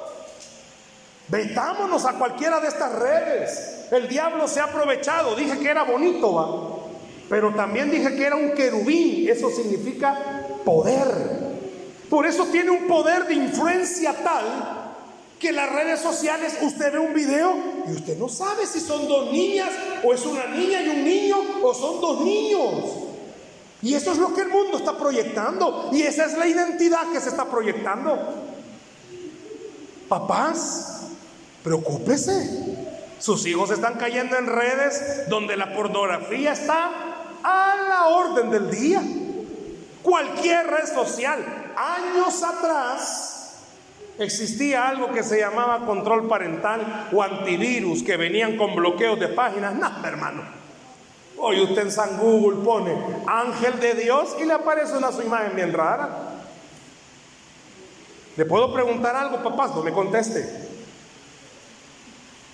Vetámonos 1.28 2.06
a 2.06 2.14
cualquiera 2.14 2.62
de 2.62 2.70
estas 2.70 2.94
redes. 2.94 3.88
El 3.92 4.08
diablo 4.08 4.48
se 4.48 4.62
ha 4.62 4.66
aprovechado. 4.66 5.36
Dije 5.36 5.60
que 5.60 5.68
era 5.68 5.84
bonito, 5.84 6.34
va. 6.34 6.88
Pero 7.28 7.54
también 7.54 7.92
dije 7.92 8.16
que 8.16 8.26
era 8.26 8.38
un 8.38 8.54
querubín. 8.54 9.28
Eso 9.28 9.50
significa 9.50 10.18
poder. 10.64 11.06
Por 12.10 12.26
eso 12.26 12.46
tiene 12.46 12.72
un 12.72 12.88
poder 12.88 13.28
de 13.28 13.34
influencia 13.34 14.14
tal 14.24 14.78
que 15.38 15.52
las 15.52 15.70
redes 15.70 16.00
sociales 16.00 16.58
usted 16.62 16.94
ve 16.94 17.00
un 17.00 17.14
video 17.14 17.58
y 17.90 17.92
usted 17.92 18.18
no 18.18 18.30
sabe 18.30 18.66
si 18.66 18.80
son 18.80 19.06
dos 19.10 19.34
niñas 19.34 19.72
o 20.02 20.14
es 20.14 20.26
una 20.26 20.46
niña 20.46 20.82
y 20.82 20.88
un 20.88 21.04
niño 21.04 21.38
o 21.62 21.74
son 21.74 22.00
dos 22.00 22.22
niños. 22.22 23.11
Y 23.82 23.96
eso 23.96 24.12
es 24.12 24.18
lo 24.20 24.34
que 24.34 24.42
el 24.42 24.50
mundo 24.50 24.78
está 24.78 24.98
proyectando 24.98 25.90
y 25.92 26.04
esa 26.04 26.26
es 26.26 26.38
la 26.38 26.48
identidad 26.48 27.12
que 27.12 27.20
se 27.20 27.30
está 27.30 27.46
proyectando. 27.46 28.18
Papás, 30.08 31.08
preocúpese. 31.64 32.78
Sus 33.20 33.46
hijos 33.46 33.72
están 33.72 33.96
cayendo 33.96 34.38
en 34.38 34.48
redes 34.48 35.30
donde 35.30 35.58
la 35.58 35.74
pornografía 35.74 36.54
está 36.54 36.92
a 37.44 37.76
la 37.88 38.08
orden 38.08 38.52
del 38.52 38.70
día. 38.70 39.02
Cualquier 40.04 40.68
red 40.68 40.86
social. 40.86 41.44
Años 41.76 42.44
atrás, 42.44 43.32
Existía 44.20 44.88
algo 44.88 45.12
que 45.12 45.24
se 45.24 45.40
llamaba 45.40 45.86
control 45.86 46.28
parental 46.28 47.10
o 47.12 47.24
antivirus 47.24 48.04
que 48.04 48.18
venían 48.18 48.56
con 48.56 48.76
bloqueos 48.76 49.20
de 49.20 49.30
páginas. 49.30 49.74
No, 49.74 49.90
hermano. 50.06 50.61
Hoy 51.44 51.60
usted 51.64 51.82
en 51.82 51.92
San 51.92 52.18
Google 52.20 52.64
pone 52.64 52.96
ángel 53.26 53.80
de 53.80 53.96
Dios 53.96 54.36
y 54.40 54.46
le 54.46 54.54
aparece 54.54 54.96
una 54.96 55.12
su 55.12 55.24
imagen 55.24 55.56
bien 55.56 55.74
rara. 55.74 56.44
Le 58.38 58.46
puedo 58.46 58.72
preguntar 58.72 59.16
algo, 59.16 59.42
papás, 59.42 59.76
no 59.76 59.82
me 59.82 59.92
conteste. 59.92 60.48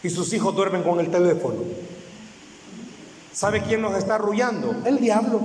Y 0.04 0.10
sus 0.10 0.32
hijos 0.32 0.56
duermen 0.56 0.84
con 0.84 1.02
el 1.02 1.12
teléfono. 1.12 1.60
¿Sabe 3.34 3.62
quién 3.62 3.82
nos 3.82 3.98
está 3.98 4.16
arrullando? 4.16 4.74
El 4.86 5.00
diablo. 5.00 5.42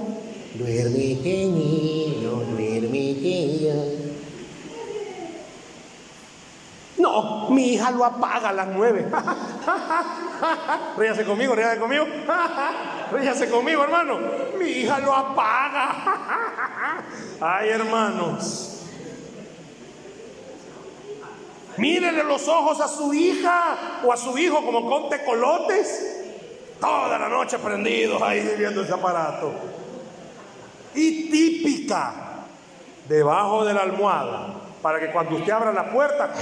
Duerme, 0.54 1.16
niño, 1.16 2.30
duerme, 2.52 4.11
no, 7.02 7.48
mi 7.50 7.74
hija 7.74 7.90
lo 7.90 8.04
apaga 8.04 8.50
a 8.50 8.52
las 8.52 8.68
nueve. 8.68 9.06
ríase 10.96 11.24
conmigo, 11.24 11.54
ríase 11.54 11.78
conmigo. 11.78 12.06
ríase 13.12 13.50
conmigo, 13.50 13.82
hermano. 13.82 14.18
Mi 14.58 14.66
hija 14.66 15.00
lo 15.00 15.14
apaga. 15.14 17.02
Ay, 17.40 17.70
hermanos. 17.70 18.68
Mírele 21.76 22.22
los 22.22 22.46
ojos 22.48 22.80
a 22.80 22.88
su 22.88 23.12
hija 23.12 24.00
o 24.04 24.12
a 24.12 24.16
su 24.16 24.38
hijo 24.38 24.64
como 24.64 24.88
con 24.88 25.08
tecolotes. 25.08 26.20
Toda 26.80 27.18
la 27.18 27.28
noche 27.28 27.58
prendidos 27.58 28.22
ahí 28.22 28.54
viendo 28.58 28.82
ese 28.82 28.92
aparato. 28.92 29.52
Y 30.94 31.30
típica, 31.30 32.12
debajo 33.08 33.64
de 33.64 33.74
la 33.74 33.82
almohada, 33.82 34.54
para 34.82 35.00
que 35.00 35.10
cuando 35.10 35.36
usted 35.36 35.52
abra 35.52 35.72
la 35.72 35.90
puerta, 35.90 36.32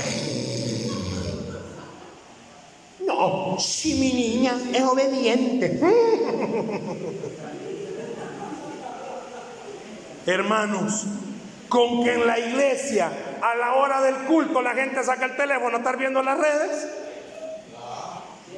si 3.58 3.94
mi 3.94 4.12
niña 4.12 4.54
es 4.72 4.82
obediente. 4.82 5.80
Hermanos, 10.26 11.06
con 11.68 12.04
que 12.04 12.14
en 12.14 12.26
la 12.26 12.38
iglesia 12.38 13.10
a 13.42 13.54
la 13.54 13.74
hora 13.74 14.00
del 14.02 14.26
culto 14.26 14.60
la 14.60 14.74
gente 14.74 15.02
saca 15.02 15.24
el 15.24 15.36
teléfono 15.36 15.76
a 15.76 15.78
estar 15.78 15.96
viendo 15.96 16.22
las 16.22 16.38
redes. 16.38 16.88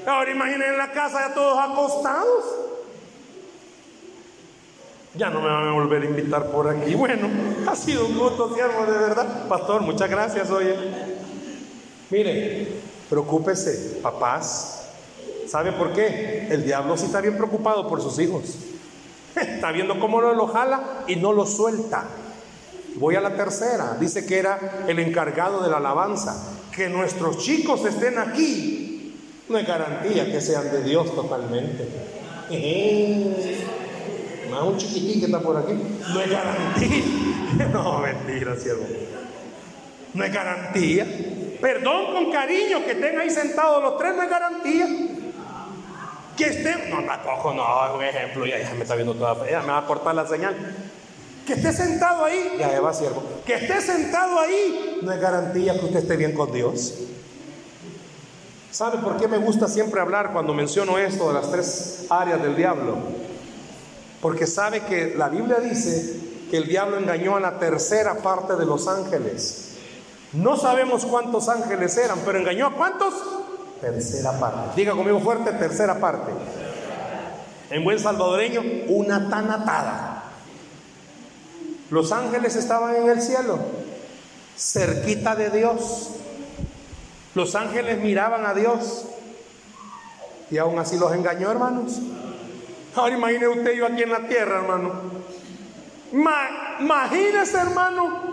Ahora 0.07 0.31
imaginen 0.31 0.71
en 0.71 0.79
la 0.79 0.91
casa 0.91 1.29
ya 1.29 1.35
todos 1.35 1.59
acostados. 1.59 2.45
Ya 5.15 5.29
no 5.29 5.41
me 5.41 5.49
van 5.49 5.69
a 5.69 5.73
volver 5.73 6.03
a 6.03 6.07
invitar 6.07 6.47
por 6.47 6.69
aquí. 6.69 6.95
Bueno, 6.95 7.29
ha 7.69 7.77
sido 7.77 8.07
un 8.07 8.19
gusto, 8.19 8.55
siervo, 8.55 8.87
de 8.87 8.99
verdad. 8.99 9.47
Pastor, 9.47 9.83
muchas 9.83 10.09
gracias, 10.09 10.51
oye. 10.51 10.75
Mire, 12.11 12.69
Preocúpese, 13.13 13.99
papás. 14.01 14.85
¿Sabe 15.47 15.73
por 15.73 15.93
qué? 15.93 16.49
El 16.51 16.65
diablo 16.65 16.97
sí 16.97 17.05
está 17.05 17.21
bien 17.21 17.37
preocupado 17.37 17.87
por 17.87 18.01
sus 18.01 18.19
hijos. 18.19 18.45
Está 19.37 19.71
viendo 19.71 20.01
cómo 20.01 20.23
lo 20.23 20.47
jala 20.47 21.05
y 21.07 21.17
no 21.17 21.35
lo 21.35 21.45
suelta. 21.45 22.05
Voy 22.95 23.17
a 23.17 23.21
la 23.21 23.37
tercera. 23.37 23.99
Dice 24.01 24.25
que 24.25 24.39
era 24.39 24.85
el 24.89 24.99
encargado 24.99 25.63
de 25.63 25.69
la 25.69 25.77
alabanza. 25.77 26.43
Que 26.75 26.89
nuestros 26.89 27.37
chicos 27.37 27.85
estén 27.85 28.17
aquí 28.17 29.15
no 29.47 29.59
es 29.59 29.69
garantía 29.69 30.33
que 30.33 30.41
sean 30.41 30.73
de 30.73 30.83
Dios 30.83 31.15
totalmente. 31.15 31.87
Más 34.51 34.63
un 34.63 34.79
chiquitín 34.79 35.21
que 35.21 35.27
está 35.27 35.41
por 35.41 35.59
aquí. 35.59 35.75
No 36.15 36.19
es 36.19 36.31
garantía. 36.31 37.05
No, 37.75 37.99
mentira, 37.99 38.57
siervo. 38.57 38.87
No 40.15 40.25
es 40.25 40.33
garantía. 40.33 41.07
Perdón 41.63 42.13
con 42.13 42.33
cariño 42.33 42.85
que 42.85 42.91
estén 42.91 43.17
ahí 43.21 43.31
sentados 43.31 43.81
los 43.81 43.97
tres, 43.97 44.17
no 44.17 44.23
es 44.25 44.29
garantía. 44.29 44.87
Que 46.37 46.45
estén, 46.45 46.91
no, 46.91 47.05
tampoco, 47.05 47.55
no, 47.55 47.95
un 47.95 48.03
ejemplo, 48.03 48.45
ya, 48.45 48.59
ya 48.59 48.75
me 48.75 48.83
está 48.83 48.97
viendo 48.97 49.15
toda, 49.15 49.49
ya 49.49 49.61
me 49.61 49.69
va 49.69 49.79
a 49.79 49.87
cortar 49.87 50.13
la 50.13 50.27
señal. 50.27 50.57
Que 51.47 51.53
esté 51.53 51.73
sentado 51.73 52.25
ahí, 52.25 52.57
ya 52.59 52.81
va 52.81 52.93
siervo. 52.93 53.23
Que 53.47 53.55
esté 53.55 53.81
sentado 53.81 54.41
ahí 54.41 54.99
no 55.03 55.13
es 55.13 55.21
garantía 55.21 55.79
que 55.79 55.85
usted 55.87 56.01
esté 56.01 56.17
bien 56.17 56.35
con 56.35 56.51
Dios. 56.51 56.95
¿Sabe 58.73 58.99
por 58.99 59.17
qué 59.19 59.29
me 59.29 59.39
gusta 59.39 59.69
siempre 59.69 60.01
hablar 60.01 60.33
cuando 60.33 60.55
menciono 60.55 60.99
esto 60.99 61.29
de 61.29 61.35
las 61.35 61.49
tres 61.49 62.07
áreas 62.11 62.43
del 62.43 62.57
diablo? 62.57 62.97
Porque 64.21 64.49
sabe 64.49 64.81
que 64.81 65.15
la 65.17 65.29
Biblia 65.29 65.61
dice 65.61 66.17
que 66.51 66.57
el 66.57 66.67
diablo 66.67 66.99
engañó 66.99 67.37
a 67.37 67.41
la 67.41 67.61
tercera 67.61 68.17
parte 68.17 68.57
de 68.57 68.67
los 68.67 68.89
ángeles. 68.89 69.72
No 70.33 70.57
sabemos 70.57 71.05
cuántos 71.05 71.49
ángeles 71.49 71.97
eran, 71.99 72.19
pero 72.25 72.39
engañó 72.39 72.69
a 72.69 72.73
cuántos? 72.73 73.15
Tercera 73.81 74.39
parte. 74.39 74.77
Diga 74.77 74.93
conmigo 74.93 75.21
fuerte, 75.21 75.53
tercera 75.53 75.99
parte. 75.99 76.33
En 77.71 77.85
buen 77.85 77.99
salvadoreño, 77.99 78.63
una 78.89 79.29
tanatada. 79.29 80.25
Los 81.91 82.13
ángeles 82.13 82.57
estaban 82.57 82.97
en 82.97 83.11
el 83.11 83.21
cielo, 83.21 83.59
cerquita 84.57 85.37
de 85.37 85.51
Dios. 85.51 86.11
Los 87.35 87.55
ángeles 87.55 87.99
miraban 87.99 88.47
a 88.47 88.55
Dios 88.55 89.05
y 90.51 90.59
aún 90.59 90.79
así 90.79 90.99
los 90.99 91.13
engañó, 91.13 91.51
hermanos. 91.51 91.99
Ahora 92.95 93.15
imagine 93.15 93.49
usted 93.49 93.73
yo 93.73 93.87
aquí 93.87 94.03
en 94.03 94.13
la 94.13 94.29
tierra, 94.29 94.59
hermano. 94.59 94.93
imagínese, 96.81 97.59
hermano, 97.59 98.32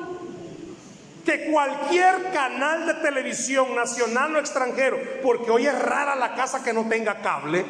que 1.30 1.52
cualquier 1.52 2.32
canal 2.34 2.88
de 2.88 2.96
televisión 2.96 3.76
nacional 3.76 4.36
o 4.36 4.40
extranjero, 4.40 4.98
porque 5.22 5.52
hoy 5.52 5.68
es 5.68 5.80
rara 5.80 6.16
la 6.16 6.34
casa 6.34 6.64
que 6.64 6.74
no 6.74 6.90
tenga 6.90 7.22
cable, 7.22 7.66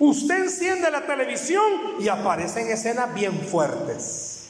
usted 0.00 0.42
enciende 0.42 0.90
la 0.90 1.06
televisión 1.06 1.62
y 2.00 2.08
aparecen 2.08 2.68
escenas 2.68 3.14
bien 3.14 3.38
fuertes. 3.42 4.48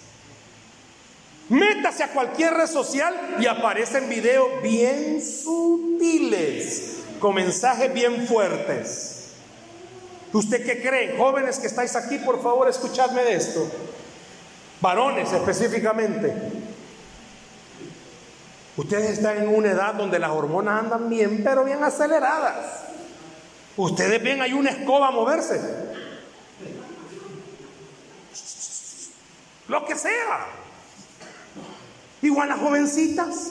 Métase 1.51 2.03
a 2.03 2.12
cualquier 2.12 2.55
red 2.55 2.66
social 2.66 3.14
y 3.41 3.47
aparecen 3.47 4.09
videos 4.09 4.62
bien 4.62 5.20
sutiles, 5.20 7.01
con 7.18 7.34
mensajes 7.34 7.93
bien 7.93 8.26
fuertes. 8.26 9.32
¿Usted 10.32 10.64
qué 10.64 10.80
cree? 10.80 11.18
Jóvenes 11.18 11.59
que 11.59 11.66
estáis 11.66 11.95
aquí, 11.95 12.16
por 12.18 12.43
favor, 12.43 12.70
escuchadme 12.70 13.22
de 13.22 13.34
esto. 13.34 13.70
Varones 14.80 15.30
específicamente. 15.30 16.59
Ustedes 18.80 19.10
están 19.10 19.36
en 19.36 19.54
una 19.54 19.72
edad 19.72 19.92
donde 19.92 20.18
las 20.18 20.30
hormonas 20.30 20.84
andan 20.84 21.10
bien, 21.10 21.42
pero 21.44 21.64
bien 21.64 21.84
aceleradas. 21.84 22.80
Ustedes 23.76 24.22
ven, 24.22 24.40
hay 24.40 24.54
una 24.54 24.70
escoba 24.70 25.08
a 25.08 25.10
moverse. 25.10 25.60
Lo 29.68 29.84
que 29.84 29.94
sea. 29.94 30.46
Igual 32.22 32.48
las 32.48 32.58
jovencitas. 32.58 33.50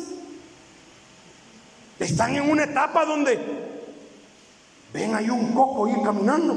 Están 2.00 2.36
en 2.36 2.50
una 2.50 2.64
etapa 2.64 3.06
donde 3.06 3.40
ven 4.92 5.14
ahí 5.14 5.30
un 5.30 5.54
coco 5.54 5.88
ir 5.90 6.02
caminando. 6.04 6.56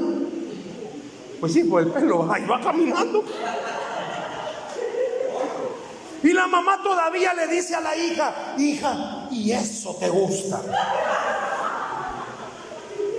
Pues 1.40 1.52
sí, 1.52 1.64
pues 1.64 1.84
el 1.84 1.92
pelo 1.92 2.32
ahí 2.32 2.46
va 2.46 2.58
caminando. 2.58 3.22
Y 6.22 6.32
la 6.32 6.46
mamá 6.46 6.80
todavía 6.82 7.34
le 7.34 7.48
dice 7.48 7.74
a 7.74 7.80
la 7.80 7.96
hija, 7.96 8.54
hija, 8.56 9.28
y 9.30 9.50
eso 9.50 9.96
te 9.96 10.08
gusta. 10.08 10.60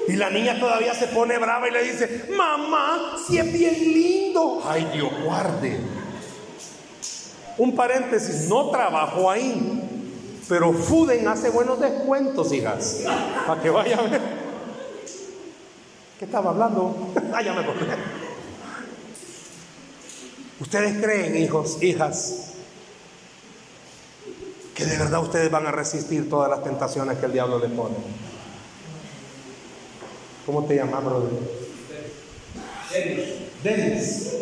Y 0.08 0.14
la 0.14 0.30
niña 0.30 0.60
todavía 0.60 0.94
se 0.94 1.08
pone 1.08 1.38
brava 1.38 1.68
y 1.68 1.72
le 1.72 1.84
dice, 1.84 2.26
mamá, 2.36 3.18
si 3.26 3.38
es 3.38 3.52
bien 3.52 3.74
lindo. 3.74 4.62
Ay, 4.66 4.90
Dios 4.94 5.10
guarde. 5.24 5.80
Un 7.58 7.76
paréntesis, 7.76 8.48
no 8.48 8.70
trabajo 8.70 9.30
ahí, 9.30 9.82
pero 10.48 10.74
Fuden 10.74 11.28
hace 11.28 11.50
buenos 11.50 11.80
descuentos, 11.80 12.52
hijas, 12.54 13.02
para 13.46 13.62
que 13.62 13.70
vaya 13.70 13.98
a 13.98 14.02
ver. 14.02 14.22
¿Qué 16.20 16.26
estaba 16.26 16.52
hablando? 16.52 17.12
ah, 17.34 17.42
ya 17.42 17.54
me 17.54 17.62
acordé. 17.62 17.88
¿Ustedes 20.60 21.02
creen, 21.04 21.38
hijos, 21.38 21.82
hijas, 21.84 22.53
que 24.74 24.86
de 24.86 24.98
verdad 24.98 25.22
ustedes 25.22 25.52
van 25.52 25.68
a 25.68 25.72
resistir 25.72 26.30
todas 26.30 26.50
las 26.50 26.64
tentaciones 26.64 27.18
que 27.18 27.26
el 27.26 27.34
diablo 27.34 27.60
les 27.60 27.72
pone? 27.72 27.96
¿Cómo 30.46 30.66
te 30.66 30.76
llamas, 30.76 31.04
brother? 31.04 31.30
Denis. 32.92 33.28
Denis. 33.64 34.34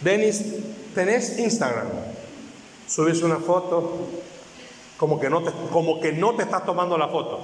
Denis 0.00 0.44
tenés 0.94 1.38
Instagram, 1.38 1.88
subes 2.86 3.22
una 3.22 3.36
foto, 3.36 4.06
como 4.98 5.18
que 5.18 5.28
no 5.28 5.42
te, 5.42 5.50
como 5.72 6.00
que 6.00 6.12
no 6.12 6.34
te 6.34 6.42
estás 6.42 6.64
tomando 6.64 6.96
la 6.96 7.08
foto. 7.08 7.40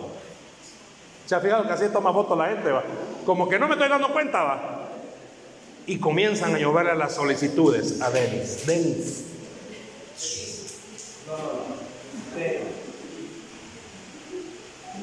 ¿Se 1.26 1.34
ha 1.34 1.40
fijado 1.40 1.66
que 1.66 1.72
así 1.72 1.86
toma 1.92 2.12
fotos 2.12 2.36
la 2.36 2.48
gente? 2.48 2.70
Va? 2.70 2.82
Como 3.24 3.48
que 3.48 3.58
no 3.58 3.66
me 3.66 3.74
estoy 3.74 3.88
dando 3.88 4.12
cuenta, 4.12 4.42
va. 4.42 4.88
Y 5.86 5.98
comienzan 5.98 6.54
a 6.54 6.58
lloverle 6.58 6.94
las 6.96 7.14
solicitudes 7.14 8.00
a 8.00 8.10
Denis. 8.10 8.66
Denis. 8.66 9.24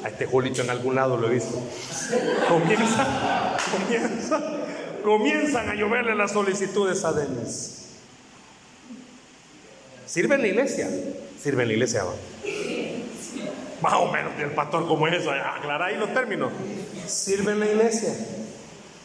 A 0.04 0.08
este 0.08 0.26
Julito 0.26 0.62
en 0.62 0.70
algún 0.70 0.94
lado 0.94 1.16
lo 1.16 1.28
he 1.28 1.34
visto. 1.34 1.60
Comienza, 2.48 3.56
comienza, 3.72 4.40
comienzan 5.02 5.68
a 5.68 5.74
lloverle 5.74 6.14
las 6.14 6.32
solicitudes 6.32 7.04
a 7.04 7.12
Denis. 7.12 7.74
¿Sirve 10.06 10.36
en 10.36 10.42
la 10.42 10.48
iglesia? 10.48 10.88
Sirve 11.40 11.62
en 11.62 11.68
la 11.68 11.74
iglesia. 11.74 12.04
Más 13.82 13.94
o 13.94 14.10
menos, 14.10 14.32
el 14.38 14.50
pastor 14.52 14.86
como 14.86 15.06
es 15.08 15.20
eso, 15.20 15.30
aclara 15.30 15.86
ahí 15.86 15.96
los 15.96 16.12
términos. 16.12 16.52
Sirve 17.06 17.52
en 17.52 17.60
la 17.60 17.66
iglesia. 17.66 18.14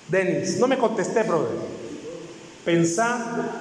Denis, 0.08 0.58
no 0.60 0.68
me 0.68 0.78
contesté, 0.78 1.24
brother. 1.24 1.58
Pensá 2.64 3.52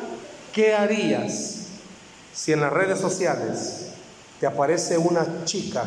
qué 0.52 0.74
harías 0.74 1.61
si 2.32 2.52
en 2.52 2.60
las 2.60 2.72
redes 2.72 3.00
sociales 3.00 3.88
te 4.40 4.46
aparece 4.46 4.98
una 4.98 5.44
chica 5.44 5.84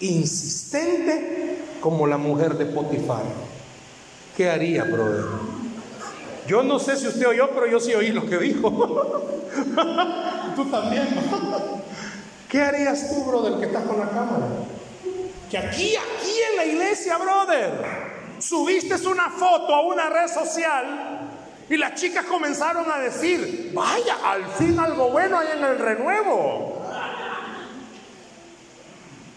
insistente 0.00 1.58
como 1.80 2.06
la 2.06 2.16
mujer 2.16 2.54
de 2.54 2.66
Potifar. 2.66 3.22
¿Qué 4.36 4.50
haría, 4.50 4.84
brother? 4.84 5.24
Yo 6.46 6.62
no 6.62 6.78
sé 6.78 6.96
si 6.96 7.06
usted 7.06 7.26
oyó, 7.26 7.50
pero 7.50 7.66
yo 7.66 7.80
sí 7.80 7.94
oí 7.94 8.10
lo 8.10 8.26
que 8.26 8.38
dijo. 8.38 8.70
Tú 10.56 10.64
también. 10.66 11.08
¿Qué 12.48 12.62
harías 12.62 13.10
tú, 13.10 13.24
brother, 13.24 13.58
que 13.58 13.66
estás 13.66 13.82
con 13.84 13.98
la 13.98 14.08
cámara? 14.08 14.46
Que 15.50 15.58
aquí, 15.58 15.96
aquí 15.96 16.34
en 16.50 16.56
la 16.56 16.64
iglesia, 16.64 17.18
brother, 17.18 17.84
subiste 18.38 18.94
una 19.06 19.30
foto 19.30 19.74
a 19.74 19.82
una 19.82 20.08
red 20.08 20.28
social 20.28 21.15
y 21.68 21.76
las 21.76 21.94
chicas 21.94 22.24
comenzaron 22.26 22.90
a 22.90 22.98
decir, 22.98 23.72
vaya, 23.74 24.16
al 24.24 24.46
fin 24.52 24.78
algo 24.78 25.10
bueno 25.10 25.38
hay 25.38 25.48
en 25.56 25.64
el 25.64 25.78
renuevo. 25.78 26.82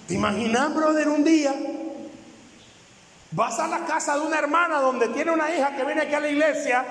¿Te 0.08 0.14
imaginas, 0.14 0.74
brother, 0.74 1.08
un 1.08 1.24
día? 1.24 1.54
Vas 3.32 3.60
a 3.60 3.68
la 3.68 3.86
casa 3.86 4.16
de 4.16 4.22
una 4.22 4.40
hermana 4.40 4.80
donde 4.80 5.08
tiene 5.10 5.32
una 5.32 5.54
hija 5.54 5.76
que 5.76 5.84
viene 5.84 6.02
aquí 6.02 6.14
a 6.14 6.20
la 6.20 6.30
iglesia 6.30 6.86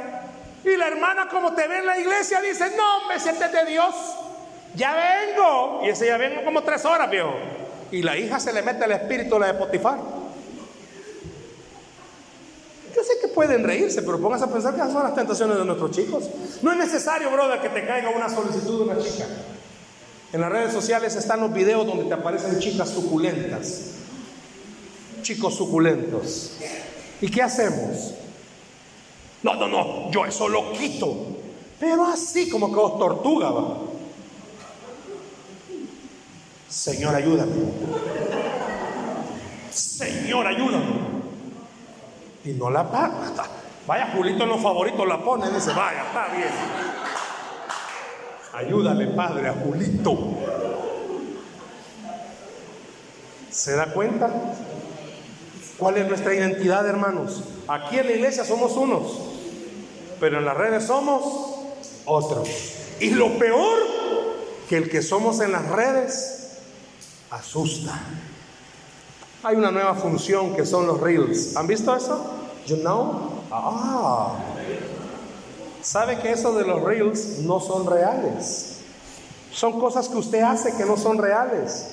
y 0.65 0.77
la 0.77 0.89
hermana 0.89 1.29
como 1.29 1.53
te 1.55 1.67
ve 1.67 1.79
en 1.79 1.87
la 1.87 1.99
iglesia 1.99 2.41
dice, 2.41 2.73
no, 2.77 3.09
me 3.09 3.19
sientes 3.19 3.51
de 3.53 3.65
Dios, 3.65 3.95
ya 4.75 4.95
vengo. 4.95 5.81
Y 5.85 5.91
ese 5.91 6.07
ya 6.07 6.17
vengo 6.17 6.45
como 6.45 6.63
tres 6.63 6.85
horas, 6.85 7.11
viejo. 7.11 7.35
Y 7.91 8.03
la 8.03 8.17
hija 8.17 8.39
se 8.39 8.53
le 8.53 8.63
mete 8.63 8.85
el 8.85 8.93
espíritu 8.93 9.39
la 9.39 9.49
de 9.49 9.55
Potifar. 9.55 10.18
Sé 13.09 13.15
que 13.23 13.29
pueden 13.29 13.65
reírse, 13.65 14.03
pero 14.03 14.21
pónganse 14.21 14.45
a 14.45 14.49
pensar 14.49 14.75
que 14.75 14.83
esas 14.83 14.93
son 14.93 15.03
las 15.03 15.15
tentaciones 15.15 15.57
de 15.57 15.65
nuestros 15.65 15.93
chicos. 15.93 16.25
No 16.61 16.73
es 16.73 16.77
necesario, 16.77 17.31
brother, 17.31 17.59
que 17.59 17.71
te 17.71 17.87
caiga 17.87 18.11
una 18.11 18.29
solicitud 18.29 18.85
de 18.85 18.93
una 18.93 19.03
chica. 19.03 19.25
En 20.31 20.43
las 20.43 20.53
redes 20.53 20.75
sociales 20.75 21.17
están 21.17 21.41
los 21.41 21.51
videos 21.51 21.87
donde 21.87 22.05
te 22.05 22.13
aparecen 22.13 22.59
chicas 22.59 22.91
suculentas, 22.91 23.93
chicos 25.23 25.57
suculentos. 25.57 26.59
¿Y 27.23 27.31
qué 27.31 27.41
hacemos? 27.41 28.13
No, 29.43 29.55
no, 29.55 29.69
no, 29.69 30.11
yo 30.11 30.27
eso 30.27 30.47
lo 30.47 30.75
quito. 30.75 31.17
Pero 31.81 32.05
así 32.05 32.51
como 32.51 32.69
que 32.69 32.75
vos 32.75 32.99
tortuga, 32.99 33.51
va. 33.51 33.79
Señor, 36.69 37.15
ayúdame. 37.15 37.55
Señor, 39.71 40.47
ayúdame. 40.47 41.08
Y 42.49 42.53
no 42.53 42.71
la 42.71 42.91
paga. 42.91 43.31
Vaya, 43.87 44.11
Julito 44.15 44.45
en 44.45 44.49
los 44.49 44.63
favoritos 44.63 45.07
la 45.07 45.23
pone, 45.23 45.51
dice, 45.51 45.71
vaya, 45.75 46.03
está 46.07 46.29
bien. 46.35 46.49
Ayúdale, 48.55 49.09
Padre, 49.09 49.49
a 49.49 49.53
Julito. 49.53 50.17
¿Se 53.51 53.77
da 53.77 53.93
cuenta? 53.93 54.31
¿Cuál 55.77 55.99
es 55.99 56.09
nuestra 56.09 56.35
identidad, 56.35 56.89
hermanos? 56.89 57.45
Aquí 57.69 57.99
en 57.99 58.07
la 58.07 58.13
iglesia 58.13 58.47
somos 58.47 58.73
unos, 58.77 59.21
pero 60.19 60.39
en 60.39 60.47
las 60.47 60.57
redes 60.57 60.87
somos 60.87 61.55
otros. 62.07 62.49
Y 62.99 63.11
lo 63.11 63.39
peor, 63.39 63.79
que 64.71 64.79
el 64.79 64.89
que 64.89 65.03
somos 65.03 65.41
en 65.41 65.53
las 65.53 65.67
redes 65.69 66.61
asusta. 67.31 68.01
Hay 69.43 69.55
una 69.55 69.71
nueva 69.71 69.95
función 69.95 70.57
que 70.57 70.65
son 70.65 70.87
los 70.87 70.99
reels. 70.99 71.55
¿Han 71.55 71.67
visto 71.67 71.95
eso? 71.95 72.38
You 72.69 72.77
know? 72.77 73.41
Ah. 73.51 74.37
¿Sabe 75.81 76.19
que 76.19 76.33
eso 76.33 76.53
de 76.53 76.67
los 76.67 76.83
reels 76.83 77.39
no 77.39 77.61
son 77.61 77.87
reales? 77.87 78.81
Son 79.51 79.81
cosas 79.81 80.09
que 80.11 80.19
usted 80.19 80.43
hace 80.43 80.75
que 80.77 80.85
no 80.85 80.99
son 80.99 81.17
reales. 81.17 81.87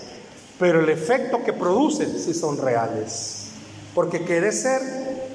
Pero 0.59 0.81
el 0.81 0.89
efecto 0.89 1.41
que 1.45 1.53
produce 1.53 2.19
sí 2.19 2.33
son 2.33 2.57
reales. 2.57 3.45
Porque 3.93 4.25
querés 4.25 4.63
ser 4.63 4.81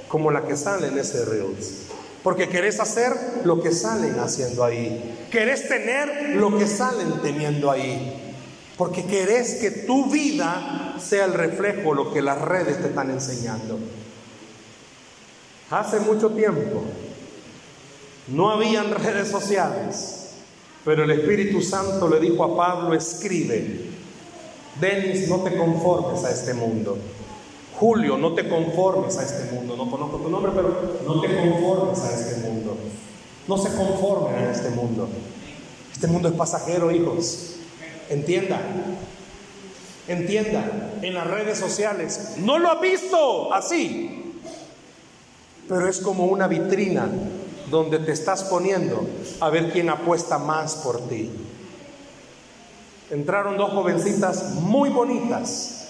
como 0.08 0.30
la 0.30 0.44
que 0.44 0.58
sale 0.58 0.88
en 0.88 0.98
ese 0.98 1.24
reels. 1.24 1.86
Porque 2.22 2.50
querés 2.50 2.78
hacer 2.78 3.12
lo 3.44 3.62
que 3.62 3.72
salen 3.72 4.20
haciendo 4.20 4.62
ahí. 4.62 5.26
Querés 5.30 5.68
tener 5.68 6.36
lo 6.36 6.58
que 6.58 6.66
salen 6.66 7.22
teniendo 7.22 7.70
ahí. 7.70 8.36
Porque 8.76 9.06
querés 9.06 9.54
que 9.54 9.70
tu 9.70 10.10
vida 10.10 10.96
sea 11.00 11.24
el 11.24 11.32
reflejo 11.32 11.90
de 11.90 11.94
lo 11.94 12.12
que 12.12 12.20
las 12.20 12.38
redes 12.42 12.78
te 12.82 12.88
están 12.88 13.10
enseñando. 13.10 13.78
Hace 15.70 16.00
mucho 16.00 16.30
tiempo 16.30 16.82
no 18.28 18.50
habían 18.50 18.92
redes 18.92 19.28
sociales, 19.28 20.32
pero 20.84 21.04
el 21.04 21.10
Espíritu 21.12 21.62
Santo 21.62 22.08
le 22.08 22.18
dijo 22.18 22.42
a 22.42 22.56
Pablo, 22.56 22.94
escribe, 22.94 23.90
Denis, 24.80 25.28
no 25.28 25.38
te 25.38 25.56
conformes 25.56 26.24
a 26.24 26.30
este 26.30 26.54
mundo. 26.54 26.98
Julio, 27.78 28.18
no 28.18 28.34
te 28.34 28.48
conformes 28.48 29.16
a 29.16 29.22
este 29.22 29.52
mundo. 29.54 29.76
No 29.76 29.90
conozco 29.90 30.18
tu 30.18 30.28
nombre, 30.28 30.52
pero 30.54 30.98
no 31.06 31.20
te 31.20 31.28
conformes 31.28 31.98
a 32.00 32.14
este 32.14 32.46
mundo. 32.46 32.76
No 33.48 33.56
se 33.56 33.74
conformen 33.74 34.34
a 34.34 34.50
este 34.50 34.70
mundo. 34.70 35.08
Este 35.92 36.06
mundo 36.06 36.28
es 36.28 36.34
pasajero, 36.34 36.90
hijos. 36.90 37.56
Entienda. 38.10 38.60
Entienda. 40.08 40.92
En 41.02 41.14
las 41.14 41.26
redes 41.26 41.58
sociales. 41.58 42.34
No 42.38 42.58
lo 42.58 42.70
ha 42.70 42.80
visto 42.80 43.52
así. 43.52 44.19
Pero 45.70 45.88
es 45.88 46.00
como 46.00 46.26
una 46.26 46.48
vitrina 46.48 47.08
donde 47.70 47.98
te 48.00 48.12
estás 48.12 48.44
poniendo 48.44 49.08
a 49.40 49.48
ver 49.48 49.72
quién 49.72 49.88
apuesta 49.88 50.36
más 50.36 50.74
por 50.74 51.08
ti 51.08 51.30
entraron 53.10 53.56
dos 53.56 53.70
jovencitas 53.70 54.54
muy 54.54 54.88
bonitas, 54.88 55.88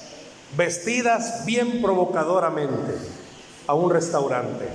vestidas 0.57 1.45
bien 1.45 1.81
provocadoramente, 1.83 2.97
a 3.67 3.75
un 3.75 3.91
restaurante. 3.91 4.69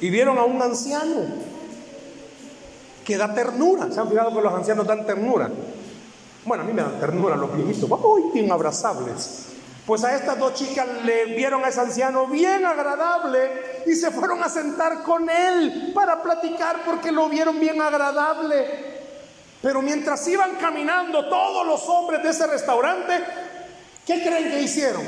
Y 0.00 0.10
vieron 0.10 0.38
a 0.38 0.44
un 0.44 0.62
anciano 0.62 1.24
que 3.04 3.16
da 3.16 3.34
ternura. 3.34 3.90
¿Se 3.90 3.98
han 3.98 4.08
fijado 4.08 4.34
que 4.34 4.42
los 4.42 4.52
ancianos 4.52 4.86
dan 4.86 5.04
ternura? 5.04 5.50
Bueno, 6.44 6.62
a 6.62 6.66
mí 6.66 6.72
me 6.72 6.82
dan 6.82 7.00
ternura 7.00 7.36
los 7.36 7.54
viejitos. 7.56 7.90
¡Uy, 7.90 8.30
bien 8.32 8.52
abrazables! 8.52 9.47
Pues 9.88 10.04
a 10.04 10.14
estas 10.14 10.38
dos 10.38 10.52
chicas 10.52 10.86
le 11.02 11.34
vieron 11.34 11.64
a 11.64 11.68
ese 11.68 11.80
anciano 11.80 12.26
bien 12.26 12.66
agradable 12.66 13.84
y 13.86 13.94
se 13.94 14.10
fueron 14.10 14.42
a 14.42 14.50
sentar 14.50 15.02
con 15.02 15.30
él 15.30 15.92
para 15.94 16.22
platicar 16.22 16.84
porque 16.84 17.10
lo 17.10 17.30
vieron 17.30 17.58
bien 17.58 17.80
agradable. 17.80 18.66
Pero 19.62 19.80
mientras 19.80 20.28
iban 20.28 20.56
caminando 20.56 21.26
todos 21.30 21.66
los 21.66 21.88
hombres 21.88 22.22
de 22.22 22.28
ese 22.28 22.46
restaurante, 22.46 23.14
¿qué 24.06 24.22
creen 24.22 24.50
que 24.50 24.60
hicieron? 24.60 25.02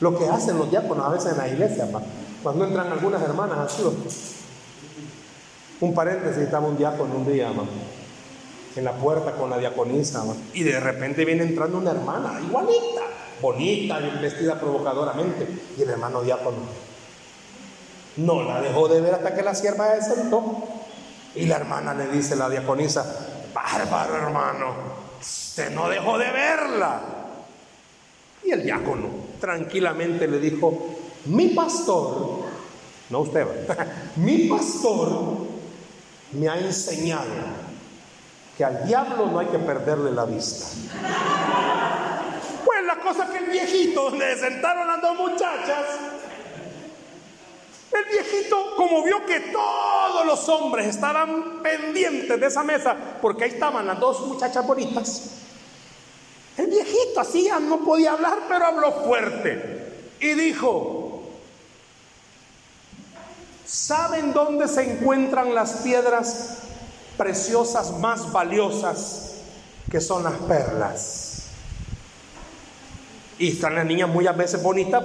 Lo 0.00 0.18
que 0.18 0.26
hacen 0.30 0.56
los 0.56 0.70
diáconos 0.70 1.06
a 1.06 1.10
veces 1.10 1.32
en 1.32 1.36
la 1.36 1.48
iglesia, 1.48 1.88
cuando 2.42 2.64
entran 2.64 2.90
algunas 2.90 3.20
hermanas 3.20 3.58
así. 3.58 3.82
Un 5.82 5.92
paréntesis, 5.92 6.38
estaba 6.38 6.68
un 6.68 6.78
diácono 6.78 7.16
un 7.16 7.30
día, 7.30 7.52
en 8.78 8.84
la 8.84 8.92
puerta 8.92 9.32
con 9.32 9.50
la 9.50 9.58
diaconisa, 9.58 10.24
y 10.54 10.62
de 10.62 10.78
repente 10.80 11.24
viene 11.24 11.42
entrando 11.42 11.78
una 11.78 11.90
hermana, 11.90 12.40
igualita, 12.40 13.02
bonita, 13.40 13.98
bien 13.98 14.20
vestida 14.20 14.58
provocadoramente, 14.58 15.46
y 15.76 15.82
el 15.82 15.90
hermano 15.90 16.22
diácono 16.22 16.88
no 18.18 18.42
la 18.42 18.60
dejó 18.60 18.88
de 18.88 19.00
ver 19.00 19.14
hasta 19.14 19.34
que 19.34 19.42
la 19.42 19.54
sierva 19.54 19.94
se 20.00 20.14
sentó. 20.14 20.64
Y 21.34 21.46
la 21.46 21.56
hermana 21.56 21.94
le 21.94 22.08
dice, 22.08 22.34
la 22.36 22.48
diaconisa, 22.48 23.04
bárbaro 23.54 24.16
hermano, 24.16 24.74
usted 25.20 25.70
no 25.70 25.88
dejó 25.88 26.18
de 26.18 26.30
verla. 26.30 27.00
Y 28.44 28.50
el 28.50 28.64
diácono 28.64 29.08
tranquilamente 29.40 30.26
le 30.26 30.40
dijo, 30.40 30.96
mi 31.26 31.48
pastor, 31.48 32.40
no 33.10 33.20
usted, 33.20 33.46
mi 34.16 34.48
pastor 34.48 35.36
me 36.32 36.48
ha 36.48 36.58
enseñado 36.58 37.67
que 38.58 38.64
al 38.64 38.84
diablo 38.84 39.26
no 39.26 39.38
hay 39.38 39.46
que 39.46 39.58
perderle 39.60 40.10
la 40.10 40.24
vista. 40.24 40.66
Pues 42.64 42.84
la 42.84 42.96
cosa 42.96 43.30
que 43.30 43.38
el 43.38 43.44
viejito, 43.44 44.02
donde 44.10 44.36
sentaron 44.36 44.88
las 44.88 45.00
dos 45.00 45.16
muchachas, 45.16 45.84
el 47.92 48.04
viejito, 48.04 48.74
como 48.76 49.04
vio 49.04 49.24
que 49.24 49.38
todos 49.38 50.26
los 50.26 50.48
hombres 50.48 50.88
estaban 50.88 51.62
pendientes 51.62 52.40
de 52.40 52.46
esa 52.46 52.64
mesa, 52.64 52.96
porque 53.22 53.44
ahí 53.44 53.50
estaban 53.50 53.86
las 53.86 54.00
dos 54.00 54.26
muchachas 54.26 54.66
bonitas, 54.66 55.30
el 56.56 56.66
viejito 56.66 57.20
así 57.20 57.44
ya 57.44 57.60
no 57.60 57.78
podía 57.78 58.14
hablar, 58.14 58.40
pero 58.48 58.66
habló 58.66 58.90
fuerte 59.04 59.92
y 60.18 60.34
dijo, 60.34 61.22
¿saben 63.64 64.32
dónde 64.32 64.66
se 64.66 64.94
encuentran 64.94 65.54
las 65.54 65.74
piedras 65.74 66.67
preciosas 67.18 67.98
más 67.98 68.32
valiosas 68.32 69.34
que 69.90 70.00
son 70.00 70.24
las 70.24 70.34
perlas? 70.34 71.48
Y 73.38 73.50
están 73.50 73.74
las 73.74 73.84
niñas 73.84 74.08
muy 74.08 74.26
a 74.26 74.32
veces 74.32 74.62
bonitas, 74.62 75.04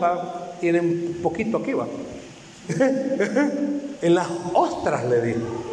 tienen 0.62 1.16
un 1.16 1.22
poquito 1.22 1.58
aquí, 1.58 1.74
va 1.74 1.88
en 2.70 4.16
las 4.16 4.28
ostras, 4.54 5.04
le 5.06 5.22
dijo. 5.22 5.64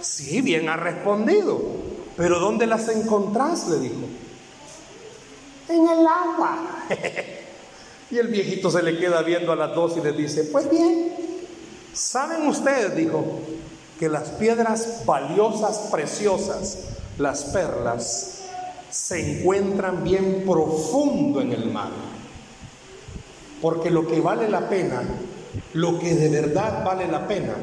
Sí, 0.00 0.40
bien 0.40 0.68
ha 0.68 0.76
respondido. 0.76 1.60
Pero 2.16 2.38
¿dónde 2.38 2.66
las 2.66 2.88
encontrás? 2.88 3.68
Le 3.68 3.78
dijo. 3.80 4.06
En 5.68 5.88
el 5.88 6.06
agua. 6.06 6.86
y 8.10 8.18
el 8.18 8.28
viejito 8.28 8.70
se 8.70 8.82
le 8.82 8.98
queda 8.98 9.22
viendo 9.22 9.52
a 9.52 9.56
las 9.56 9.74
dos 9.74 9.96
y 9.96 10.00
le 10.00 10.12
dice, 10.12 10.44
pues 10.44 10.70
bien, 10.70 11.12
¿saben 11.92 12.46
ustedes? 12.46 12.94
Dijo, 12.94 13.40
que 13.98 14.08
las 14.08 14.28
piedras 14.30 15.02
valiosas, 15.06 15.88
preciosas, 15.90 16.78
las 17.18 17.44
perlas, 17.44 18.42
se 18.90 19.40
encuentran 19.40 20.04
bien 20.04 20.44
profundo 20.46 21.40
en 21.40 21.52
el 21.52 21.70
mar. 21.70 21.90
Porque 23.60 23.90
lo 23.90 24.06
que 24.06 24.20
vale 24.20 24.48
la 24.48 24.68
pena 24.68 25.02
lo 25.74 25.98
que 25.98 26.14
de 26.14 26.28
verdad 26.28 26.84
vale 26.84 27.06
la 27.08 27.26
pena, 27.26 27.54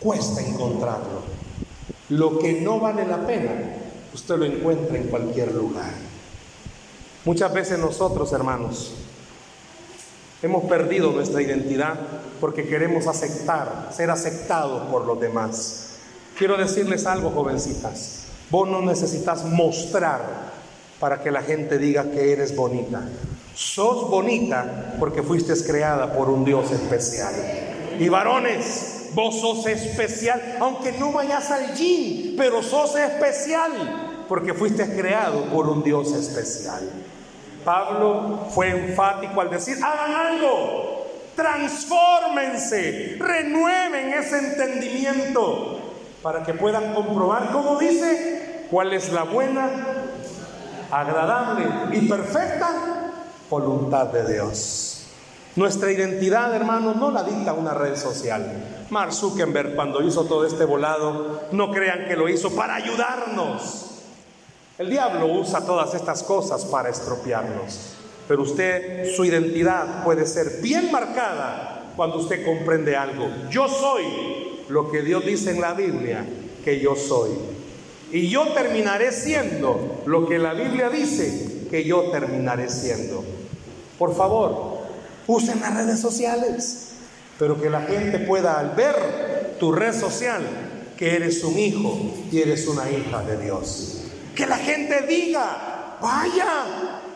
cuesta 0.00 0.40
encontrarlo. 0.40 1.22
Lo 2.10 2.38
que 2.38 2.60
no 2.60 2.80
vale 2.80 3.06
la 3.06 3.26
pena, 3.26 3.52
usted 4.14 4.36
lo 4.36 4.44
encuentra 4.44 4.96
en 4.96 5.08
cualquier 5.08 5.54
lugar. 5.54 5.92
Muchas 7.24 7.52
veces 7.52 7.78
nosotros, 7.78 8.32
hermanos, 8.32 8.94
hemos 10.42 10.64
perdido 10.64 11.12
nuestra 11.12 11.42
identidad 11.42 11.94
porque 12.40 12.66
queremos 12.66 13.06
aceptar, 13.06 13.90
ser 13.92 14.10
aceptados 14.10 14.88
por 14.90 15.06
los 15.06 15.20
demás. 15.20 15.88
Quiero 16.36 16.56
decirles 16.56 17.06
algo, 17.06 17.30
jovencitas. 17.30 18.26
Vos 18.50 18.68
no 18.68 18.80
necesitas 18.80 19.44
mostrar 19.44 20.22
para 21.00 21.20
que 21.20 21.30
la 21.30 21.42
gente 21.42 21.78
diga 21.78 22.10
que 22.10 22.32
eres 22.32 22.54
bonita. 22.54 23.02
Sos 23.54 24.08
bonita 24.08 24.94
porque 25.00 25.22
fuiste 25.22 25.52
creada 25.64 26.12
por 26.12 26.30
un 26.30 26.44
Dios 26.44 26.70
especial. 26.70 27.34
Y 27.98 28.08
varones, 28.08 29.10
vos 29.14 29.40
sos 29.40 29.66
especial, 29.66 30.58
aunque 30.60 30.92
no 30.92 31.12
vayas 31.12 31.50
al 31.50 31.74
gym, 31.74 32.36
pero 32.36 32.62
sos 32.62 32.94
especial 32.96 34.24
porque 34.28 34.54
fuiste 34.54 34.94
creado 34.94 35.44
por 35.46 35.68
un 35.68 35.82
Dios 35.82 36.12
especial. 36.12 36.88
Pablo 37.68 38.46
fue 38.54 38.70
enfático 38.70 39.42
al 39.42 39.50
decir, 39.50 39.76
hagan 39.84 40.14
algo, 40.14 41.04
Transfórmense, 41.36 43.16
renueven 43.20 44.14
ese 44.14 44.38
entendimiento 44.38 45.78
para 46.22 46.44
que 46.44 46.54
puedan 46.54 46.94
comprobar, 46.94 47.52
como 47.52 47.78
dice, 47.78 48.64
cuál 48.70 48.94
es 48.94 49.12
la 49.12 49.24
buena, 49.24 49.68
agradable 50.90 51.66
y 51.92 52.08
perfecta 52.08 52.70
voluntad 53.50 54.06
de 54.06 54.32
Dios. 54.32 55.04
Nuestra 55.54 55.92
identidad, 55.92 56.54
hermanos, 56.54 56.96
no 56.96 57.10
la 57.10 57.22
dicta 57.22 57.52
una 57.52 57.74
red 57.74 57.96
social. 57.96 58.86
Mark 58.88 59.12
Zuckerberg, 59.12 59.76
cuando 59.76 60.00
hizo 60.00 60.24
todo 60.24 60.46
este 60.46 60.64
volado, 60.64 61.42
no 61.52 61.70
crean 61.70 62.06
que 62.08 62.16
lo 62.16 62.30
hizo 62.30 62.50
para 62.56 62.76
ayudarnos. 62.76 63.87
El 64.78 64.90
diablo 64.90 65.26
usa 65.26 65.66
todas 65.66 65.92
estas 65.94 66.22
cosas 66.22 66.64
para 66.64 66.88
estropearnos. 66.88 67.94
Pero 68.28 68.42
usted, 68.42 69.12
su 69.12 69.24
identidad 69.24 70.04
puede 70.04 70.24
ser 70.24 70.60
bien 70.62 70.92
marcada 70.92 71.92
cuando 71.96 72.18
usted 72.18 72.44
comprende 72.44 72.94
algo. 72.94 73.28
Yo 73.50 73.66
soy 73.66 74.04
lo 74.68 74.88
que 74.88 75.02
Dios 75.02 75.26
dice 75.26 75.50
en 75.50 75.60
la 75.60 75.74
Biblia 75.74 76.24
que 76.64 76.78
yo 76.78 76.94
soy. 76.94 77.30
Y 78.12 78.28
yo 78.28 78.52
terminaré 78.52 79.10
siendo 79.10 80.02
lo 80.06 80.28
que 80.28 80.38
la 80.38 80.54
Biblia 80.54 80.90
dice 80.90 81.66
que 81.68 81.82
yo 81.82 82.12
terminaré 82.12 82.68
siendo. 82.68 83.24
Por 83.98 84.14
favor, 84.14 84.78
usen 85.26 85.60
las 85.60 85.74
redes 85.74 85.98
sociales, 85.98 86.92
pero 87.36 87.60
que 87.60 87.68
la 87.68 87.80
gente 87.80 88.20
pueda 88.20 88.60
al 88.60 88.76
ver 88.76 89.56
tu 89.58 89.72
red 89.72 89.92
social 89.92 90.42
que 90.96 91.16
eres 91.16 91.42
un 91.42 91.58
hijo 91.58 91.98
y 92.30 92.40
eres 92.40 92.68
una 92.68 92.88
hija 92.88 93.24
de 93.24 93.38
Dios. 93.38 93.97
Que 94.38 94.46
la 94.46 94.58
gente 94.58 95.02
diga, 95.02 95.96
vaya, 96.00 96.46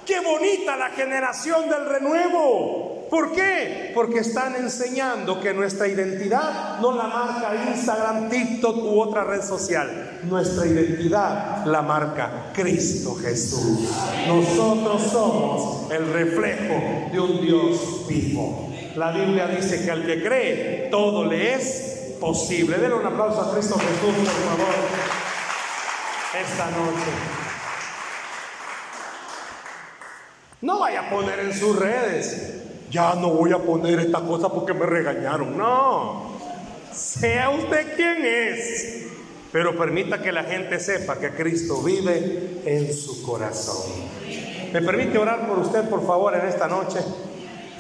qué 0.05 0.19
bonita 0.19 0.77
la 0.77 0.89
generación 0.89 1.69
del 1.69 1.87
renuevo. 1.87 3.07
¿Por 3.09 3.31
qué? 3.31 3.93
Porque 3.95 4.19
están 4.19 4.57
enseñando 4.57 5.41
que 5.41 5.55
nuestra 5.55 5.87
identidad 5.87 6.81
no 6.81 6.91
la 6.91 7.05
marca 7.05 7.55
Instagram, 7.69 8.29
TikTok 8.29 8.77
u 8.77 9.01
otra 9.01 9.23
red 9.23 9.41
social. 9.41 10.19
Nuestra 10.25 10.67
identidad 10.67 11.65
la 11.65 11.83
marca 11.83 12.51
Cristo 12.53 13.15
Jesús. 13.15 13.89
Nosotros 14.27 15.03
somos 15.13 15.93
el 15.93 16.13
reflejo 16.13 17.13
de 17.13 17.21
un 17.21 17.41
Dios 17.41 18.05
vivo. 18.09 18.69
La 18.97 19.13
Biblia 19.13 19.47
dice 19.47 19.85
que 19.85 19.93
al 19.93 20.05
que 20.05 20.25
cree, 20.25 20.89
todo 20.91 21.25
le 21.27 21.55
es 21.55 22.17
posible. 22.21 22.79
Denle 22.79 22.97
un 22.97 23.07
aplauso 23.07 23.43
a 23.43 23.55
Cristo 23.55 23.77
Jesús, 23.77 24.13
por 24.13 24.59
favor, 24.59 25.32
esta 26.41 26.71
noche. 26.71 27.11
No 30.61 30.79
vaya 30.79 31.09
a 31.09 31.11
poner 31.11 31.41
en 31.41 31.55
sus 31.55 31.79
redes 31.79 32.63
ya 32.93 33.15
no 33.15 33.31
voy 33.31 33.53
a 33.53 33.59
poner 33.59 33.99
esta 34.01 34.21
cosa 34.21 34.51
porque 34.51 34.75
me 34.75 34.85
regañaron. 34.85 35.57
No, 35.57 36.37
sea 36.93 37.49
usted 37.49 37.97
quien 37.97 38.25
es, 38.25 39.07
pero 39.51 39.77
permita 39.77 40.21
que 40.21 40.31
la 40.31 40.45
gente 40.45 40.79
sepa 40.79 41.19
que 41.19 41.31
Cristo 41.31 41.83
vive 41.83 42.61
en 42.67 42.93
su 42.93 43.23
corazón. 43.23 43.91
¿Me 44.73 44.83
permite 44.83 45.19
orar 45.19 45.49
por 45.49 45.59
usted, 45.59 45.89
por 45.89 46.07
favor, 46.07 46.35
en 46.35 46.47
esta 46.47 46.69
noche? 46.69 46.99